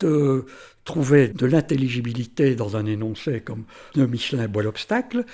de 0.00 0.46
trouver 0.84 1.28
de 1.28 1.46
l'intelligibilité 1.46 2.54
dans 2.54 2.76
un 2.76 2.86
énoncé 2.86 3.40
comme 3.40 3.64
le 3.94 4.06
Michelin 4.06 4.48
boit 4.48 4.62
l'obstacle, 4.62 5.24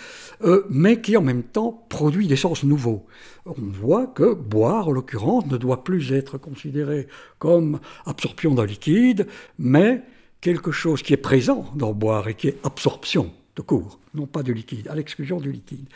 euh, 0.42 0.64
mais 0.68 1.00
qui 1.00 1.16
en 1.16 1.22
même 1.22 1.44
temps 1.44 1.86
produit 1.88 2.26
des 2.26 2.36
sens 2.36 2.64
nouveaux. 2.64 3.06
On 3.46 3.54
voit 3.58 4.08
que 4.08 4.34
boire, 4.34 4.88
en 4.88 4.92
l'occurrence, 4.92 5.46
ne 5.46 5.56
doit 5.56 5.84
plus 5.84 6.12
être 6.12 6.36
considéré 6.38 7.06
comme 7.38 7.80
absorption 8.04 8.54
d'un 8.54 8.66
liquide, 8.66 9.28
mais 9.58 10.02
quelque 10.40 10.72
chose 10.72 11.02
qui 11.02 11.12
est 11.12 11.18
présent 11.18 11.66
dans 11.76 11.92
boire 11.92 12.28
et 12.28 12.34
qui 12.34 12.48
est 12.48 12.58
absorption 12.64 13.32
de 13.54 13.62
cours, 13.62 13.98
non 14.16 14.26
pas 14.26 14.42
de 14.42 14.52
liquide, 14.52 14.88
à 14.88 14.94
l'exclusion 14.94 15.40
du 15.40 15.52
liquide. 15.52 15.86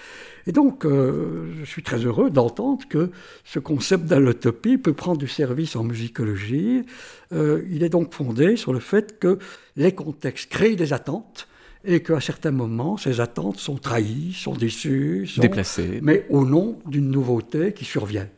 Et 0.47 0.53
donc, 0.53 0.85
euh, 0.85 1.53
je 1.59 1.65
suis 1.65 1.83
très 1.83 1.99
heureux 1.99 2.31
d'entendre 2.31 2.87
que 2.89 3.11
ce 3.45 3.59
concept 3.59 4.05
d'allotopie 4.05 4.79
peut 4.79 4.93
prendre 4.93 5.19
du 5.19 5.29
service 5.29 5.75
en 5.77 5.85
musicologie. 5.85 6.85
Euh, 7.33 7.63
il 7.71 7.83
est 7.83 7.89
donc 7.89 8.15
fondé 8.15 8.57
sur 8.57 8.73
le 8.73 8.81
fait 8.81 9.19
que 9.19 9.39
les 9.77 9.93
contextes 9.93 10.51
créent 10.51 10.77
des 10.77 10.93
attentes 10.93 11.49
et 11.85 12.03
qu'à 12.03 12.21
certains 12.21 12.51
moments, 12.51 12.99
ces 12.99 13.21
attentes 13.21 13.57
sont 13.57 13.77
trahies, 13.77 14.35
sont 14.35 14.53
déçues, 14.53 15.27
sont 15.27 15.41
déplacées, 15.41 16.01
mais 16.03 16.27
au 16.29 16.45
nom 16.45 16.79
d'une 16.87 17.11
nouveauté 17.11 17.73
qui 17.73 17.85
survient. 17.85 18.29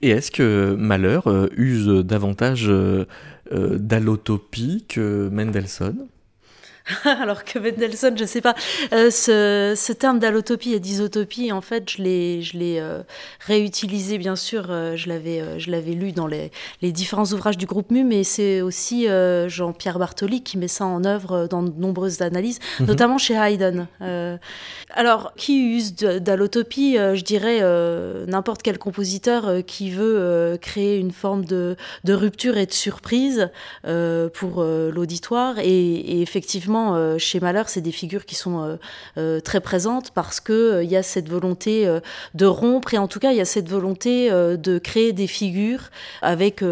Et 0.00 0.10
est-ce 0.10 0.30
que 0.30 0.76
Malheur 0.78 1.26
euh, 1.26 1.48
use 1.56 1.88
davantage 2.04 2.70
d'allotopie 3.50 4.84
que 4.88 5.28
Mendelssohn? 5.32 6.06
alors 7.04 7.44
que 7.44 7.58
Mendelssohn, 7.58 8.16
je 8.16 8.24
sais 8.24 8.40
pas, 8.40 8.54
euh, 8.92 9.10
ce, 9.10 9.92
terme 9.92 10.18
d'allotopie 10.18 10.72
et 10.72 10.80
d'isotopie, 10.80 11.52
en 11.52 11.60
fait, 11.60 11.90
je 11.90 12.02
l'ai, 12.02 12.42
je 12.42 12.56
l'ai 12.56 12.78
euh, 12.80 13.02
réutilisé, 13.40 14.18
bien 14.18 14.36
sûr, 14.36 14.66
euh, 14.70 14.96
je, 14.96 15.08
l'avais, 15.08 15.58
je 15.58 15.70
l'avais 15.70 15.92
lu 15.92 16.12
dans 16.12 16.26
les, 16.26 16.50
les, 16.82 16.92
différents 16.92 17.26
ouvrages 17.26 17.58
du 17.58 17.66
groupe 17.66 17.90
MU, 17.90 18.04
mais 18.04 18.24
c'est 18.24 18.60
aussi 18.60 19.06
Jean-Pierre 19.46 19.98
Bartoli 19.98 20.42
qui 20.42 20.58
met 20.58 20.68
ça 20.68 20.86
en 20.86 21.04
œuvre 21.04 21.46
dans 21.48 21.62
de 21.62 21.72
nombreuses 21.78 22.22
analyses, 22.22 22.58
mhm. 22.80 22.86
notamment 22.86 23.18
chez 23.18 23.34
Haydn. 23.34 23.86
alors, 24.94 25.32
qui 25.36 25.76
use 25.76 25.94
d'allotopie 25.94 26.94
Je 26.96 27.22
dirais 27.22 27.60
n'importe 28.26 28.62
quel 28.62 28.78
compositeur 28.78 29.64
qui 29.66 29.90
veut 29.90 30.58
créer 30.60 30.96
une 30.96 31.12
forme 31.12 31.44
de, 31.44 31.76
de, 32.04 32.12
rupture 32.14 32.56
et 32.56 32.66
de 32.66 32.72
surprise 32.72 33.50
pour 34.34 34.62
l'auditoire, 34.62 35.58
et, 35.58 35.66
et 35.68 36.22
effectivement, 36.22 36.77
euh, 36.94 37.18
chez 37.18 37.40
Malheur, 37.40 37.68
c'est 37.68 37.80
des 37.80 37.92
figures 37.92 38.24
qui 38.24 38.34
sont 38.34 38.62
euh, 38.62 38.76
euh, 39.16 39.40
très 39.40 39.60
présentes 39.60 40.10
parce 40.12 40.40
qu'il 40.40 40.80
il 40.82 40.90
y 40.90 40.96
a 40.96 41.02
cette 41.02 41.28
volonté 41.28 41.86
de 42.34 42.46
rompre 42.46 42.94
et 42.94 42.98
en 42.98 43.08
tout 43.08 43.18
cas, 43.18 43.32
il 43.32 43.36
y 43.36 43.40
a 43.40 43.44
cette 43.44 43.68
volonté 43.68 44.30
de 44.30 44.78
créer 44.78 45.12
des 45.12 45.26
figures 45.26 45.90
avec 46.22 46.64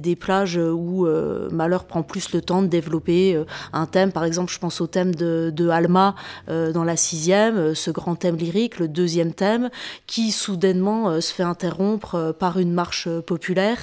des 0.00 0.16
plages 0.16 0.58
où 0.58 1.06
Malheur 1.50 1.84
prend 1.84 2.02
plus 2.02 2.32
le 2.32 2.40
temps 2.40 2.62
de 2.62 2.66
développer 2.66 3.42
un 3.72 3.86
thème. 3.86 4.12
Par 4.12 4.24
exemple, 4.24 4.52
je 4.52 4.58
pense 4.58 4.80
au 4.80 4.86
thème 4.86 5.14
de, 5.14 5.68
Alma 5.68 6.14
dans 6.48 6.84
la 6.84 6.96
sixième, 6.96 7.74
ce 7.74 7.90
grand 7.90 8.16
thème 8.16 8.36
lyrique, 8.36 8.78
le 8.78 8.88
deuxième 8.88 9.32
thème, 9.32 9.70
qui 10.06 10.30
soudainement 10.30 11.20
se 11.20 11.32
fait 11.32 11.42
interrompre 11.42 12.34
par 12.38 12.58
une 12.58 12.72
marche 12.72 13.08
populaire 13.26 13.78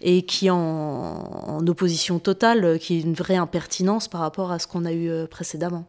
et 0.00 0.22
qui 0.22 0.50
en, 0.50 0.56
en 0.56 1.66
opposition 1.66 2.18
totale, 2.18 2.78
qui 2.78 2.96
est 2.96 3.00
une 3.00 3.14
vraie 3.14 3.36
impertinence 3.36 4.08
par 4.08 4.20
rapport 4.20 4.52
à 4.52 4.58
ce 4.58 4.66
qu'on 4.66 4.84
a 4.84 4.92
eu 4.92 4.99
euh, 5.08 5.26
précédemment. 5.26 5.86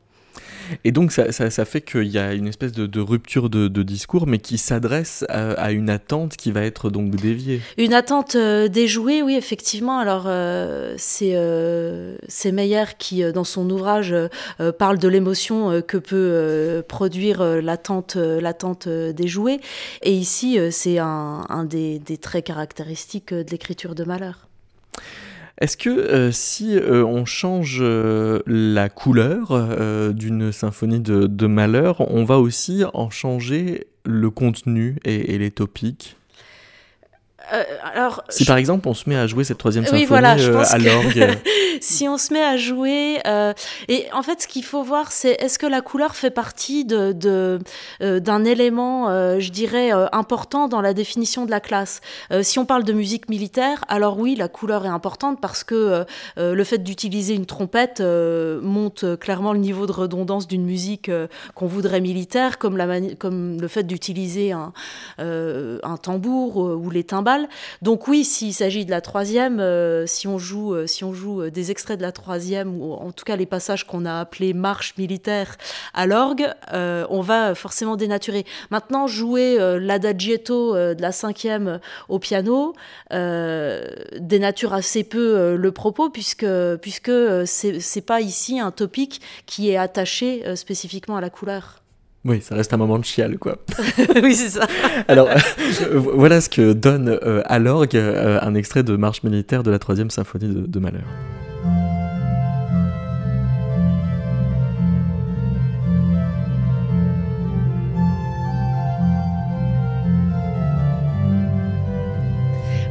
Et 0.84 0.92
donc 0.92 1.12
ça, 1.12 1.32
ça, 1.32 1.66
fait 1.66 1.82
qu'il 1.82 2.08
y 2.08 2.18
a 2.18 2.34
une 2.34 2.48
espèce 2.48 2.72
de, 2.72 3.00
rupture 3.00 3.50
de, 3.50 3.84
discours, 3.84 4.28
mais 4.28 4.40
qui 4.40 4.58
s'adresse 4.58 5.26
à, 5.30 5.72
une 5.72 5.90
attente 5.90 6.38
qui 6.38 6.52
va 6.52 6.64
être 6.64 6.90
donc 6.90 7.16
déviée. 7.16 7.62
Une 7.78 7.94
attente 7.94 8.36
euh, 8.36 8.68
déjouée, 8.68 9.22
oui, 9.22 9.36
effectivement. 9.36 10.00
Alors 10.00 10.26
euh, 10.28 10.96
c'est 10.98 11.32
euh, 11.34 12.16
Meyer 12.46 12.86
qui, 12.98 13.24
dans 13.32 13.44
son 13.44 13.70
ouvrage, 13.70 14.16
parle 14.78 14.98
de 14.98 15.08
l'émotion 15.08 15.82
que 15.82 15.98
peut 15.98 16.84
produire 16.88 17.44
l'attente 17.62 18.16
l'attente 18.16 18.88
déjouée. 18.88 19.60
Et 20.02 20.14
ici, 20.14 20.60
c'est 20.72 21.00
un, 21.00 21.46
un 21.50 21.64
des, 21.64 22.00
des 22.00 22.18
traits 22.18 22.46
caractéristiques 22.46 23.34
de 23.34 23.50
l'écriture 23.50 23.96
de 23.96 24.04
Malheur. 24.04 24.48
Est-ce 25.62 25.78
que 25.78 25.90
euh, 25.92 26.32
si 26.32 26.76
euh, 26.76 27.06
on 27.06 27.24
change 27.26 27.78
euh, 27.82 28.42
la 28.48 28.90
couleur 28.90 29.54
d'une 30.12 30.52
symphonie 30.52 31.00
de, 31.00 31.48
malheur, 31.48 32.02
on 32.12 32.26
va 32.26 32.40
aussi 32.40 32.84
en 32.96 33.12
changer 33.12 33.86
le 34.04 34.32
contenu 34.32 34.98
et 35.06 35.38
les 35.38 35.52
topiques 35.52 36.18
euh, 37.54 37.64
alors, 37.84 38.24
si 38.30 38.46
par 38.46 38.58
exemple 38.58 38.88
on 38.88 38.94
se 38.94 39.10
met 39.10 39.16
à 39.16 39.28
jouer 39.28 39.44
cette 39.44 39.58
troisième 39.58 39.86
symphonie 39.86 40.08
euh, 40.10 40.64
à 40.70 40.78
l'orgue. 40.78 41.28
si 41.82 42.08
on 42.08 42.18
se 42.18 42.34
met 42.34 42.44
à 42.44 42.56
jouer, 42.56 43.20
euh, 43.28 43.54
et 43.88 44.06
en 44.14 44.24
fait 44.24 44.42
ce 44.42 44.48
qu'il 44.48 44.64
faut 44.64 44.84
voir 44.84 45.12
c'est 45.12 45.32
est-ce 45.42 45.60
que 45.60 45.66
la 45.66 45.82
couleur 45.82 46.16
fait 46.16 46.30
partie 46.30 46.86
de, 46.86 47.60
d'un 48.00 48.44
élément, 48.46 49.08
je 49.40 49.50
dirais, 49.50 49.92
important 50.12 50.68
dans 50.68 50.82
la 50.82 50.94
définition 50.94 51.46
de 51.46 51.52
la 51.52 51.60
classe? 51.60 52.02
si 52.42 52.60
on 52.60 52.66
parle 52.66 52.84
de 52.84 52.94
musique 52.94 53.30
militaire, 53.30 53.84
alors 53.88 54.18
oui, 54.18 54.36
la 54.36 54.48
couleur 54.48 54.86
est 54.86 54.90
importante 54.90 55.40
parce 55.42 55.64
que 55.64 56.06
le 56.38 56.64
fait 56.64 56.80
d'utiliser 56.80 57.34
une 57.34 57.46
trompette 57.46 58.02
monte 58.02 59.20
clairement 59.20 59.54
le 59.54 59.60
niveau 59.60 59.86
de 59.88 59.92
redondance 59.92 60.48
d'une 60.48 60.66
musique 60.66 61.12
qu'on 61.56 61.68
voudrait 61.68 62.02
militaire, 62.02 62.58
comme, 62.58 62.78
la 62.78 62.88
comme 63.18 63.60
le 63.60 63.68
fait 63.68 63.84
d'utiliser 63.84 64.52
un, 64.52 64.74
un 65.18 65.98
tambour 65.98 66.58
ou 66.58 66.90
les 66.90 67.04
timbales. 67.04 67.41
Donc 67.82 68.08
oui, 68.08 68.24
s'il 68.24 68.54
s'agit 68.54 68.86
de 68.86 68.92
la 68.92 69.02
troisième, 69.02 69.60
euh, 69.60 70.06
si 70.06 70.28
on 70.28 70.38
joue, 70.38 70.74
euh, 70.74 70.88
si 70.88 71.04
on 71.04 71.14
joue 71.14 71.44
euh, 71.44 71.52
des 71.52 71.72
extraits 71.72 71.98
de 71.98 72.04
la 72.04 72.12
troisième, 72.12 72.82
ou 72.82 72.94
en 72.94 73.12
tout 73.12 73.26
cas 73.26 73.36
les 73.36 73.46
passages 73.46 73.86
qu'on 73.86 74.06
a 74.06 74.20
appelés 74.20 74.54
marche 74.54 74.96
militaire 74.98 75.58
à 75.94 76.06
l'orgue, 76.06 76.48
on 76.74 77.22
va 77.22 77.56
forcément 77.56 77.96
dénaturer. 77.96 78.46
Maintenant, 78.70 79.08
jouer 79.08 79.58
l'adagietto 79.80 80.74
de 80.74 81.02
la 81.02 81.12
cinquième 81.12 81.80
au 82.10 82.20
piano 82.20 82.74
dénature 83.12 84.74
assez 84.74 85.04
peu 85.04 85.56
le 85.56 85.72
propos, 85.72 86.10
puisque, 86.10 86.46
puisque 86.82 87.12
c'est 87.46 88.06
pas 88.06 88.22
ici 88.22 88.60
un 88.60 88.72
topic 88.72 89.22
qui 89.46 89.70
est 89.70 89.78
attaché 89.78 90.56
spécifiquement 90.56 91.18
à 91.18 91.22
la 91.22 91.30
couleur. 91.30 91.81
Oui, 92.24 92.40
ça 92.42 92.54
reste 92.54 92.72
un 92.74 92.78
moment 92.78 93.00
de 93.00 93.06
chial, 93.06 93.40
quoi. 93.40 93.58
oui, 94.24 94.36
c'est 94.36 94.50
ça. 94.50 94.68
Alors, 95.08 95.28
euh, 95.28 95.98
voilà 95.98 96.40
ce 96.40 96.50
que 96.50 96.74
donne 96.74 97.10
euh, 97.10 97.42
à 97.46 97.58
l'orgue 97.58 97.96
euh, 97.96 98.40
un 98.42 98.54
extrait 98.54 98.84
de 98.84 98.96
Marche 98.96 99.24
militaire 99.24 99.64
de 99.64 99.72
la 99.72 99.80
troisième 99.80 100.12
symphonie 100.12 100.54
de 100.68 100.80
Malheur. 100.80 101.06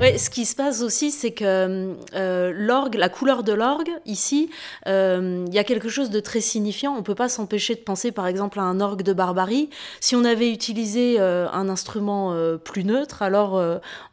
Ouais, 0.01 0.17
ce 0.17 0.31
qui 0.31 0.47
se 0.47 0.57
passe 0.57 0.81
aussi, 0.81 1.11
c'est 1.11 1.33
que 1.33 1.95
euh, 2.15 2.53
l'orgue, 2.57 2.95
la 2.95 3.11
couleur 3.11 3.43
de 3.43 3.53
l'orgue, 3.53 3.91
ici, 4.07 4.49
euh, 4.89 5.45
il 5.47 5.53
y 5.53 5.59
a 5.59 5.65
quelque 5.65 5.91
chose 5.91 6.09
de 6.09 6.21
très 6.21 6.41
signifiant. 6.41 6.95
On 6.95 6.99
ne 6.99 7.03
peut 7.03 7.15
pas 7.15 7.29
s'empêcher 7.29 7.75
de 7.75 7.81
penser, 7.81 8.11
par 8.11 8.27
exemple, 8.27 8.59
à 8.61 8.63
un 8.63 8.81
orgue 8.81 9.03
de 9.03 9.13
barbarie. 9.13 9.69
Si 10.01 10.17
on 10.17 10.25
avait 10.25 10.51
utilisé 10.51 11.17
euh, 11.19 11.51
un 11.53 11.69
instrument 11.69 12.35
plus 12.65 12.85
neutre, 12.85 13.21
alors 13.21 13.63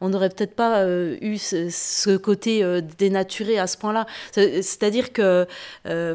on 0.02 0.10
n'aurait 0.10 0.28
peut-être 0.28 0.56
pas 0.56 0.86
eu 0.86 1.38
ce, 1.38 2.18
côté 2.18 2.82
dénaturé 2.98 3.58
à 3.58 3.66
ce 3.66 3.78
point-là. 3.78 4.08
C'est-à-dire 4.34 5.14
que 5.14 5.48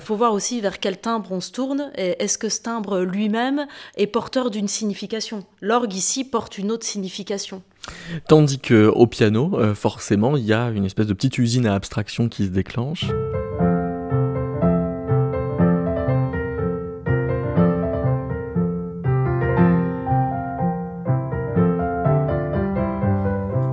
faut 0.00 0.16
voir 0.16 0.34
aussi 0.34 0.60
vers 0.60 0.80
quel 0.80 0.98
timbre 0.98 1.32
on 1.32 1.40
se 1.40 1.50
tourne. 1.50 1.90
Est-ce 1.94 2.36
que 2.36 2.50
ce 2.50 2.60
timbre 2.60 3.00
lui-même 3.00 3.66
est 3.96 4.06
porteur 4.06 4.50
d'une 4.50 4.68
signification 4.68 5.46
L'orgue 5.62 5.94
ici 5.94 6.24
porte 6.24 6.58
une 6.58 6.70
autre 6.70 6.84
signification. 6.84 7.62
Tandis 8.28 8.58
que 8.58 8.86
au 8.86 9.06
piano, 9.06 9.52
euh, 9.54 9.74
forcément, 9.74 10.36
il 10.36 10.44
y 10.44 10.52
a 10.52 10.70
une 10.70 10.84
espèce 10.84 11.06
de 11.06 11.14
petite 11.14 11.38
usine 11.38 11.66
à 11.66 11.74
abstraction 11.74 12.28
qui 12.28 12.44
se 12.44 12.50
déclenche. 12.50 13.06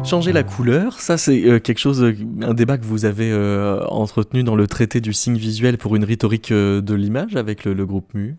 Changer 0.04 0.32
la 0.34 0.42
couleur, 0.42 1.00
ça 1.00 1.20
c'est 1.20 1.44
euh, 1.46 1.60
quelque 1.60 1.78
chose, 1.78 2.02
euh, 2.02 2.16
un 2.42 2.56
débat 2.56 2.80
que 2.80 2.86
vous 2.86 3.06
avez 3.06 3.32
entretenu 3.90 4.42
dans 4.44 4.56
le 4.56 4.66
traité 4.66 5.02
du 5.02 5.14
signe 5.14 5.38
visuel 5.38 5.78
pour 5.78 5.96
une 5.96 6.04
rhétorique 6.04 6.52
de 6.52 6.94
l'image 6.96 7.36
avec 7.36 7.64
le, 7.64 7.74
le 7.74 7.86
groupe 7.86 8.12
MU. 8.16 8.36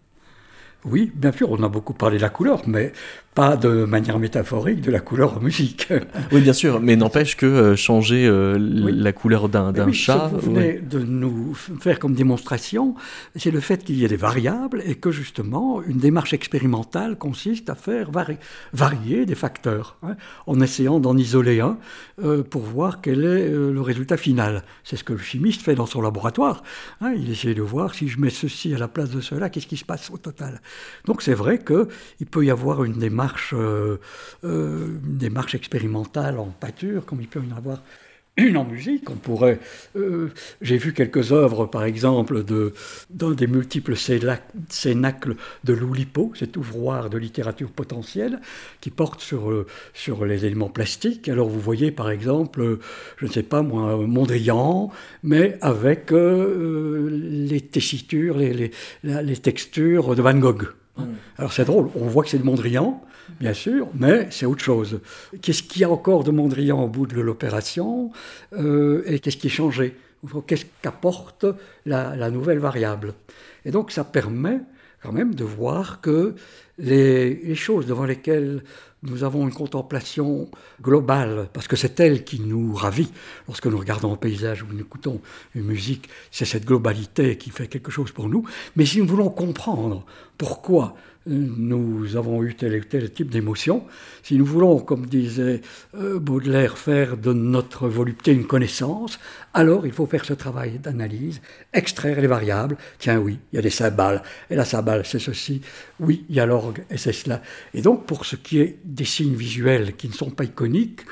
Oui, 0.85 1.12
bien 1.14 1.31
sûr, 1.31 1.51
on 1.51 1.62
a 1.62 1.68
beaucoup 1.68 1.93
parlé 1.93 2.16
de 2.16 2.23
la 2.23 2.31
couleur, 2.31 2.62
mais 2.66 2.93
pas 3.35 3.57
de 3.57 3.85
manière 3.85 4.18
métaphorique 4.18 4.81
de 4.81 4.91
la 4.91 4.99
couleur 4.99 5.37
en 5.37 5.41
musique. 5.41 5.89
Oui, 6.33 6.41
bien 6.43 6.53
sûr, 6.53 6.81
mais 6.81 6.97
n'empêche 6.97 7.37
que 7.37 7.47
euh, 7.47 7.76
changer 7.76 8.26
euh, 8.26 8.57
la 8.59 9.12
couleur 9.12 9.49
d'un 9.49 9.72
oui, 9.85 9.95
chat. 9.95 10.28
Ce 10.31 10.37
que 10.37 10.41
vous 10.41 10.55
venez 10.55 10.78
de 10.78 11.01
nous 11.01 11.55
faire 11.55 11.99
comme 11.99 12.14
démonstration, 12.14 12.95
c'est 13.35 13.51
le 13.51 13.61
fait 13.61 13.83
qu'il 13.85 13.97
y 13.97 14.05
ait 14.05 14.09
des 14.09 14.16
variables 14.16 14.83
et 14.85 14.95
que 14.95 15.11
justement, 15.11 15.83
une 15.83 15.99
démarche 15.99 16.33
expérimentale 16.33 17.16
consiste 17.16 17.68
à 17.70 17.74
faire 17.74 18.11
varier 18.72 19.26
des 19.26 19.35
facteurs, 19.35 19.97
hein, 20.03 20.14
en 20.47 20.61
essayant 20.61 21.01
d'en 21.01 21.16
isoler 21.16 21.61
un 21.61 21.78
euh, 22.22 22.43
pour 22.43 22.62
voir 22.62 23.01
quel 23.01 23.24
est 23.24 23.51
le 23.51 23.81
résultat 23.81 24.16
final. 24.16 24.62
C'est 24.85 24.97
ce 24.97 25.05
que 25.05 25.12
le 25.12 25.18
chimiste 25.18 25.62
fait 25.62 25.74
dans 25.74 25.87
son 25.87 26.01
laboratoire. 26.01 26.62
Hein, 27.01 27.12
il 27.16 27.31
essaie 27.31 27.55
de 27.55 27.62
voir 27.62 27.95
si 27.95 28.09
je 28.09 28.20
mets 28.20 28.31
ceci 28.31 28.74
à 28.74 28.78
la 28.78 28.89
place 28.89 29.11
de 29.11 29.20
cela, 29.20 29.49
qu'est-ce 29.51 29.66
qui 29.66 29.76
se 29.76 29.85
passe 29.85 30.11
au 30.11 30.18
total. 30.18 30.61
Donc 31.07 31.22
c'est 31.22 31.35
vrai 31.35 31.59
qu'il 31.59 32.26
peut 32.26 32.45
y 32.45 32.51
avoir 32.51 32.85
une 32.85 32.95
démarche 32.99 33.20
euh, 33.53 33.99
euh, 34.45 34.87
une 35.05 35.18
démarche 35.18 35.55
expérimentale 35.55 36.39
en 36.39 36.47
pâture, 36.47 37.05
comme 37.05 37.21
il 37.21 37.29
peut 37.29 37.41
y 37.41 37.53
en 37.53 37.57
avoir 37.57 37.83
une 38.37 38.57
en 38.57 38.64
musique. 38.64 39.11
On 39.11 39.16
pourrait, 39.16 39.59
euh, 39.97 40.29
j'ai 40.62 40.79
vu 40.79 40.93
quelques 40.95 41.33
œuvres, 41.33 41.66
par 41.66 41.85
exemple, 41.85 42.45
de, 42.45 42.73
d'un 43.11 43.33
des 43.33 43.47
multiples 43.47 43.95
cénacles 44.68 45.35
de 45.64 45.73
Loulipo, 45.73 46.33
cet 46.35 46.57
ouvroir 46.57 47.11
de 47.11 47.18
littérature 47.18 47.71
potentielle, 47.71 48.41
qui 48.81 48.91
porte 48.91 49.21
sur, 49.21 50.25
les 50.25 50.47
éléments 50.47 50.71
plastiques. 50.71 51.29
Alors 51.29 51.49
vous 51.49 51.61
voyez, 51.61 51.91
par 51.91 52.11
exemple, 52.11 52.79
je 53.18 53.27
ne 53.27 53.31
sais 53.31 53.43
pas 53.43 53.62
moi, 53.62 53.97
Mondrian, 53.97 54.91
mais 55.23 55.59
avec 55.61 56.11
les 56.12 57.61
tessitures, 57.61 58.39
les, 58.39 59.37
textures 59.37 60.14
de 60.14 60.23
Van 60.23 60.39
Gogh. 60.39 60.80
Mm. 61.01 61.15
Alors 61.39 61.53
c'est 61.53 61.65
drôle, 61.65 61.91
on 61.95 62.07
voit 62.07 62.23
que 62.23 62.29
c'est 62.29 62.39
de 62.39 62.45
Mondrian, 62.45 63.03
bien 63.39 63.55
sûr, 63.55 63.89
mais 63.95 64.29
c'est 64.31 64.47
autre 64.47 64.63
chose. 64.63 65.01
Qu'est-ce 65.43 65.63
qu'il 65.63 65.83
y 65.83 65.85
a 65.85 65.91
encore 65.91 66.25
de 66.25 66.31
Mondrian 66.31 66.83
au 66.83 66.89
bout 66.89 67.07
de 67.07 67.21
l'opération 67.21 68.11
euh, 68.53 69.03
et 69.07 69.19
qu'est-ce 69.19 69.37
qui 69.37 69.49
est 69.49 69.51
changé? 69.51 69.97
Qu'est-ce 70.47 70.67
qu'apporte 70.83 71.47
la, 71.87 72.31
nouvelle 72.31 72.59
variable? 72.59 73.15
Et 73.65 73.71
donc 73.71 73.91
ça 73.91 74.05
permet 74.05 74.61
quand 75.03 75.13
même 75.13 75.35
de 75.35 75.45
voir 75.45 76.01
que 76.01 76.35
les, 76.79 77.55
choses 77.55 77.87
devant 77.87 78.05
lesquelles 78.05 78.63
nous 79.03 79.25
avons 79.25 79.47
une 79.47 79.55
contemplation 79.55 80.51
globale, 80.83 81.49
parce 81.53 81.69
que 81.69 81.77
c'est 81.77 81.99
elle 82.01 82.25
qui 82.25 82.41
nous 82.41 82.75
ravit. 82.75 83.11
Lorsque 83.49 83.67
nous 83.67 83.79
regardons 83.79 84.13
un 84.13 84.17
paysage 84.17 84.63
ou 84.63 84.67
nous 84.71 84.81
écoutons 84.81 85.21
une 85.55 85.65
musique, 85.65 86.09
c'est 86.31 86.45
cette 86.45 86.67
globalité 86.67 87.39
qui 87.39 87.51
fait 87.51 87.67
quelque 87.67 87.91
chose 87.91 88.13
pour 88.13 88.29
nous. 88.29 88.45
Mais 88.77 88.85
si 88.85 88.99
nous 88.99 89.07
voulons 89.07 89.31
comprendre 89.31 90.05
pourquoi 90.37 90.95
nous 91.27 92.16
avons 92.16 92.43
eu 92.43 92.55
tel 92.55 92.81
ou 92.81 92.85
tel 92.85 93.11
type 93.12 93.31
d'émotion. 93.31 93.85
Si 94.23 94.37
nous 94.37 94.45
voulons, 94.45 94.79
comme 94.79 95.07
disait 95.07 95.61
euh, 95.95 96.18
Baudelaire, 96.18 96.79
faire 96.79 97.16
de 97.16 97.33
notre 97.33 97.89
volupté 97.89 98.33
une 98.33 98.47
connaissance, 98.47 99.18
alors 99.53 99.87
il 99.87 99.93
faut 99.93 100.07
faire 100.07 100.25
ce 100.25 100.33
travail 100.33 100.79
d'analyse, 100.79 101.41
extraire 101.73 102.21
les 102.21 102.27
variables. 102.27 102.77
Tiens, 102.99 103.18
oui, 103.18 103.39
il 103.53 103.57
y 103.57 103.59
a 103.59 103.62
des 103.62 103.71
cymbales, 103.71 104.23
et 104.49 104.57
la 104.57 104.64
cymbale, 104.64 105.03
c'est 105.05 105.18
ceci. 105.18 105.61
Oui, 105.99 106.25
il 106.29 106.37
y 106.37 106.41
a 106.41 106.47
l'orgue, 106.47 106.85
et 106.91 106.97
c'est 106.97 107.12
cela. 107.12 107.43
Et 107.75 107.83
donc, 107.83 108.07
pour 108.07 108.25
ce 108.25 108.37
qui 108.37 108.59
est 108.61 108.79
des 108.85 109.05
signes 109.05 109.35
visuels 109.35 109.97
qui 109.97 110.09
ne 110.09 110.14
sont 110.14 110.31
pas 110.31 110.45
iconiques, 110.45 111.03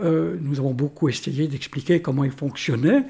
nous 0.00 0.60
avons 0.60 0.74
beaucoup 0.74 1.08
essayé 1.08 1.48
d'expliquer 1.48 2.00
comment 2.00 2.22
il 2.22 2.30
fonctionnait, 2.30 3.04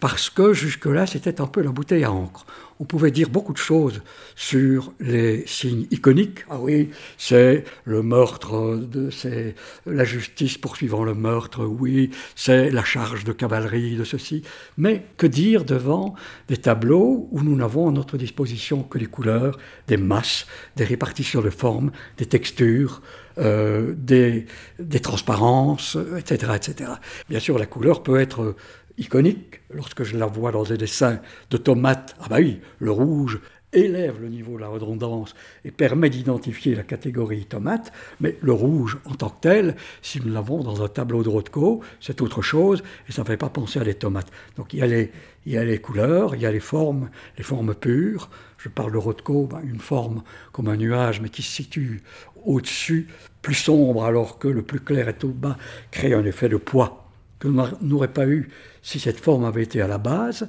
parce 0.00 0.30
que 0.30 0.54
jusque-là, 0.54 1.06
c'était 1.06 1.40
un 1.40 1.46
peu 1.46 1.60
la 1.62 1.70
bouteille 1.70 2.04
à 2.04 2.10
encre. 2.10 2.46
On 2.82 2.84
pouvait 2.84 3.10
dire 3.10 3.28
beaucoup 3.28 3.52
de 3.52 3.58
choses 3.58 4.00
sur 4.34 4.94
les 5.00 5.44
signes 5.46 5.86
iconiques. 5.90 6.46
Ah 6.48 6.58
oui, 6.58 6.88
c'est 7.18 7.64
le 7.84 8.02
meurtre, 8.02 8.80
c'est 9.10 9.54
la 9.84 10.04
justice 10.04 10.56
poursuivant 10.56 11.04
le 11.04 11.12
meurtre, 11.12 11.66
oui, 11.66 12.10
c'est 12.34 12.70
la 12.70 12.82
charge 12.82 13.24
de 13.24 13.32
cavalerie 13.32 13.96
de 13.96 14.04
ceci. 14.04 14.42
Mais 14.78 15.04
que 15.18 15.26
dire 15.26 15.66
devant 15.66 16.14
des 16.48 16.56
tableaux 16.56 17.28
où 17.30 17.42
nous 17.42 17.54
n'avons 17.54 17.90
à 17.90 17.92
notre 17.92 18.16
disposition 18.16 18.82
que 18.82 18.96
les 18.96 19.06
couleurs, 19.06 19.58
des 19.86 19.98
masses, 19.98 20.46
des 20.76 20.84
répartitions 20.84 21.42
de 21.42 21.50
formes, 21.50 21.92
des 22.16 22.26
textures, 22.26 23.02
euh, 23.38 23.94
des, 23.96 24.46
des 24.78 25.00
transparences, 25.00 25.96
etc., 26.18 26.52
etc. 26.56 26.90
Bien 27.28 27.40
sûr, 27.40 27.58
la 27.58 27.66
couleur 27.66 28.02
peut 28.02 28.18
être 28.18 28.56
iconique. 29.00 29.60
Lorsque 29.70 30.04
je 30.04 30.16
la 30.16 30.26
vois 30.26 30.52
dans 30.52 30.62
des 30.62 30.76
dessins 30.76 31.20
de 31.50 31.56
tomates, 31.56 32.14
ah 32.20 32.26
bah 32.28 32.36
oui, 32.38 32.60
le 32.78 32.92
rouge 32.92 33.40
élève 33.72 34.20
le 34.20 34.28
niveau 34.28 34.56
de 34.56 34.60
la 34.60 34.68
redondance 34.68 35.34
et 35.64 35.70
permet 35.70 36.10
d'identifier 36.10 36.74
la 36.74 36.82
catégorie 36.82 37.44
tomate, 37.44 37.92
mais 38.20 38.36
le 38.40 38.52
rouge 38.52 38.98
en 39.04 39.14
tant 39.14 39.28
que 39.28 39.40
tel, 39.40 39.76
si 40.02 40.20
nous 40.20 40.32
l'avons 40.32 40.62
dans 40.62 40.82
un 40.82 40.88
tableau 40.88 41.22
de 41.22 41.28
Rothko, 41.28 41.80
c'est 42.00 42.20
autre 42.20 42.42
chose 42.42 42.82
et 43.08 43.12
ça 43.12 43.22
ne 43.22 43.26
fait 43.26 43.36
pas 43.36 43.48
penser 43.48 43.80
à 43.80 43.84
des 43.84 43.94
tomates. 43.94 44.30
Donc 44.56 44.74
il 44.74 44.80
y 44.80 44.82
a 44.82 44.86
les, 44.86 45.12
il 45.46 45.52
y 45.52 45.58
a 45.58 45.64
les 45.64 45.78
couleurs, 45.78 46.34
il 46.34 46.42
y 46.42 46.46
a 46.46 46.52
les 46.52 46.60
formes, 46.60 47.10
les 47.38 47.44
formes 47.44 47.74
pures. 47.74 48.28
Je 48.58 48.68
parle 48.68 48.92
de 48.92 48.98
Rothko, 48.98 49.46
ben, 49.46 49.60
une 49.64 49.80
forme 49.80 50.22
comme 50.52 50.68
un 50.68 50.76
nuage 50.76 51.20
mais 51.20 51.28
qui 51.28 51.42
se 51.42 51.52
situe 51.52 52.02
au-dessus, 52.44 53.08
plus 53.40 53.54
sombre 53.54 54.04
alors 54.04 54.38
que 54.38 54.48
le 54.48 54.62
plus 54.62 54.80
clair 54.80 55.08
est 55.08 55.24
au 55.24 55.28
bas, 55.28 55.56
crée 55.90 56.12
un 56.12 56.24
effet 56.24 56.48
de 56.48 56.56
poids 56.56 57.09
que 57.40 57.48
n'aurait 57.82 58.12
pas 58.12 58.26
eu 58.26 58.50
si 58.82 59.00
cette 59.00 59.18
forme 59.18 59.44
avait 59.44 59.62
été 59.62 59.80
à 59.80 59.88
la 59.88 59.98
base. 59.98 60.48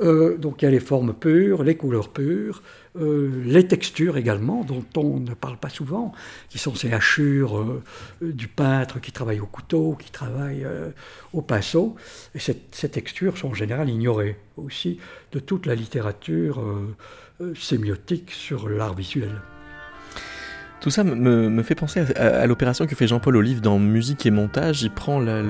Euh, 0.00 0.38
donc 0.38 0.62
il 0.62 0.66
y 0.66 0.68
a 0.68 0.70
les 0.70 0.80
formes 0.80 1.12
pures, 1.12 1.64
les 1.64 1.76
couleurs 1.76 2.08
pures, 2.08 2.62
euh, 2.96 3.42
les 3.44 3.66
textures 3.66 4.16
également, 4.16 4.64
dont 4.64 4.84
on 4.96 5.18
ne 5.18 5.34
parle 5.34 5.58
pas 5.58 5.68
souvent, 5.68 6.12
qui 6.48 6.58
sont 6.58 6.74
ces 6.74 6.92
hachures 6.92 7.58
euh, 7.58 7.82
du 8.22 8.46
peintre 8.46 9.00
qui 9.00 9.10
travaille 9.10 9.40
au 9.40 9.46
couteau, 9.46 9.96
qui 9.98 10.10
travaille 10.10 10.66
au 11.32 11.42
pinceau. 11.42 11.96
Et 12.34 12.38
ces 12.38 12.88
textures 12.88 13.36
sont 13.36 13.48
en 13.48 13.54
général 13.54 13.90
ignorées 13.90 14.36
aussi 14.56 14.98
de 15.32 15.40
toute 15.40 15.66
la 15.66 15.74
littérature 15.74 16.62
sémiotique 17.54 18.30
sur 18.30 18.68
l'art 18.68 18.94
visuel. 18.94 19.40
Tout 20.80 20.90
ça 20.90 21.02
me, 21.02 21.62
fait 21.62 21.74
penser 21.74 22.04
à, 22.16 22.46
l'opération 22.46 22.86
que 22.86 22.94
fait 22.94 23.08
Jean-Paul 23.08 23.36
Olive 23.36 23.60
dans 23.60 23.78
Musique 23.78 24.26
et 24.26 24.30
Montage. 24.30 24.82
Il 24.82 24.90
prend 24.90 25.18
la, 25.18 25.42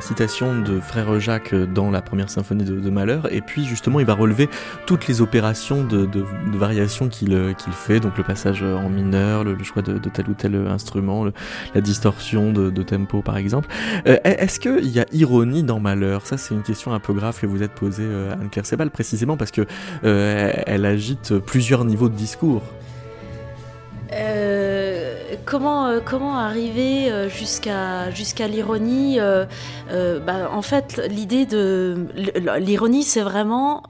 citation 0.00 0.60
de 0.60 0.78
Frère 0.80 1.18
Jacques 1.18 1.54
dans 1.54 1.90
la 1.90 2.02
première 2.02 2.30
symphonie 2.30 2.64
de, 2.64 2.90
Malheur, 2.90 3.32
et 3.32 3.40
puis 3.40 3.64
justement 3.64 3.98
il 3.98 4.06
va 4.06 4.14
relever 4.14 4.48
toutes 4.86 5.08
les 5.08 5.20
opérations 5.20 5.82
de, 5.82 6.08
variation 6.52 7.08
qu'il 7.08 7.34
fait, 7.72 7.98
donc 8.00 8.16
le 8.16 8.22
passage 8.22 8.62
en 8.62 8.88
mineur, 8.88 9.42
le, 9.44 9.62
choix 9.64 9.82
de, 9.82 9.98
tel 9.98 10.28
ou 10.28 10.34
tel 10.34 10.54
instrument, 10.68 11.26
la 11.74 11.80
distorsion 11.80 12.52
de, 12.52 12.82
tempo 12.82 13.22
par 13.22 13.36
exemple. 13.36 13.68
Euh, 14.06 14.18
est-ce 14.24 14.60
qu'il 14.60 14.88
y 14.88 15.00
a 15.00 15.06
ironie 15.12 15.64
dans 15.64 15.80
Malheur 15.80 16.26
Ça 16.26 16.38
c'est 16.38 16.54
une 16.54 16.62
question 16.62 16.92
un 16.92 17.00
peu 17.00 17.12
grave 17.12 17.38
que 17.40 17.46
vous 17.46 17.62
êtes 17.62 17.72
posée 17.72 18.04
à 18.04 18.06
euh, 18.06 18.32
Anne-Claire 18.34 18.66
Sebal, 18.66 18.90
précisément 18.90 19.36
parce 19.36 19.50
que 19.50 19.66
euh, 20.04 20.52
elle 20.66 20.84
agite 20.84 21.38
plusieurs 21.38 21.84
niveaux 21.84 22.08
de 22.08 22.14
discours. 22.14 22.62
Euh, 24.12 25.34
comment, 25.44 25.86
euh, 25.86 26.00
comment 26.04 26.38
arriver 26.38 27.10
euh, 27.10 27.28
jusqu'à 27.28 28.10
jusqu'à 28.10 28.46
l'ironie 28.46 29.18
bah, 29.18 30.50
En 30.52 30.62
fait, 30.62 31.00
l'idée 31.08 31.46
de 31.46 32.06
l'ironie, 32.58 33.02
c'est 33.02 33.22
vraiment, 33.22 33.82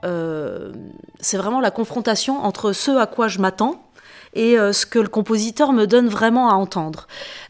c'est 1.21 1.37
vraiment 1.37 1.61
la 1.61 1.71
confrontation 1.71 2.45
entre 2.45 2.73
ce 2.73 2.91
à 2.91 3.07
quoi 3.07 3.29
je 3.29 3.39
m'attends 3.39 3.83
et 4.35 4.57
ce 4.57 4.85
que 4.85 4.99
le 4.99 5.09
compositeur 5.09 5.73
me 5.73 5.87
donne 5.87 6.09
vraiment 6.09 6.51
à 6.51 6.55
entendre 6.55 7.07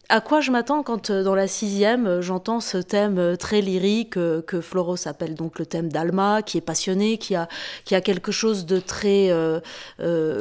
à 0.09 0.21
quoi 0.21 0.41
je 0.41 0.51
m'attends 0.51 0.83
quand 0.83 1.11
dans 1.11 1.35
la 1.35 1.49
sixième 1.49 2.21
j'entends 2.21 2.61
ce 2.61 2.79
thème 2.79 3.37
très 3.37 3.61
lyrique 3.61 4.15
que 4.15 4.61
Floro 4.61 4.97
s'appelle 4.97 5.35
donc 5.35 5.59
le 5.59 5.67
thème 5.67 5.89
d'Alma, 5.89 6.43
qui 6.43 6.59
est 6.59 6.63
passionné, 6.63 7.19
qui 7.19 7.35
a, 7.35 7.49
qui 7.85 7.95
a 7.95 8.01
quelque 8.01 8.33
chose 8.33 8.67
de 8.67 8.79
très, 8.79 9.33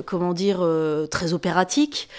comment 0.06 0.34
dire, 0.34 0.68
très 1.10 1.34
opératique. 1.34 2.10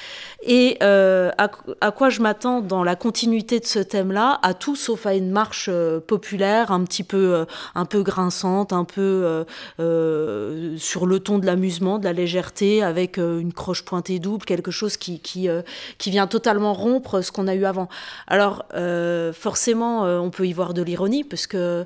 Et 0.49 0.79
euh, 0.81 1.33
à, 1.39 1.91
quoi 1.91 2.09
je 2.09 2.21
m'attends 2.21 2.61
dans 2.61 2.85
la 2.85 2.95
continuité 2.95 3.59
de 3.59 3.67
ce 3.67 3.81
thème-là? 3.81 4.39
À 4.43 4.55
tout 4.55 4.77
sauf 4.77 5.05
à 5.05 5.15
une 5.15 5.33
marche 5.33 5.69
euh, 5.69 5.99
populaire, 5.99 6.71
un 6.71 6.85
petit 6.85 7.03
peu, 7.03 7.35
euh, 7.35 7.45
un 7.75 7.85
peu 7.85 8.05
grinçante, 8.05 8.73
un 8.73 8.85
peu 8.85 9.45
sur 10.79 11.07
le 11.07 11.19
ton 11.19 11.39
de 11.39 11.47
l'amusement, 11.47 11.99
de 11.99 12.05
la 12.05 12.13
légèreté, 12.13 12.83
avec 12.83 13.19
une 13.19 13.53
croche 13.53 13.85
pointée 13.85 14.21
double, 14.21 14.45
quelque 14.45 14.71
chose 14.71 14.97
qui, 14.97 15.19
qui, 15.19 15.49
vient 16.07 16.29
totalement 16.29 16.73
rompre 16.75 17.23
ce 17.23 17.33
qu'on 17.33 17.49
a 17.49 17.55
eu 17.55 17.65
avant. 17.65 17.89
Alors, 18.29 18.65
forcément, 19.33 20.03
on 20.03 20.31
peut 20.31 20.47
y 20.47 20.53
voir 20.53 20.75
de 20.75 20.83
l'ironie, 20.83 21.25
parce 21.25 21.47
que 21.47 21.85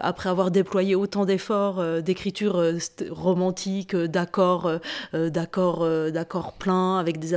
après 0.00 0.28
avoir 0.28 0.50
déployé 0.50 0.94
autant 0.94 1.24
d'efforts 1.24 1.82
d'écriture 2.02 2.62
romantique, 3.10 3.94
d'accords, 3.94 4.70
pleins, 6.58 6.98
avec 6.98 7.18
des 7.18 7.34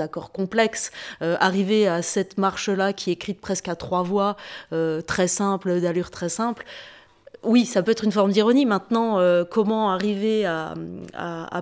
appoggiatures, 0.00 0.16
d'accords 0.16 0.32
complexes, 0.32 0.92
euh, 1.22 1.36
arriver 1.40 1.88
à 1.88 2.02
cette 2.02 2.38
marche-là 2.38 2.92
qui 2.92 3.10
est 3.10 3.14
écrite 3.14 3.40
presque 3.40 3.68
à 3.68 3.74
trois 3.74 4.02
voix, 4.02 4.36
euh, 4.72 5.00
très 5.00 5.28
simple, 5.28 5.80
d'allure 5.80 6.10
très 6.10 6.28
simple, 6.28 6.64
oui, 7.42 7.64
ça 7.64 7.82
peut 7.82 7.92
être 7.92 8.02
une 8.02 8.12
forme 8.12 8.32
d'ironie. 8.32 8.66
Maintenant, 8.66 9.18
euh, 9.18 9.44
comment 9.48 9.90
arriver 9.92 10.46
à, 10.46 10.74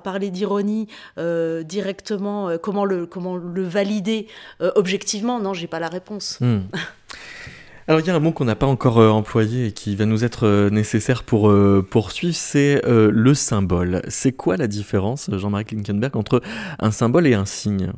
parler 0.03 0.31
d'ironie 0.31 0.89
directement 1.17 2.57
Comment 2.63 2.85
le 2.85 3.07
comment 3.07 3.37
le 3.37 3.63
valider 3.65 4.29
objectivement? 4.61 5.41
Non, 5.41 5.53
j'ai 5.53 5.67
pas 5.67 5.81
la 5.81 5.89
réponse. 5.89 6.39
Hmm. 6.41 6.61
Alors 7.87 8.01
il 8.01 8.07
y 8.07 8.11
a 8.11 8.15
un 8.15 8.21
mot 8.21 8.33
qu'on 8.33 8.47
n'a 8.47 8.57
pas 8.57 8.67
encore 8.67 8.97
employé 8.97 9.67
et 9.67 9.73
qui 9.73 9.95
va 9.95 10.07
nous 10.07 10.25
être 10.25 10.71
nécessaire 10.71 11.23
pour 11.23 11.53
poursuivre, 11.91 12.35
c'est 12.35 12.81
le 12.87 13.35
symbole. 13.35 14.01
C'est 14.09 14.33
quoi 14.33 14.57
la 14.57 14.69
différence, 14.69 15.29
Jean-Marie 15.31 15.67
Klinkenberg, 15.67 16.17
entre 16.17 16.41
un 16.79 16.93
symbole 16.93 17.27
et 17.27 17.35
un 17.35 17.45
signe? 17.45 17.93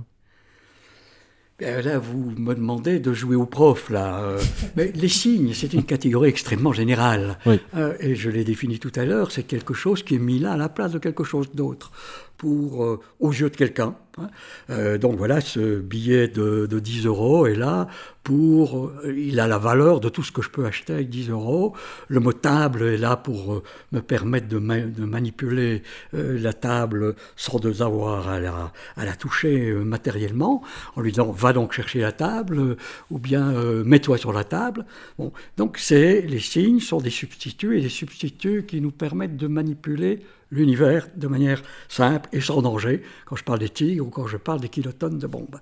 Là, 1.60 1.98
vous 1.98 2.32
me 2.36 2.54
demandez 2.54 2.98
de 3.00 3.12
jouer 3.12 3.36
au 3.36 3.46
prof, 3.46 3.90
là. 3.90 4.20
Euh. 4.20 4.40
mais 4.76 4.92
les 4.94 5.08
signes, 5.08 5.52
c'est 5.54 5.72
une 5.72 5.84
catégorie 5.84 6.28
extrêmement 6.28 6.72
générale. 6.72 7.38
Euh, 7.76 7.94
et 8.00 8.14
je 8.14 8.30
l'ai 8.30 8.44
défini 8.44 8.78
tout 8.78 8.92
à 8.94 9.04
l'heure, 9.04 9.32
c'est 9.32 9.42
quelque 9.42 9.74
chose 9.74 10.02
qui 10.02 10.16
est 10.16 10.18
mis 10.18 10.38
là 10.38 10.52
à 10.52 10.56
la 10.56 10.68
place 10.68 10.92
de 10.92 10.98
quelque 10.98 11.24
chose 11.24 11.50
d'autre 11.52 11.90
pour, 12.36 12.84
euh, 12.84 13.00
aux 13.20 13.32
yeux 13.32 13.50
de 13.50 13.56
quelqu'un. 13.56 13.94
Hein. 14.18 14.28
Euh, 14.70 14.98
donc 14.98 15.16
voilà, 15.16 15.40
ce 15.40 15.78
billet 15.78 16.28
de, 16.28 16.66
10 16.66 17.06
euros 17.06 17.46
est 17.46 17.54
là 17.54 17.88
pour, 18.22 18.88
euh, 18.88 19.14
il 19.16 19.40
a 19.40 19.46
la 19.46 19.58
valeur 19.58 20.00
de 20.00 20.08
tout 20.08 20.22
ce 20.22 20.32
que 20.32 20.42
je 20.42 20.50
peux 20.50 20.66
acheter 20.66 20.94
avec 20.94 21.08
10 21.08 21.30
euros. 21.30 21.74
Le 22.08 22.20
mot 22.20 22.32
table 22.32 22.82
est 22.82 22.98
là 22.98 23.16
pour 23.16 23.62
me 23.92 24.00
permettre 24.00 24.48
de, 24.48 24.58
manipuler 24.58 25.82
la 26.12 26.52
table 26.52 27.14
sans 27.36 27.58
devoir 27.58 28.28
à 28.28 28.40
la, 28.40 28.72
la 28.96 29.16
toucher 29.16 29.72
matériellement, 29.72 30.62
en 30.96 31.00
lui 31.00 31.12
disant 31.12 31.30
va 31.30 31.52
donc 31.52 31.72
chercher 31.72 32.00
la 32.00 32.12
table 32.12 32.76
ou 33.10 33.18
bien 33.18 33.52
mets-toi 33.84 34.18
sur 34.18 34.32
la 34.32 34.44
table. 34.44 34.84
Bon, 35.18 35.32
donc 35.56 35.80
les 35.90 36.40
signes 36.40 36.80
sont 36.80 37.00
des 37.00 37.10
substituts 37.10 37.78
et 37.78 37.82
des 37.82 37.88
substituts 37.88 38.64
qui 38.66 38.80
nous 38.80 38.90
permettent 38.90 39.36
de 39.36 39.46
manipuler 39.46 40.20
l'univers 40.50 41.08
de 41.16 41.26
manière 41.26 41.62
simple 41.88 42.28
et 42.32 42.40
sans 42.40 42.62
danger, 42.62 43.02
quand 43.24 43.36
je 43.36 43.44
parle 43.44 43.58
des 43.58 43.68
tigres 43.68 44.06
ou 44.06 44.10
quand 44.10 44.26
je 44.26 44.36
parle 44.36 44.60
des 44.60 44.68
kilotonnes 44.68 45.18
de 45.18 45.26
bombes. 45.26 45.60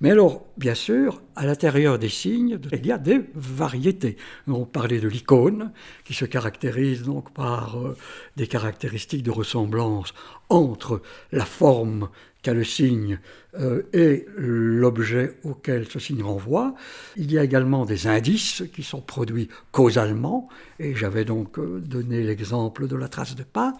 Mais 0.00 0.10
alors, 0.10 0.44
bien 0.58 0.74
sûr, 0.74 1.22
à 1.36 1.46
l'intérieur 1.46 1.98
des 1.98 2.10
signes, 2.10 2.58
il 2.72 2.86
y 2.86 2.92
a 2.92 2.98
des 2.98 3.20
variétés. 3.34 4.16
On 4.46 4.66
parlait 4.66 5.00
de 5.00 5.08
l'icône, 5.08 5.72
qui 6.04 6.12
se 6.12 6.26
caractérise 6.26 7.02
donc 7.02 7.32
par 7.32 7.78
euh, 7.78 7.96
des 8.36 8.46
caractéristiques 8.46 9.22
de 9.22 9.30
ressemblance 9.30 10.12
entre 10.50 11.00
la 11.32 11.46
forme 11.46 12.08
qu'a 12.46 12.54
le 12.54 12.62
signe 12.62 13.18
euh, 13.58 13.82
et 13.92 14.24
l'objet 14.36 15.36
auquel 15.42 15.88
ce 15.90 15.98
signe 15.98 16.22
renvoie. 16.22 16.76
Il 17.16 17.32
y 17.32 17.40
a 17.40 17.42
également 17.42 17.84
des 17.84 18.06
indices 18.06 18.62
qui 18.72 18.84
sont 18.84 19.00
produits 19.00 19.48
causalement, 19.72 20.48
et 20.78 20.94
j'avais 20.94 21.24
donc 21.24 21.58
euh, 21.58 21.80
donné 21.80 22.22
l'exemple 22.22 22.86
de 22.86 22.94
la 22.94 23.08
trace 23.08 23.34
de 23.34 23.42
pas. 23.42 23.72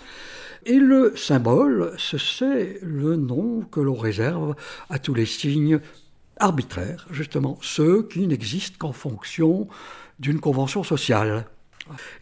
Et 0.64 0.80
le 0.80 1.14
symbole, 1.14 1.92
c'est 1.96 2.80
le 2.82 3.14
nom 3.14 3.60
que 3.70 3.78
l'on 3.78 3.94
réserve 3.94 4.56
à 4.90 4.98
tous 4.98 5.14
les 5.14 5.26
signes 5.26 5.78
arbitraires, 6.38 7.06
justement, 7.12 7.56
ceux 7.62 8.02
qui 8.02 8.26
n'existent 8.26 8.78
qu'en 8.80 8.92
fonction 8.92 9.68
d'une 10.18 10.40
convention 10.40 10.82
sociale. 10.82 11.46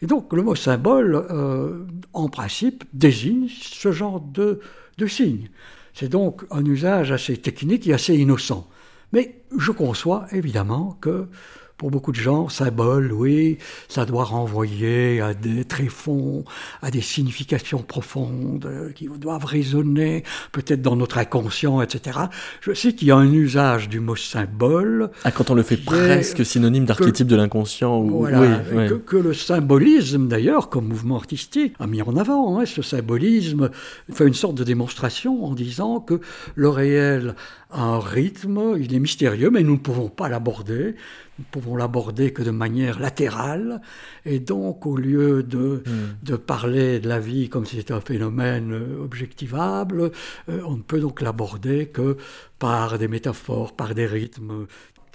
Et 0.03 0.05
donc 0.05 0.31
le 0.31 0.43
mot 0.43 0.53
symbole, 0.53 1.25
euh, 1.31 1.87
en 2.13 2.29
principe, 2.29 2.83
désigne 2.93 3.47
ce 3.49 3.91
genre 3.91 4.19
de, 4.21 4.59
de 4.99 5.07
signe. 5.07 5.49
C'est 5.95 6.09
donc 6.09 6.43
un 6.51 6.65
usage 6.65 7.13
assez 7.13 7.37
technique 7.37 7.87
et 7.87 7.93
assez 7.93 8.15
innocent. 8.15 8.67
Mais 9.13 9.43
je 9.57 9.71
conçois 9.71 10.27
évidemment 10.33 10.97
que 10.99 11.29
pour 11.77 11.91
beaucoup 11.91 12.11
de 12.11 12.17
gens, 12.17 12.47
symbole, 12.47 13.11
oui, 13.11 13.57
ça 13.89 14.05
doit 14.05 14.23
renvoyer 14.23 15.19
à 15.19 15.33
des 15.33 15.65
tréfonds, 15.65 16.45
à 16.81 16.89
des 16.89 17.01
significations 17.01 17.81
profondes 17.81 18.65
euh, 18.65 18.91
qui 18.93 19.07
doivent 19.07 19.45
résonner 19.45 20.23
peut-être 20.53 20.81
dans 20.81 20.95
notre 20.95 21.17
inconscient, 21.17 21.81
etc. 21.81 22.19
Je 22.61 22.73
sais 22.73 22.93
qu'il 22.93 23.09
y 23.09 23.11
a 23.11 23.17
un 23.17 23.31
usage 23.31 23.89
du 23.89 23.99
mot 23.99 24.15
symbole. 24.15 25.11
Ah, 25.25 25.31
quand 25.31 25.49
on 25.49 25.55
le 25.55 25.63
fait 25.63 25.77
presque 25.77 26.45
synonyme 26.45 26.85
d'archétype 26.85 27.27
de 27.27 27.35
l'inconscient. 27.35 27.99
Ou... 27.99 28.19
Voilà, 28.19 28.61
oui, 28.73 28.87
que, 29.05 29.17
le 29.17 29.33
symbolisme, 29.33 30.27
d'ailleurs, 30.27 30.69
comme 30.69 30.87
mouvement 30.87 31.17
artistique, 31.17 31.73
a 31.79 31.87
mis 31.87 32.01
en 32.01 32.15
avant. 32.15 32.57
Hein, 32.59 32.65
ce 32.65 32.81
symbolisme 32.81 33.69
fait 34.13 34.27
une 34.27 34.33
sorte 34.33 34.55
de 34.55 34.63
démonstration 34.63 35.45
en 35.45 35.53
disant 35.53 35.99
que 35.99 36.21
le 36.55 36.69
réel 36.69 37.35
a 37.71 37.81
un 37.81 37.99
rythme, 37.99 38.75
il 38.79 38.93
est 38.95 38.99
mystérieux, 38.99 39.49
mais 39.49 39.63
nous 39.63 39.73
ne 39.73 39.79
pouvons 39.79 40.07
pas 40.07 40.29
l'aborder 40.29 40.95
nous 41.37 41.45
pouvons 41.51 41.75
l'aborder 41.75 42.31
que 42.31 42.43
de 42.43 42.51
manière 42.51 42.99
latérale, 42.99 43.81
et 44.25 44.39
donc 44.39 44.85
au 44.85 44.97
lieu 44.97 45.43
de, 45.43 45.83
hmm. 45.85 46.15
de 46.23 46.35
parler 46.35 46.99
de 46.99 47.09
la 47.09 47.19
vie 47.19 47.49
comme 47.49 47.65
si 47.65 47.77
c'était 47.77 47.93
un 47.93 48.01
phénomène 48.01 48.71
euh, 48.73 49.03
objectivable, 49.03 50.11
euh, 50.49 50.61
on 50.65 50.77
ne 50.77 50.81
peut 50.81 50.99
donc 50.99 51.21
l'aborder 51.21 51.87
que 51.87 52.17
par 52.59 52.97
des 52.97 53.07
métaphores, 53.07 53.75
par 53.75 53.93
des 53.93 54.05
rythmes 54.05 54.65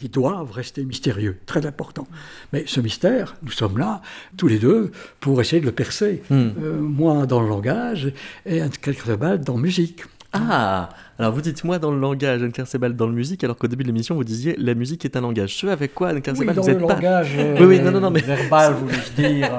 qui 0.01 0.09
doivent 0.09 0.51
rester 0.51 0.83
mystérieux, 0.85 1.37
très 1.45 1.67
important. 1.67 2.09
Mais 2.55 2.65
ce 2.67 2.81
mystère, 2.81 3.37
nous 3.43 3.51
sommes 3.51 3.77
là, 3.77 4.01
tous 4.39 4.49
les 4.49 4.59
deux, 4.59 4.93
pour 5.21 5.41
essayer 5.41 5.61
de 5.61 5.67
le 5.67 5.73
percer. 5.73 6.23
Euh, 6.31 6.81
moi 6.81 7.27
dans 7.27 7.43
le 7.43 7.49
langage 7.49 8.13
et 8.47 8.63
quelques 8.81 9.15
balles 9.17 9.41
dans 9.41 9.57
la 9.57 9.61
musique. 9.61 10.05
Ah 10.33 10.91
Alors 11.19 11.33
vous 11.33 11.41
dites 11.41 11.65
moi 11.65 11.79
dans 11.79 11.91
le 11.91 11.99
langage, 11.99 12.43
Anne 12.43 12.53
Sebald 12.65 12.97
dans 12.97 13.07
le 13.07 13.13
musique, 13.13 13.43
alors 13.43 13.57
qu'au 13.57 13.67
début 13.67 13.83
de 13.83 13.89
l'émission 13.89 14.15
vous 14.15 14.25
disiez 14.25 14.55
la 14.59 14.75
musique 14.75 15.05
est 15.05 15.17
un 15.17 15.23
langage. 15.23 15.55
Ce 15.55 15.67
avec 15.67 15.95
quoi 15.95 16.11
Anne 16.11 16.23
Sebald 16.23 16.59
oui, 16.59 16.65
vous 16.65 16.71
êtes 16.71 16.87
pas... 16.87 17.23
oui, 17.59 17.65
oui, 17.67 17.81
non, 17.81 17.91
non, 17.91 18.01
non, 18.01 18.11
mais... 18.11 18.21
verbal, 18.21 18.75
voulez-je 18.75 19.23
dire. 19.23 19.59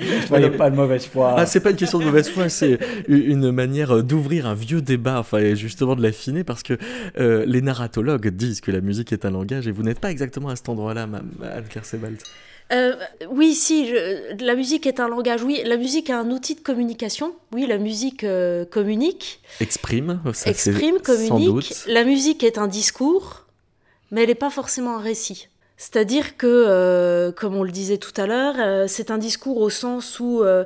Ne 0.00 0.20
soyez 0.26 0.50
pas 0.50 0.70
de 0.70 0.76
mauvaise 0.76 1.06
foi. 1.06 1.34
Ah, 1.36 1.46
c'est 1.46 1.60
pas 1.60 1.70
une 1.70 1.76
question 1.76 1.98
de 1.98 2.04
mauvaise 2.04 2.30
foi, 2.30 2.48
c'est 2.48 2.78
une 3.06 3.50
manière 3.52 4.02
d'ouvrir 4.02 4.46
un 4.46 4.54
vieux 4.54 4.80
débat, 4.80 5.18
enfin, 5.20 5.38
et 5.38 5.56
justement 5.56 5.94
de 5.94 6.02
l'affiner, 6.02 6.42
parce 6.42 6.62
que 6.62 6.78
euh, 7.18 7.44
les 7.46 7.60
narratologues 7.60 8.28
disent 8.28 8.60
que 8.60 8.70
la 8.70 8.80
musique 8.80 9.12
est 9.12 9.24
un 9.26 9.30
langage, 9.30 9.68
et 9.68 9.72
vous 9.72 9.82
n'êtes 9.82 10.00
pas 10.00 10.10
exactement 10.10 10.48
à 10.48 10.56
cet 10.56 10.68
endroit-là, 10.68 11.02
Anne 11.02 11.64
Sebald. 11.82 12.18
Euh, 12.72 12.96
oui, 13.28 13.54
si, 13.54 13.92
la 14.40 14.54
musique 14.54 14.86
est 14.86 14.98
un 14.98 15.08
langage, 15.08 15.42
oui, 15.42 15.60
la 15.64 15.76
musique 15.76 16.08
est 16.08 16.14
un 16.14 16.30
outil 16.30 16.54
de 16.54 16.60
communication, 16.60 17.34
oui, 17.52 17.66
la 17.66 17.76
musique 17.76 18.24
euh, 18.24 18.64
communique. 18.64 19.40
Exprime, 19.60 20.20
ça 20.32 20.50
Exprime, 20.50 20.98
communique. 21.00 21.74
La 21.86 22.04
musique 22.04 22.42
est 22.42 22.56
un 22.56 22.68
discours, 22.68 23.44
mais 24.10 24.22
elle 24.22 24.28
n'est 24.28 24.34
pas 24.34 24.50
forcément 24.50 24.96
un 24.96 25.00
récit. 25.00 25.48
C'est-à-dire 25.82 26.36
que, 26.36 26.46
euh, 26.46 27.32
comme 27.32 27.56
on 27.56 27.64
le 27.64 27.72
disait 27.72 27.98
tout 27.98 28.12
à 28.16 28.28
l'heure, 28.28 28.54
euh, 28.60 28.84
c'est 28.86 29.10
un 29.10 29.18
discours 29.18 29.58
au 29.58 29.68
sens 29.68 30.20
où 30.20 30.44
euh, 30.44 30.64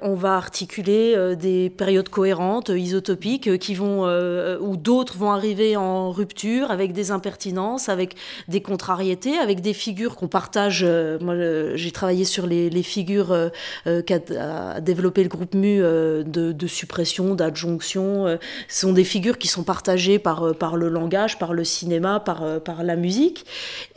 on 0.00 0.14
va 0.14 0.36
articuler 0.36 1.36
des 1.36 1.68
périodes 1.68 2.08
cohérentes, 2.08 2.70
isotopiques, 2.70 3.58
qui 3.58 3.74
vont, 3.74 4.06
où 4.58 4.76
d'autres 4.78 5.18
vont 5.18 5.32
arriver 5.32 5.76
en 5.76 6.10
rupture 6.12 6.70
avec 6.70 6.94
des 6.94 7.10
impertinences, 7.10 7.90
avec 7.90 8.14
des 8.48 8.62
contrariétés, 8.62 9.36
avec 9.36 9.60
des 9.60 9.74
figures 9.74 10.16
qu'on 10.16 10.28
partage. 10.28 10.82
moi, 11.20 11.34
j'ai 11.74 11.90
travaillé 11.90 12.24
sur 12.24 12.46
les, 12.46 12.82
figures 12.82 13.36
qu'a 13.84 14.80
développé 14.80 15.24
le 15.24 15.28
groupe 15.28 15.54
MU 15.54 15.80
de, 16.24 16.66
suppression, 16.66 17.34
d'adjonction. 17.34 18.38
Ce 18.68 18.80
sont 18.80 18.92
des 18.92 19.04
figures 19.04 19.36
qui 19.36 19.48
sont 19.48 19.64
partagées 19.64 20.18
par, 20.18 20.54
par 20.54 20.76
le 20.76 20.88
langage, 20.88 21.38
par 21.38 21.52
le 21.52 21.64
cinéma, 21.64 22.20
par, 22.20 22.60
par 22.62 22.82
la 22.82 22.96
musique 22.96 23.44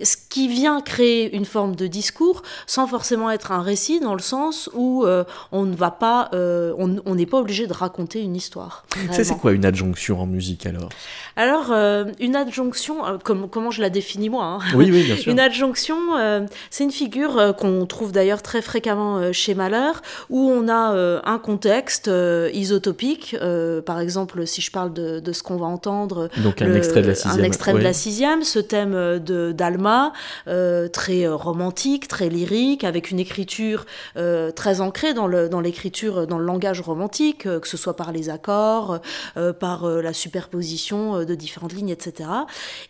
ce 0.10 0.18
qui 0.30 0.48
vient 0.48 0.82
créer 0.82 1.36
une 1.36 1.46
forme 1.46 1.76
de 1.76 1.86
discours 1.86 2.42
sans 2.66 2.88
forcément 2.88 3.30
être 3.30 3.52
un 3.52 3.62
récit 3.62 4.00
dans 4.00 4.16
le 4.16 4.22
sens 4.22 4.70
où 4.74 5.06
euh, 5.06 5.24
on 5.52 5.64
ne 5.64 5.76
va 5.76 5.92
pas, 5.92 6.30
euh, 6.34 6.74
on 6.78 7.16
n'est 7.16 7.26
pas 7.28 7.38
obligé 7.38 7.68
de 7.68 7.74
raconter 7.74 8.22
une 8.22 8.36
histoire. 8.36 8.86
C'est 9.12 9.38
quoi 9.38 9.52
une 9.52 9.66
adjonction 9.66 10.20
en 10.20 10.26
musique 10.26 10.66
alors? 10.66 10.90
Alors 11.36 11.72
euh, 11.72 12.06
une 12.20 12.36
adjonction, 12.36 12.98
comment 13.24 13.72
je 13.72 13.82
la 13.82 13.90
définis 13.90 14.30
moi 14.30 14.46
hein? 14.46 14.60
Oui, 14.76 14.90
oui, 14.92 15.04
bien 15.04 15.16
sûr. 15.16 15.32
Une 15.40 15.40
adjonction, 15.40 15.98
c'est 16.72 16.84
une 16.84 16.92
figure 16.92 17.56
qu'on 17.58 17.86
trouve 17.86 18.12
d'ailleurs 18.12 18.42
très 18.42 18.62
fréquemment 18.62 19.32
chez 19.32 19.54
Malheur, 19.54 20.02
où 20.30 20.50
on 20.50 20.68
a 20.68 21.22
un 21.24 21.40
contexte 21.40 22.10
isotopique. 22.54 23.36
par 23.86 24.00
exemple, 24.00 24.48
si 24.48 24.62
je 24.62 24.72
parle 24.72 24.92
de, 24.94 25.32
ce 25.32 25.44
qu'on 25.44 25.58
va 25.58 25.68
entendre, 25.68 26.30
donc 26.38 26.62
un 26.62 26.74
extrait 26.74 27.02
de 27.02 27.08
la 27.08 27.16
sixième, 27.16 27.42
un 27.42 27.44
extrait 27.44 27.74
de 27.74 27.80
la 27.80 27.94
sixième, 27.94 28.44
ce 28.44 28.60
thème 28.60 29.20
de 29.20 29.52
euh, 30.48 30.88
très 30.88 31.26
euh, 31.26 31.36
romantique, 31.36 32.08
très 32.08 32.30
lyrique, 32.30 32.84
avec 32.84 33.12
une 33.12 33.20
écriture 33.20 33.86
euh, 34.18 34.52
très 34.52 34.82
ancrée 34.82 35.14
dans 35.14 35.28
l'écriture, 35.28 36.28
dans, 36.28 36.38
le 36.38 36.46
langage 36.46 36.82
romantique, 36.82 37.44
que 37.44 37.68
ce 37.68 37.78
soit 37.78 37.96
par 37.96 38.12
les 38.12 38.30
accords, 38.30 39.00
par 39.60 39.88
la 39.88 40.14
superposition 40.14 41.24
de 41.24 41.36
différentes 41.36 41.74
lignes, 41.74 41.90
etc. 41.90 42.30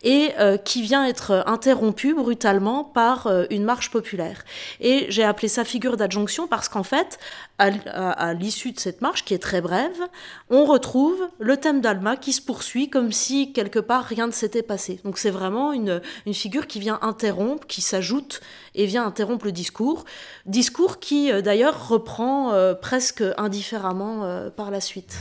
Et 0.02 0.32
qui 0.64 0.82
vient 0.82 1.06
être 1.06 1.44
interrompu 1.46 2.14
brutalement 2.14 2.84
par 2.84 3.28
une 3.50 3.64
marche 3.64 3.90
populaire. 3.90 4.44
Et 4.80 5.06
j'ai 5.08 5.24
appelé 5.24 5.48
ça 5.48 5.64
figure 5.64 5.96
d'adjonction 5.96 6.46
parce 6.46 6.68
qu'en 6.68 6.82
fait, 6.82 7.18
à, 7.60 8.34
l'issue 8.34 8.72
de 8.72 8.80
cette 8.80 9.02
marche, 9.02 9.24
qui 9.24 9.34
est 9.34 9.38
très 9.38 9.60
brève, 9.60 10.00
on 10.48 10.64
retrouve 10.64 11.28
le 11.38 11.56
thème 11.58 11.80
d'Alma 11.80 12.16
qui 12.16 12.32
se 12.32 12.40
poursuit 12.40 12.88
comme 12.88 13.12
si 13.12 13.52
quelque 13.52 13.78
part 13.78 14.04
rien 14.04 14.26
ne 14.26 14.32
s'était 14.32 14.62
passé. 14.62 15.00
Donc 15.04 15.18
c'est 15.18 15.30
vraiment 15.30 15.72
une, 15.72 16.00
figure 16.32 16.66
qui 16.66 16.80
vient 16.80 16.98
interrompre, 17.02 17.66
qui 17.66 17.82
s'ajoute 17.82 18.40
et 18.74 18.86
vient 18.86 19.04
interrompre 19.04 19.44
le 19.44 19.52
discours. 19.52 20.04
Discours 20.46 21.00
qui 21.00 21.30
euh, 21.30 21.42
d'ailleurs 21.42 21.88
reprend 21.88 22.52
euh, 22.52 22.74
presque 22.74 23.22
indifféremment 23.36 24.24
euh, 24.24 24.48
par 24.48 24.70
la 24.70 24.80
suite. 24.80 25.18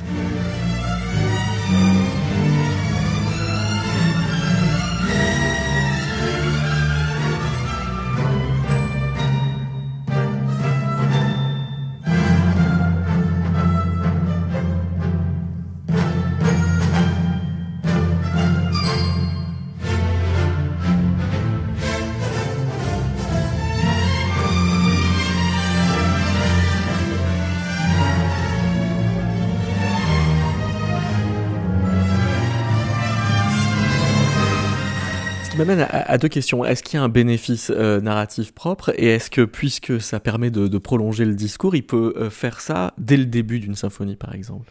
M'amène 35.69 35.87
à, 35.91 36.17
deux 36.17 36.27
questions. 36.27 36.65
Est-ce 36.65 36.83
qu'il 36.83 36.97
y 36.97 37.01
a 37.01 37.03
un 37.03 37.09
bénéfice 37.09 37.71
euh, 37.73 38.01
narratif 38.01 38.53
propre 38.53 38.91
et 38.95 39.07
est-ce 39.07 39.29
que, 39.29 39.41
puisque 39.41 40.01
ça 40.01 40.19
permet 40.19 40.49
de, 40.51 40.77
prolonger 40.77 41.25
le 41.25 41.35
discours, 41.35 41.75
il 41.75 41.85
peut 41.85 42.13
euh, 42.17 42.29
faire 42.29 42.61
ça 42.61 42.93
dès 42.97 43.17
le 43.17 43.25
début 43.25 43.59
d'une 43.59 43.75
symphonie, 43.75 44.15
par 44.15 44.33
exemple? 44.33 44.69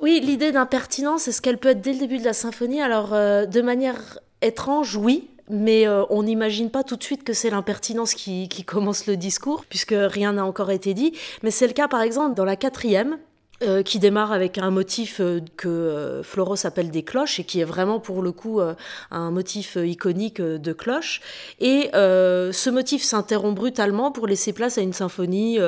Oui, 0.00 0.20
l'idée 0.22 0.50
d'impertinence, 0.52 1.28
est-ce 1.28 1.40
qu'elle 1.40 1.58
peut 1.58 1.70
être 1.70 1.80
dès 1.80 1.92
le 1.92 1.98
début 1.98 2.18
de 2.18 2.24
la 2.24 2.32
symphonie? 2.32 2.82
Alors, 2.82 3.12
euh, 3.12 3.46
de 3.46 3.62
manière 3.62 4.18
étrange, 4.42 4.96
oui, 4.96 5.30
mais 5.48 5.86
on 5.88 6.22
n'imagine 6.22 6.70
pas 6.70 6.82
tout 6.82 6.96
de 6.96 7.02
suite 7.02 7.24
que 7.24 7.32
c'est 7.32 7.50
l'impertinence 7.50 8.14
qui, 8.14 8.48
commence 8.64 9.06
le 9.06 9.16
discours, 9.16 9.64
puisque 9.68 9.94
rien 9.94 10.32
n'a 10.32 10.46
encore 10.46 10.70
été 10.70 10.94
dit. 10.94 11.12
Mais 11.42 11.50
c'est 11.50 11.66
le 11.66 11.72
cas, 11.72 11.88
par 11.88 12.00
exemple, 12.00 12.34
dans 12.34 12.44
la 12.44 12.56
quatrième, 12.56 13.18
euh, 13.62 13.82
qui 13.82 13.98
démarre 13.98 14.32
avec 14.32 14.58
un 14.58 14.70
motif 14.70 15.20
euh, 15.20 15.40
que 15.56 15.68
euh, 15.68 16.22
Floros 16.22 16.66
appelle 16.66 16.90
des 16.90 17.02
cloches 17.04 17.38
et 17.38 17.44
qui 17.44 17.60
est 17.60 17.64
vraiment 17.64 18.00
pour 18.00 18.22
le 18.22 18.32
coup 18.32 18.60
un 19.10 19.30
motif 19.30 19.76
iconique 19.76 20.40
de 20.40 20.72
cloches. 20.72 21.20
Et 21.60 21.90
ce 21.92 22.70
motif 22.70 23.02
s'interrompt 23.02 23.54
brutalement 23.54 24.10
pour 24.10 24.26
laisser 24.26 24.52
place 24.52 24.78
à 24.78 24.80
une 24.80 24.92
symphonie 24.92 25.58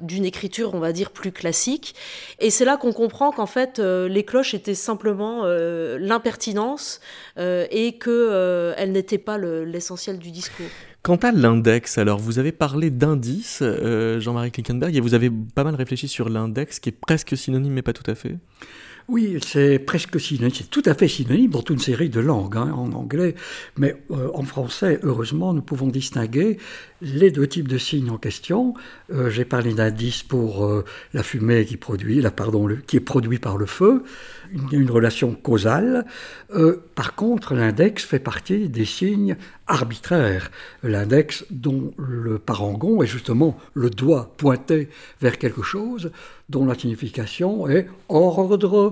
d'une 0.00 0.24
écriture, 0.24 0.74
on 0.74 0.78
va 0.78 0.92
dire, 0.92 1.10
plus 1.10 1.32
classique. 1.32 1.94
Et 2.38 2.50
c'est 2.50 2.64
là 2.64 2.76
qu'on 2.76 2.92
comprend 2.92 3.32
qu'en 3.32 3.46
fait, 3.46 3.78
les 3.78 4.24
cloches 4.24 4.54
étaient 4.54 4.74
simplement 4.74 5.44
l'impertinence 5.44 7.00
et 7.38 7.98
qu'elles 7.98 8.92
n'étaient 8.92 9.18
pas 9.18 9.38
l'essentiel 9.38 10.18
du 10.18 10.30
discours. 10.30 10.70
Quant 11.02 11.16
à 11.16 11.32
l'index, 11.32 11.98
alors 11.98 12.20
vous 12.20 12.38
avez 12.38 12.52
parlé 12.52 12.88
d'indice, 12.90 13.58
euh, 13.62 14.20
Jean-Marie 14.20 14.52
Klickenberg, 14.52 14.94
et 14.94 15.00
vous 15.00 15.14
avez 15.14 15.30
pas 15.30 15.64
mal 15.64 15.74
réfléchi 15.74 16.06
sur 16.06 16.28
l'index 16.28 16.78
qui 16.78 16.90
est 16.90 16.92
presque 16.92 17.36
synonyme 17.36 17.72
mais 17.72 17.82
pas 17.82 17.92
tout 17.92 18.08
à 18.08 18.14
fait. 18.14 18.36
Oui, 19.08 19.38
c'est 19.44 19.80
presque 19.80 20.20
synonyme, 20.20 20.54
c'est 20.54 20.70
tout 20.70 20.82
à 20.86 20.94
fait 20.94 21.08
synonyme 21.08 21.50
dans 21.50 21.62
toute 21.62 21.76
une 21.76 21.82
série 21.82 22.08
de 22.08 22.20
langues, 22.20 22.56
hein, 22.56 22.72
en 22.72 22.92
anglais, 22.92 23.34
mais 23.76 23.96
euh, 24.10 24.28
en 24.34 24.44
français, 24.44 25.00
heureusement, 25.02 25.52
nous 25.52 25.62
pouvons 25.62 25.88
distinguer 25.88 26.58
les 27.00 27.32
deux 27.32 27.48
types 27.48 27.66
de 27.66 27.78
signes 27.78 28.10
en 28.10 28.18
question. 28.18 28.74
Euh, 29.12 29.28
j'ai 29.28 29.44
parlé 29.44 29.74
d'indice 29.74 30.22
pour 30.22 30.64
euh, 30.64 30.84
la 31.14 31.24
fumée 31.24 31.64
qui, 31.64 31.76
produit, 31.76 32.20
la, 32.20 32.30
pardon, 32.30 32.68
est 32.68 33.00
produit 33.00 33.40
par 33.40 33.56
le 33.56 33.66
feu, 33.66 34.04
une, 34.70 34.90
relation 34.90 35.34
causale. 35.34 36.04
par 36.94 37.14
contre, 37.14 37.54
l'index 37.54 38.04
fait 38.04 38.18
partie 38.18 38.68
des 38.68 38.84
signes 38.84 39.36
arbitraires. 39.66 40.50
L'index 40.82 41.46
dont 41.50 41.94
le 41.96 42.38
parangon 42.38 43.02
est 43.02 43.06
justement 43.06 43.56
le 43.72 43.88
doigt 43.88 44.34
pointé 44.36 44.90
vers 45.22 45.38
quelque 45.38 45.62
chose, 45.62 46.12
dont 46.50 46.66
la 46.66 46.74
signification 46.74 47.66
est 47.68 47.88
ordre 48.10 48.91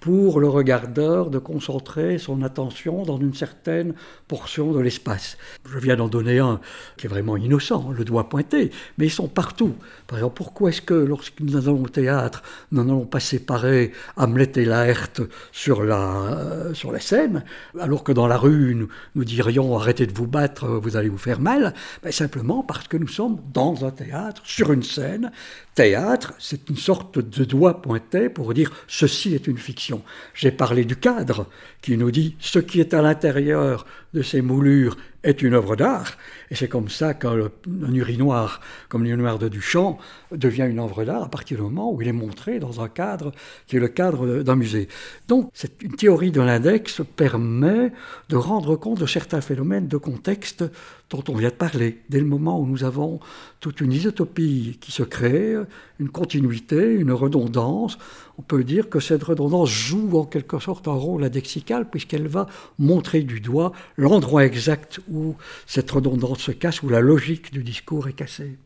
pour 0.00 0.40
le 0.40 0.48
regardeur 0.48 1.28
de 1.28 1.38
concentrer 1.38 2.18
son 2.18 2.42
attention 2.42 3.04
dans 3.04 3.18
une 3.18 3.34
certaine 3.34 3.94
portion 4.28 4.72
de 4.72 4.80
l'espace. 4.80 5.36
Je 5.70 5.78
viens 5.78 5.96
d'en 5.96 6.08
donner 6.08 6.38
un 6.38 6.60
qui 6.96 7.06
est 7.06 7.08
vraiment 7.10 7.36
innocent, 7.36 7.90
le 7.90 8.04
doigt 8.04 8.28
pointé, 8.28 8.70
mais 8.96 9.06
ils 9.06 9.10
sont 9.10 9.28
partout. 9.28 9.74
Par 10.06 10.18
exemple, 10.18 10.36
pourquoi 10.36 10.70
est-ce 10.70 10.82
que 10.82 10.94
lorsque 10.94 11.40
nous 11.40 11.56
allons 11.56 11.82
au 11.82 11.88
théâtre, 11.88 12.42
nous 12.72 12.82
n'allons 12.82 13.04
pas 13.04 13.20
séparer 13.20 13.92
Hamlet 14.16 14.52
et 14.56 14.64
Laerte 14.64 15.20
sur 15.52 15.84
la, 15.84 16.22
euh, 16.32 16.74
sur 16.74 16.92
la 16.92 17.00
scène, 17.00 17.44
alors 17.78 18.02
que 18.02 18.12
dans 18.12 18.26
la 18.26 18.38
rue, 18.38 18.74
nous, 18.74 18.88
nous 19.14 19.24
dirions 19.24 19.76
arrêtez 19.76 20.06
de 20.06 20.14
vous 20.14 20.26
battre, 20.26 20.66
vous 20.66 20.96
allez 20.96 21.08
vous 21.08 21.18
faire 21.18 21.40
mal? 21.40 21.74
Ben, 22.02 22.12
Simplement 22.20 22.62
parce 22.62 22.86
que 22.86 22.96
nous 22.96 23.08
sommes 23.08 23.38
dans 23.52 23.84
un 23.84 23.90
théâtre, 23.90 24.42
sur 24.44 24.72
une 24.72 24.82
scène. 24.82 25.32
Théâtre, 25.74 26.34
c'est 26.38 26.68
une 26.68 26.76
sorte 26.76 27.18
de 27.18 27.44
doigt 27.44 27.82
pointé 27.82 28.28
pour 28.28 28.52
dire 28.54 28.70
ceci 28.86 29.34
est 29.34 29.46
une 29.46 29.58
fiction. 29.58 29.89
J'ai 30.34 30.50
parlé 30.50 30.84
du 30.84 30.96
cadre 30.96 31.46
qui 31.82 31.96
nous 31.96 32.10
dit 32.10 32.36
ce 32.40 32.58
qui 32.58 32.80
est 32.80 32.94
à 32.94 33.02
l'intérieur 33.02 33.86
de 34.14 34.22
ces 34.22 34.42
moulures 34.42 34.96
est 35.22 35.42
une 35.42 35.54
œuvre 35.54 35.76
d'art. 35.76 36.16
Et 36.50 36.54
c'est 36.54 36.68
comme 36.68 36.88
ça 36.88 37.14
qu'un 37.14 37.50
urinoir, 37.92 38.60
comme 38.88 39.04
l'urinoir 39.04 39.38
de 39.38 39.48
Duchamp, 39.48 39.98
devient 40.32 40.66
une 40.68 40.78
œuvre 40.78 41.04
d'art 41.04 41.24
à 41.24 41.28
partir 41.28 41.58
du 41.58 41.62
moment 41.62 41.92
où 41.92 42.00
il 42.02 42.08
est 42.08 42.12
montré 42.12 42.58
dans 42.58 42.80
un 42.80 42.88
cadre 42.88 43.32
qui 43.66 43.76
est 43.76 43.80
le 43.80 43.88
cadre 43.88 44.42
d'un 44.42 44.56
musée. 44.56 44.88
Donc, 45.28 45.50
cette, 45.52 45.82
une 45.82 45.96
théorie 45.96 46.30
de 46.30 46.40
l'index 46.40 47.02
permet 47.16 47.92
de 48.28 48.36
rendre 48.36 48.76
compte 48.76 49.00
de 49.00 49.06
certains 49.06 49.40
phénomènes 49.40 49.88
de 49.88 49.96
contexte 49.96 50.64
dont 51.10 51.24
on 51.28 51.34
vient 51.34 51.48
de 51.48 51.54
parler. 51.54 51.98
Dès 52.08 52.20
le 52.20 52.26
moment 52.26 52.60
où 52.60 52.66
nous 52.66 52.84
avons 52.84 53.18
toute 53.58 53.80
une 53.80 53.92
isotopie 53.92 54.78
qui 54.80 54.92
se 54.92 55.02
crée, 55.02 55.56
une 55.98 56.08
continuité, 56.08 56.94
une 56.94 57.12
redondance, 57.12 57.98
on 58.38 58.42
peut 58.42 58.64
dire 58.64 58.88
que 58.88 59.00
cette 59.00 59.24
redondance 59.24 59.68
joue 59.68 60.16
en 60.16 60.24
quelque 60.24 60.58
sorte 60.60 60.88
un 60.88 60.92
rôle 60.92 61.24
indexical 61.24 61.90
puisqu'elle 61.90 62.28
va 62.28 62.46
montrer 62.78 63.22
du 63.22 63.40
doigt 63.40 63.72
l'endroit 63.96 64.46
exact 64.46 65.00
où 65.10 65.36
cette 65.66 65.90
redondance 65.90 66.40
se 66.40 66.52
casse, 66.52 66.82
où 66.82 66.88
la 66.88 67.00
logique 67.00 67.52
du 67.52 67.62
discours 67.62 68.08
est 68.08 68.12
cassée. 68.12 68.56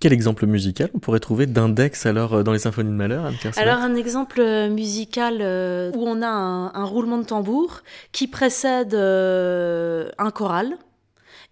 Quel 0.00 0.12
exemple 0.12 0.46
musical 0.46 0.90
on 0.92 0.98
pourrait 0.98 1.20
trouver 1.20 1.46
d'index 1.46 2.04
alors 2.04 2.34
euh, 2.34 2.42
dans 2.42 2.52
les 2.52 2.58
symphonies 2.58 2.90
de 2.90 2.94
Malheur 2.94 3.32
Alors 3.56 3.78
un 3.78 3.94
exemple 3.94 4.40
euh, 4.40 4.68
musical 4.68 5.38
euh, 5.40 5.92
où 5.94 6.06
on 6.06 6.20
a 6.20 6.28
un, 6.28 6.84
roulement 6.84 7.16
de 7.16 7.24
tambour 7.24 7.82
qui 8.12 8.26
précède 8.26 8.94
un 8.94 10.30
choral 10.30 10.76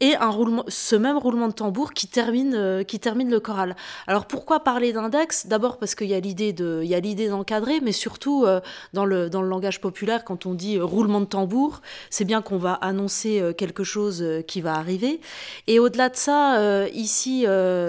et 0.03 0.17
un 0.17 0.31
roulement, 0.31 0.65
ce 0.67 0.97
même 0.97 1.17
roulement 1.17 1.47
de 1.47 1.53
tambour 1.53 1.93
qui 1.93 2.09
termine, 2.09 2.55
euh, 2.57 2.83
qui 2.83 2.99
termine 2.99 3.31
le 3.31 3.39
choral. 3.39 3.77
Alors 4.09 4.27
pourquoi 4.27 4.59
parler 4.61 4.93
d'index? 4.93 5.47
D'abord 5.47 5.79
parce 5.79 5.95
qu'il 5.95 6.09
y 6.09 6.15
a 6.15 6.19
l'idée 6.19 6.53
de, 6.53 6.81
il 6.83 6.91
y 6.91 6.97
a 6.97 7.01
l'idée 7.01 7.29
d'encadrer, 7.29 7.81
mais 7.81 7.93
surtout 7.93 8.45
euh, 8.45 8.61
dans 8.93 9.05
le 9.05 9.31
dans 9.31 9.43
le 9.43 9.49
langage 9.49 9.81
populaire, 9.81 10.25
quand 10.25 10.45
on 10.45 10.55
dit 10.55 10.77
euh, 10.77 10.85
roulement 10.85 11.21
de 11.21 11.27
tambour, 11.27 11.83
c'est 12.11 12.25
bien 12.25 12.43
qu'on 12.43 12.59
va 12.59 12.73
annoncer 12.73 13.55
quelque 13.57 13.85
chose 13.85 14.25
qui 14.49 14.61
va 14.61 14.75
arriver. 14.75 15.21
Et 15.69 15.79
au-delà 15.79 16.09
de 16.09 16.17
ça, 16.17 16.89
ici 16.89 17.47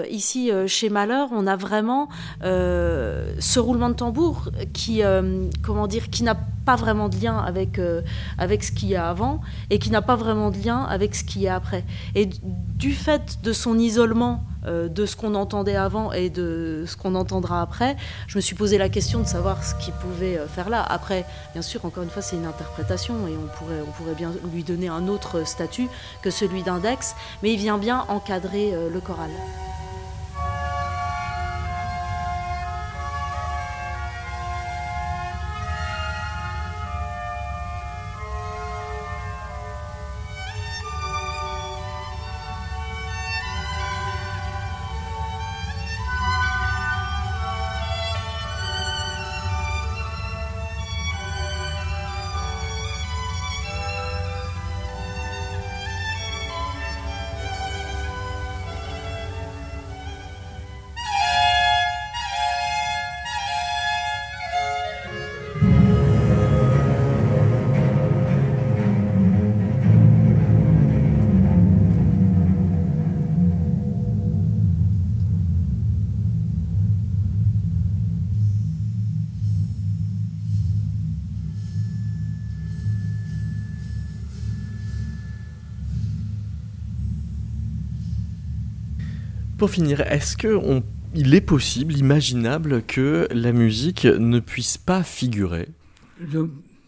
ici 0.08 0.52
chez 0.68 0.88
Malheur, 0.90 1.30
on 1.32 1.48
a 1.48 1.56
vraiment 1.56 2.08
ce 2.42 3.58
roulement 3.58 3.88
de 3.88 3.94
tambour 3.94 4.50
qui 4.72 5.02
comment 5.64 5.88
dire, 5.88 6.10
qui 6.10 6.22
n'a 6.22 6.36
pas 6.64 6.76
vraiment 6.76 7.08
de 7.08 7.16
lien 7.16 7.38
avec 7.38 7.80
avec 8.38 8.64
ce 8.64 8.72
qu'il 8.72 8.88
y 8.88 8.96
a 8.96 9.08
avant 9.08 9.40
et 9.70 9.78
qui 9.78 9.90
n'a 9.90 10.02
pas 10.02 10.16
vraiment 10.16 10.50
de 10.50 10.58
lien 10.58 10.82
avec 10.82 11.14
ce 11.14 11.24
qu'il 11.24 11.42
y 11.42 11.48
a 11.48 11.56
après. 11.56 11.84
Et 12.14 12.26
du 12.26 12.92
fait 12.92 13.38
de 13.42 13.52
son 13.52 13.78
isolement 13.78 14.44
euh, 14.66 14.88
de 14.88 15.04
ce 15.04 15.14
qu'on 15.14 15.34
entendait 15.34 15.76
avant 15.76 16.12
et 16.12 16.30
de 16.30 16.84
ce 16.86 16.96
qu'on 16.96 17.14
entendra 17.16 17.60
après, 17.60 17.96
je 18.26 18.38
me 18.38 18.40
suis 18.40 18.54
posé 18.54 18.78
la 18.78 18.88
question 18.88 19.20
de 19.20 19.26
savoir 19.26 19.62
ce 19.62 19.74
qu'il 19.74 19.92
pouvait 19.94 20.38
euh, 20.38 20.48
faire 20.48 20.70
là. 20.70 20.82
Après, 20.82 21.26
bien 21.52 21.60
sûr, 21.60 21.84
encore 21.84 22.02
une 22.02 22.08
fois, 22.08 22.22
c'est 22.22 22.36
une 22.36 22.46
interprétation 22.46 23.14
et 23.28 23.36
on 23.36 23.58
pourrait, 23.58 23.82
on 23.86 23.90
pourrait 23.92 24.14
bien 24.14 24.32
lui 24.54 24.64
donner 24.64 24.88
un 24.88 25.06
autre 25.08 25.46
statut 25.46 25.88
que 26.22 26.30
celui 26.30 26.62
d'index, 26.62 27.14
mais 27.42 27.52
il 27.52 27.58
vient 27.58 27.76
bien 27.76 28.06
encadrer 28.08 28.70
euh, 28.72 28.88
le 28.88 29.00
choral. 29.00 29.30
Pour 89.64 89.70
finir, 89.70 90.02
est-ce 90.02 90.36
que 90.36 90.60
il 91.14 91.34
est 91.34 91.40
possible, 91.40 91.96
imaginable 91.96 92.82
que 92.82 93.26
la 93.30 93.50
musique 93.50 94.04
ne 94.04 94.38
puisse 94.38 94.76
pas 94.76 95.02
figurer? 95.02 95.68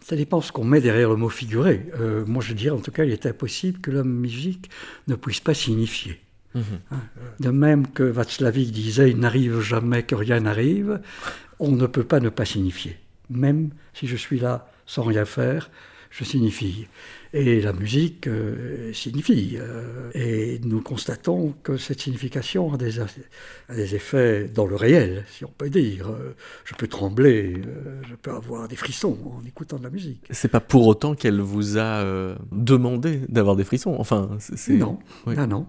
Ça 0.03 0.15
dépend 0.15 0.43
ce 0.43 0.53
qu'on 0.53 0.65
met 0.65 0.83
derrière 0.83 1.09
le 1.09 1.17
mot 1.17 1.31
figurer. 1.31 1.87
Euh, 1.99 2.27
moi, 2.27 2.43
je 2.47 2.53
dirais 2.53 2.77
en 2.77 2.81
tout 2.81 2.91
cas, 2.91 3.05
il 3.05 3.13
est 3.13 3.25
impossible 3.25 3.81
que 3.81 3.91
la 3.91 4.05
musique 4.05 4.69
ne 5.09 5.15
puisse 5.15 5.41
pas 5.41 5.55
signifier. 5.55 6.21
Mhm. 6.55 6.63
Hein, 6.91 7.01
de 7.41 7.49
même 7.49 7.87
que 7.87 8.03
Václavic 8.03 8.71
disait, 8.73 9.11
il 9.11 9.21
n'arrive 9.21 9.59
jamais 9.61 10.03
que 10.03 10.15
rien 10.15 10.41
n'arrive, 10.41 11.01
on 11.59 11.73
ne 11.73 11.87
peut 11.87 12.05
pas 12.05 12.21
ne 12.21 12.29
pas 12.29 12.45
signifier. 12.45 12.99
Même 13.31 13.71
si 13.95 14.07
je 14.07 14.17
suis 14.17 14.39
là 14.39 14.71
sans 14.85 15.05
rien 15.05 15.25
faire, 15.25 15.71
je 16.11 16.25
signifie. 16.25 16.87
Et 17.33 17.61
la 17.61 17.73
musique 17.73 18.29
euh, 18.29 18.93
signifie. 18.93 19.57
Euh, 19.59 20.11
et 20.15 20.61
nous 20.65 20.81
constatons 20.81 21.55
que 21.63 21.77
cette 21.77 22.01
signification 22.01 22.73
a 22.73 22.77
des, 22.77 23.01
a 23.01 23.07
des, 23.75 23.95
effets 23.95 24.49
dans 24.49 24.67
le 24.67 24.77
réel, 24.77 25.25
si 25.31 25.45
on 25.45 25.53
peut 25.57 25.69
dire. 25.69 26.11
Je 26.65 26.75
peux 26.75 26.87
trembler, 26.87 27.55
euh, 27.67 28.01
je 28.09 28.15
peux 28.15 28.31
avoir 28.33 28.69
des 28.69 28.77
frissons 28.77 29.19
en 29.27 29.47
écoutant 29.47 29.79
de 29.79 29.85
la 29.85 29.91
musique. 29.91 30.27
C'est 30.31 30.49
pas 30.49 30.61
pour 30.61 30.87
autant 30.87 31.15
qu'elle 31.15 31.41
vous 31.41 31.79
a 31.79 32.37
demandé 32.53 33.21
d'avoir 33.29 33.57
des 33.57 33.65
frissons. 33.65 33.97
Enfin, 33.99 34.31
c'est... 34.39 34.75
Non, 34.75 34.99
non, 35.27 35.47
non. 35.47 35.67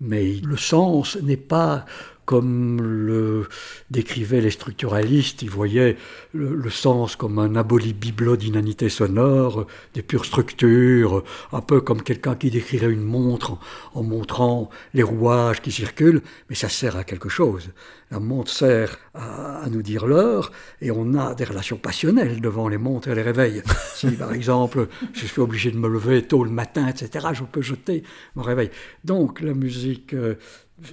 Mais 0.00 0.34
le 0.44 0.56
sens 0.56 1.16
n'est 1.22 1.38
pas 1.38 1.86
comme 2.26 2.82
le 2.82 3.48
décrivaient 3.90 4.40
les 4.40 4.50
structuralistes, 4.50 5.42
ils 5.42 5.50
voyaient 5.50 5.96
le, 6.34 6.68
sens 6.70 7.14
comme 7.14 7.38
un 7.38 7.54
aboli-bibelot 7.54 8.36
d'inanité 8.36 8.88
sonore, 8.88 9.66
des 9.94 10.02
pures 10.02 10.24
structures, 10.24 11.22
un 11.52 11.60
peu 11.60 11.80
comme 11.80 12.02
quelqu'un 12.02 12.34
qui 12.34 12.50
décrirait 12.50 12.90
une 12.90 13.04
montre 13.04 13.56
en, 13.94 14.02
montrant 14.02 14.68
les 14.92 15.04
rouages 15.04 15.62
qui 15.62 15.70
circulent, 15.70 16.20
mais 16.50 16.56
ça 16.56 16.68
sert 16.68 16.96
à 16.96 17.04
quelque 17.04 17.28
chose. 17.28 17.70
La 18.10 18.18
montre 18.18 18.50
sert 18.50 18.98
à, 19.14 19.64
nous 19.70 19.82
dire 19.82 20.06
l'heure, 20.06 20.50
et 20.82 20.90
on 20.90 21.14
a 21.14 21.34
des 21.34 21.44
relations 21.44 21.76
passionnelles 21.76 22.40
devant 22.40 22.68
les 22.68 22.78
montres 22.78 23.08
et 23.08 23.14
les 23.14 23.22
réveils. 23.22 23.62
Si, 23.96 24.10
par 24.10 24.34
exemple, 24.34 24.88
je 25.14 25.24
suis 25.24 25.40
obligé 25.40 25.70
de 25.70 25.78
me 25.78 25.88
lever 25.88 26.20
tôt 26.20 26.44
le 26.44 26.50
matin, 26.50 26.86
etc., 26.86 27.28
je 27.32 27.44
peux 27.44 27.62
jeter 27.62 28.02
mon 28.34 28.42
réveil. 28.42 28.70
Donc, 29.04 29.40
la 29.40 29.54
musique... 29.54 30.12
Euh, 30.12 30.34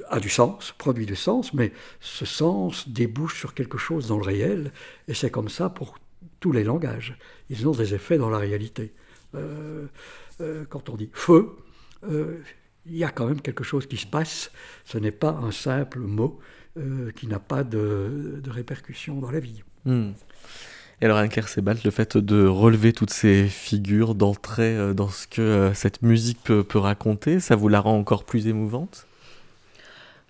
a 0.09 0.19
du 0.19 0.29
sens, 0.29 0.73
produit 0.77 1.05
du 1.05 1.15
sens, 1.15 1.53
mais 1.53 1.73
ce 1.99 2.25
sens 2.25 2.88
débouche 2.88 3.38
sur 3.38 3.53
quelque 3.53 3.77
chose 3.77 4.07
dans 4.07 4.17
le 4.17 4.23
réel, 4.23 4.71
et 5.07 5.13
c'est 5.13 5.29
comme 5.29 5.49
ça 5.49 5.69
pour 5.69 5.97
tous 6.39 6.51
les 6.51 6.63
langages. 6.63 7.17
Ils 7.49 7.67
ont 7.67 7.71
des 7.71 7.93
effets 7.93 8.17
dans 8.17 8.29
la 8.29 8.38
réalité. 8.38 8.93
Euh, 9.36 9.88
euh, 10.41 10.65
quand 10.69 10.89
on 10.89 10.95
dit 10.95 11.09
feu, 11.13 11.49
euh, 12.09 12.39
il 12.86 12.97
y 12.97 13.03
a 13.03 13.09
quand 13.09 13.25
même 13.25 13.41
quelque 13.41 13.63
chose 13.63 13.88
qui 13.88 13.97
se 13.97 14.05
passe. 14.05 14.51
Ce 14.86 14.97
n'est 14.97 15.11
pas 15.11 15.31
un 15.31 15.51
simple 15.51 15.99
mot 15.99 16.39
qui 17.15 17.27
n'a 17.27 17.38
pas 17.38 17.63
de, 17.63 18.41
répercussion 18.47 19.19
dans 19.19 19.29
la 19.29 19.39
vie. 19.39 19.61
Hmm. 19.86 20.13
Et 21.01 21.05
alors, 21.05 21.17
Anne 21.17 21.29
Sebald, 21.29 21.79
le 21.86 21.91
fait 21.91 22.17
de 22.17 22.47
relever 22.47 22.93
toutes 22.93 23.11
ces 23.11 23.47
figures, 23.47 24.15
d'entrer 24.15 24.95
dans 24.95 25.07
ce 25.09 25.27
que 25.27 25.71
cette 25.75 26.01
musique 26.01 26.45
peut 26.45 26.79
raconter, 26.79 27.39
ça 27.39 27.55
vous 27.55 27.67
la 27.67 27.79
rend 27.79 27.95
encore 27.95 28.23
plus 28.23 28.47
émouvante? 28.47 29.05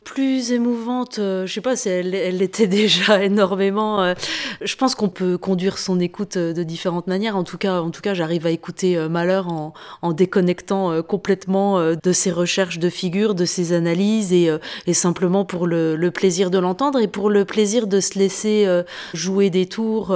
Plus 0.04 0.52
émouvante, 0.52 1.20
euh, 1.20 1.46
je 1.46 1.54
sais 1.54 1.62
pas 1.62 1.76
si 1.76 1.90
elle, 1.90 2.10
l'était 2.10 2.68
déjà 2.68 3.24
énormément. 3.24 4.02
Euh, 4.02 4.14
je 4.62 4.76
pense 4.76 4.96
qu'on 4.96 5.10
peut 5.10 5.38
conduire 5.38 5.78
son 5.78 6.00
écoute 6.00 6.38
euh, 6.38 6.54
de 6.54 6.64
différentes 6.64 7.08
manières. 7.08 7.36
En 7.36 7.44
tout 7.44 7.58
cas, 7.58 7.82
en 7.82 7.90
tout 7.90 8.02
cas, 8.02 8.14
j'arrive 8.14 8.46
à 8.46 8.52
écouter 8.52 8.98
Malheur 9.10 9.48
en, 9.48 9.74
en 10.02 10.14
déconnectant 10.14 11.02
complètement 11.04 11.94
de 11.96 12.12
ses 12.12 12.32
recherches 12.32 12.80
de 12.80 12.90
figures, 12.90 13.36
de 13.36 13.46
ses 13.46 13.74
analyses 13.74 14.34
et, 14.34 14.50
et 14.88 14.94
simplement 14.94 15.46
pour 15.46 15.68
le, 15.68 15.96
le 15.96 16.12
plaisir 16.12 16.52
de 16.52 16.58
l'entendre 16.58 17.00
et 17.00 17.08
pour 17.08 17.30
le 17.30 17.46
plaisir 17.46 17.88
de 17.88 18.00
se 18.00 18.18
laisser 18.20 18.68
jouer 19.14 19.50
des 19.50 19.66
tours 19.66 20.16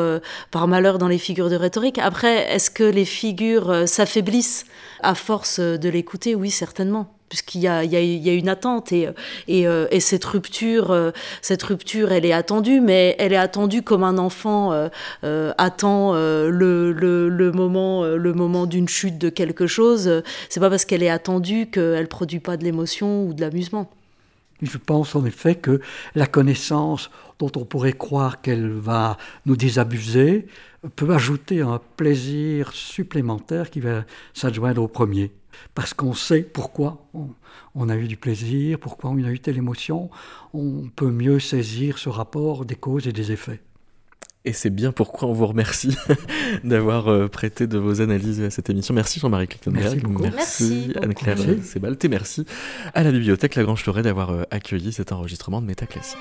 par 0.51 0.67
Malheur 0.67 0.97
dans 0.97 1.07
les 1.07 1.17
figures 1.17 1.49
de 1.49 1.55
rhétorique. 1.55 1.99
Après, 1.99 2.53
est-ce 2.53 2.69
que 2.69 2.83
les 2.83 3.05
figures 3.05 3.87
s'affaiblissent 3.87 4.65
à 5.01 5.15
force 5.15 5.59
de 5.59 5.89
l'écouter? 5.89 6.35
Oui, 6.35 6.51
certainement 6.51 7.16
puisqu'il 7.29 7.61
y 7.61 7.67
a, 7.67 7.83
une 8.33 8.49
attente 8.49 8.91
et, 8.91 9.09
euh, 9.49 9.87
et, 9.91 9.99
cette 9.99 10.25
rupture, 10.25 10.91
euh, 10.91 11.11
cette 11.41 11.63
rupture, 11.63 12.11
elle 12.11 12.25
est 12.25 12.33
attendue, 12.33 12.81
mais 12.81 13.15
elle 13.19 13.33
est 13.33 13.37
attendue 13.37 13.81
comme 13.81 14.03
un 14.03 14.17
enfant 14.17 14.71
euh, 15.23 15.53
attend 15.57 16.13
le, 16.13 17.51
moment, 17.53 18.05
le 18.05 18.33
moment 18.33 18.65
d'une 18.65 18.87
chute 18.87 19.17
de 19.17 19.29
quelque 19.29 19.67
chose. 19.67 20.23
C'est 20.49 20.59
pas 20.59 20.69
parce 20.69 20.85
qu'elle 20.85 21.03
est 21.03 21.09
attendue 21.09 21.67
qu'elle 21.67 22.07
produit 22.07 22.39
pas 22.39 22.57
de 22.57 22.63
l'émotion 22.63 23.25
ou 23.25 23.33
de 23.33 23.41
l'amusement. 23.41 23.89
Je 24.61 24.77
pense 24.77 25.15
en 25.15 25.23
effet 25.25 25.55
que 25.55 25.81
la 26.15 26.25
connaissance 26.25 27.11
dont 27.37 27.51
on 27.55 27.65
pourrait 27.65 27.93
croire 27.93 28.41
qu'elle 28.41 28.71
va 28.71 29.17
nous 29.45 29.55
désabuser 29.55 30.47
peut 30.95 31.13
ajouter 31.13 31.61
un 31.61 31.79
plaisir 31.95 32.71
supplémentaire 32.71 33.69
qui 33.69 33.81
va 33.81 34.03
s'adjoindre 34.33 34.81
au 34.81 34.87
premier 34.87 35.31
parce 35.73 35.93
qu'on 35.93 36.13
sait 36.13 36.41
pourquoi 36.41 37.07
on, 37.75 37.89
a 37.89 37.95
eu 37.95 38.07
du 38.07 38.17
plaisir, 38.17 38.79
pourquoi 38.79 39.09
on 39.09 39.23
a 39.23 39.31
eu 39.31 39.39
telle 39.39 39.57
émotion, 39.57 40.09
on 40.53 40.89
peut 40.95 41.11
mieux 41.11 41.39
saisir 41.39 41.97
ce 41.97 42.09
rapport 42.09 42.65
des 42.65 42.75
causes 42.75 43.07
et 43.07 43.13
des 43.13 43.31
effets. 43.31 43.61
Et 44.45 44.53
c'est 44.53 44.69
bien 44.69 44.93
pourquoi 44.93 45.27
on 45.27 45.33
vous 45.33 45.47
remercie 45.47 45.97
d'avoir 46.63 47.09
euh, 47.09 47.27
prêté 47.27 47.67
de 47.67 47.77
vos 47.77 47.99
analyses 47.99 48.41
à 48.41 48.49
cette 48.49 48.69
émission. 48.69 48.93
Merci 48.93 49.19
Jean-Marie 49.19 49.49
Merci, 49.67 49.97
merci, 50.21 50.93
Anne-Claire 51.01 51.37
Sebalt 51.63 52.05
et 52.05 52.07
merci 52.07 52.45
à 52.93 53.03
la 53.03 53.11
bibliothèque 53.11 53.55
Lagrange 53.55 53.83
Fleuret 53.83 54.03
d'avoir 54.03 54.29
euh, 54.29 54.43
accueilli 54.49 54.93
cet 54.93 55.11
enregistrement 55.11 55.61
de 55.61 55.67
Métaclassique. 55.67 56.17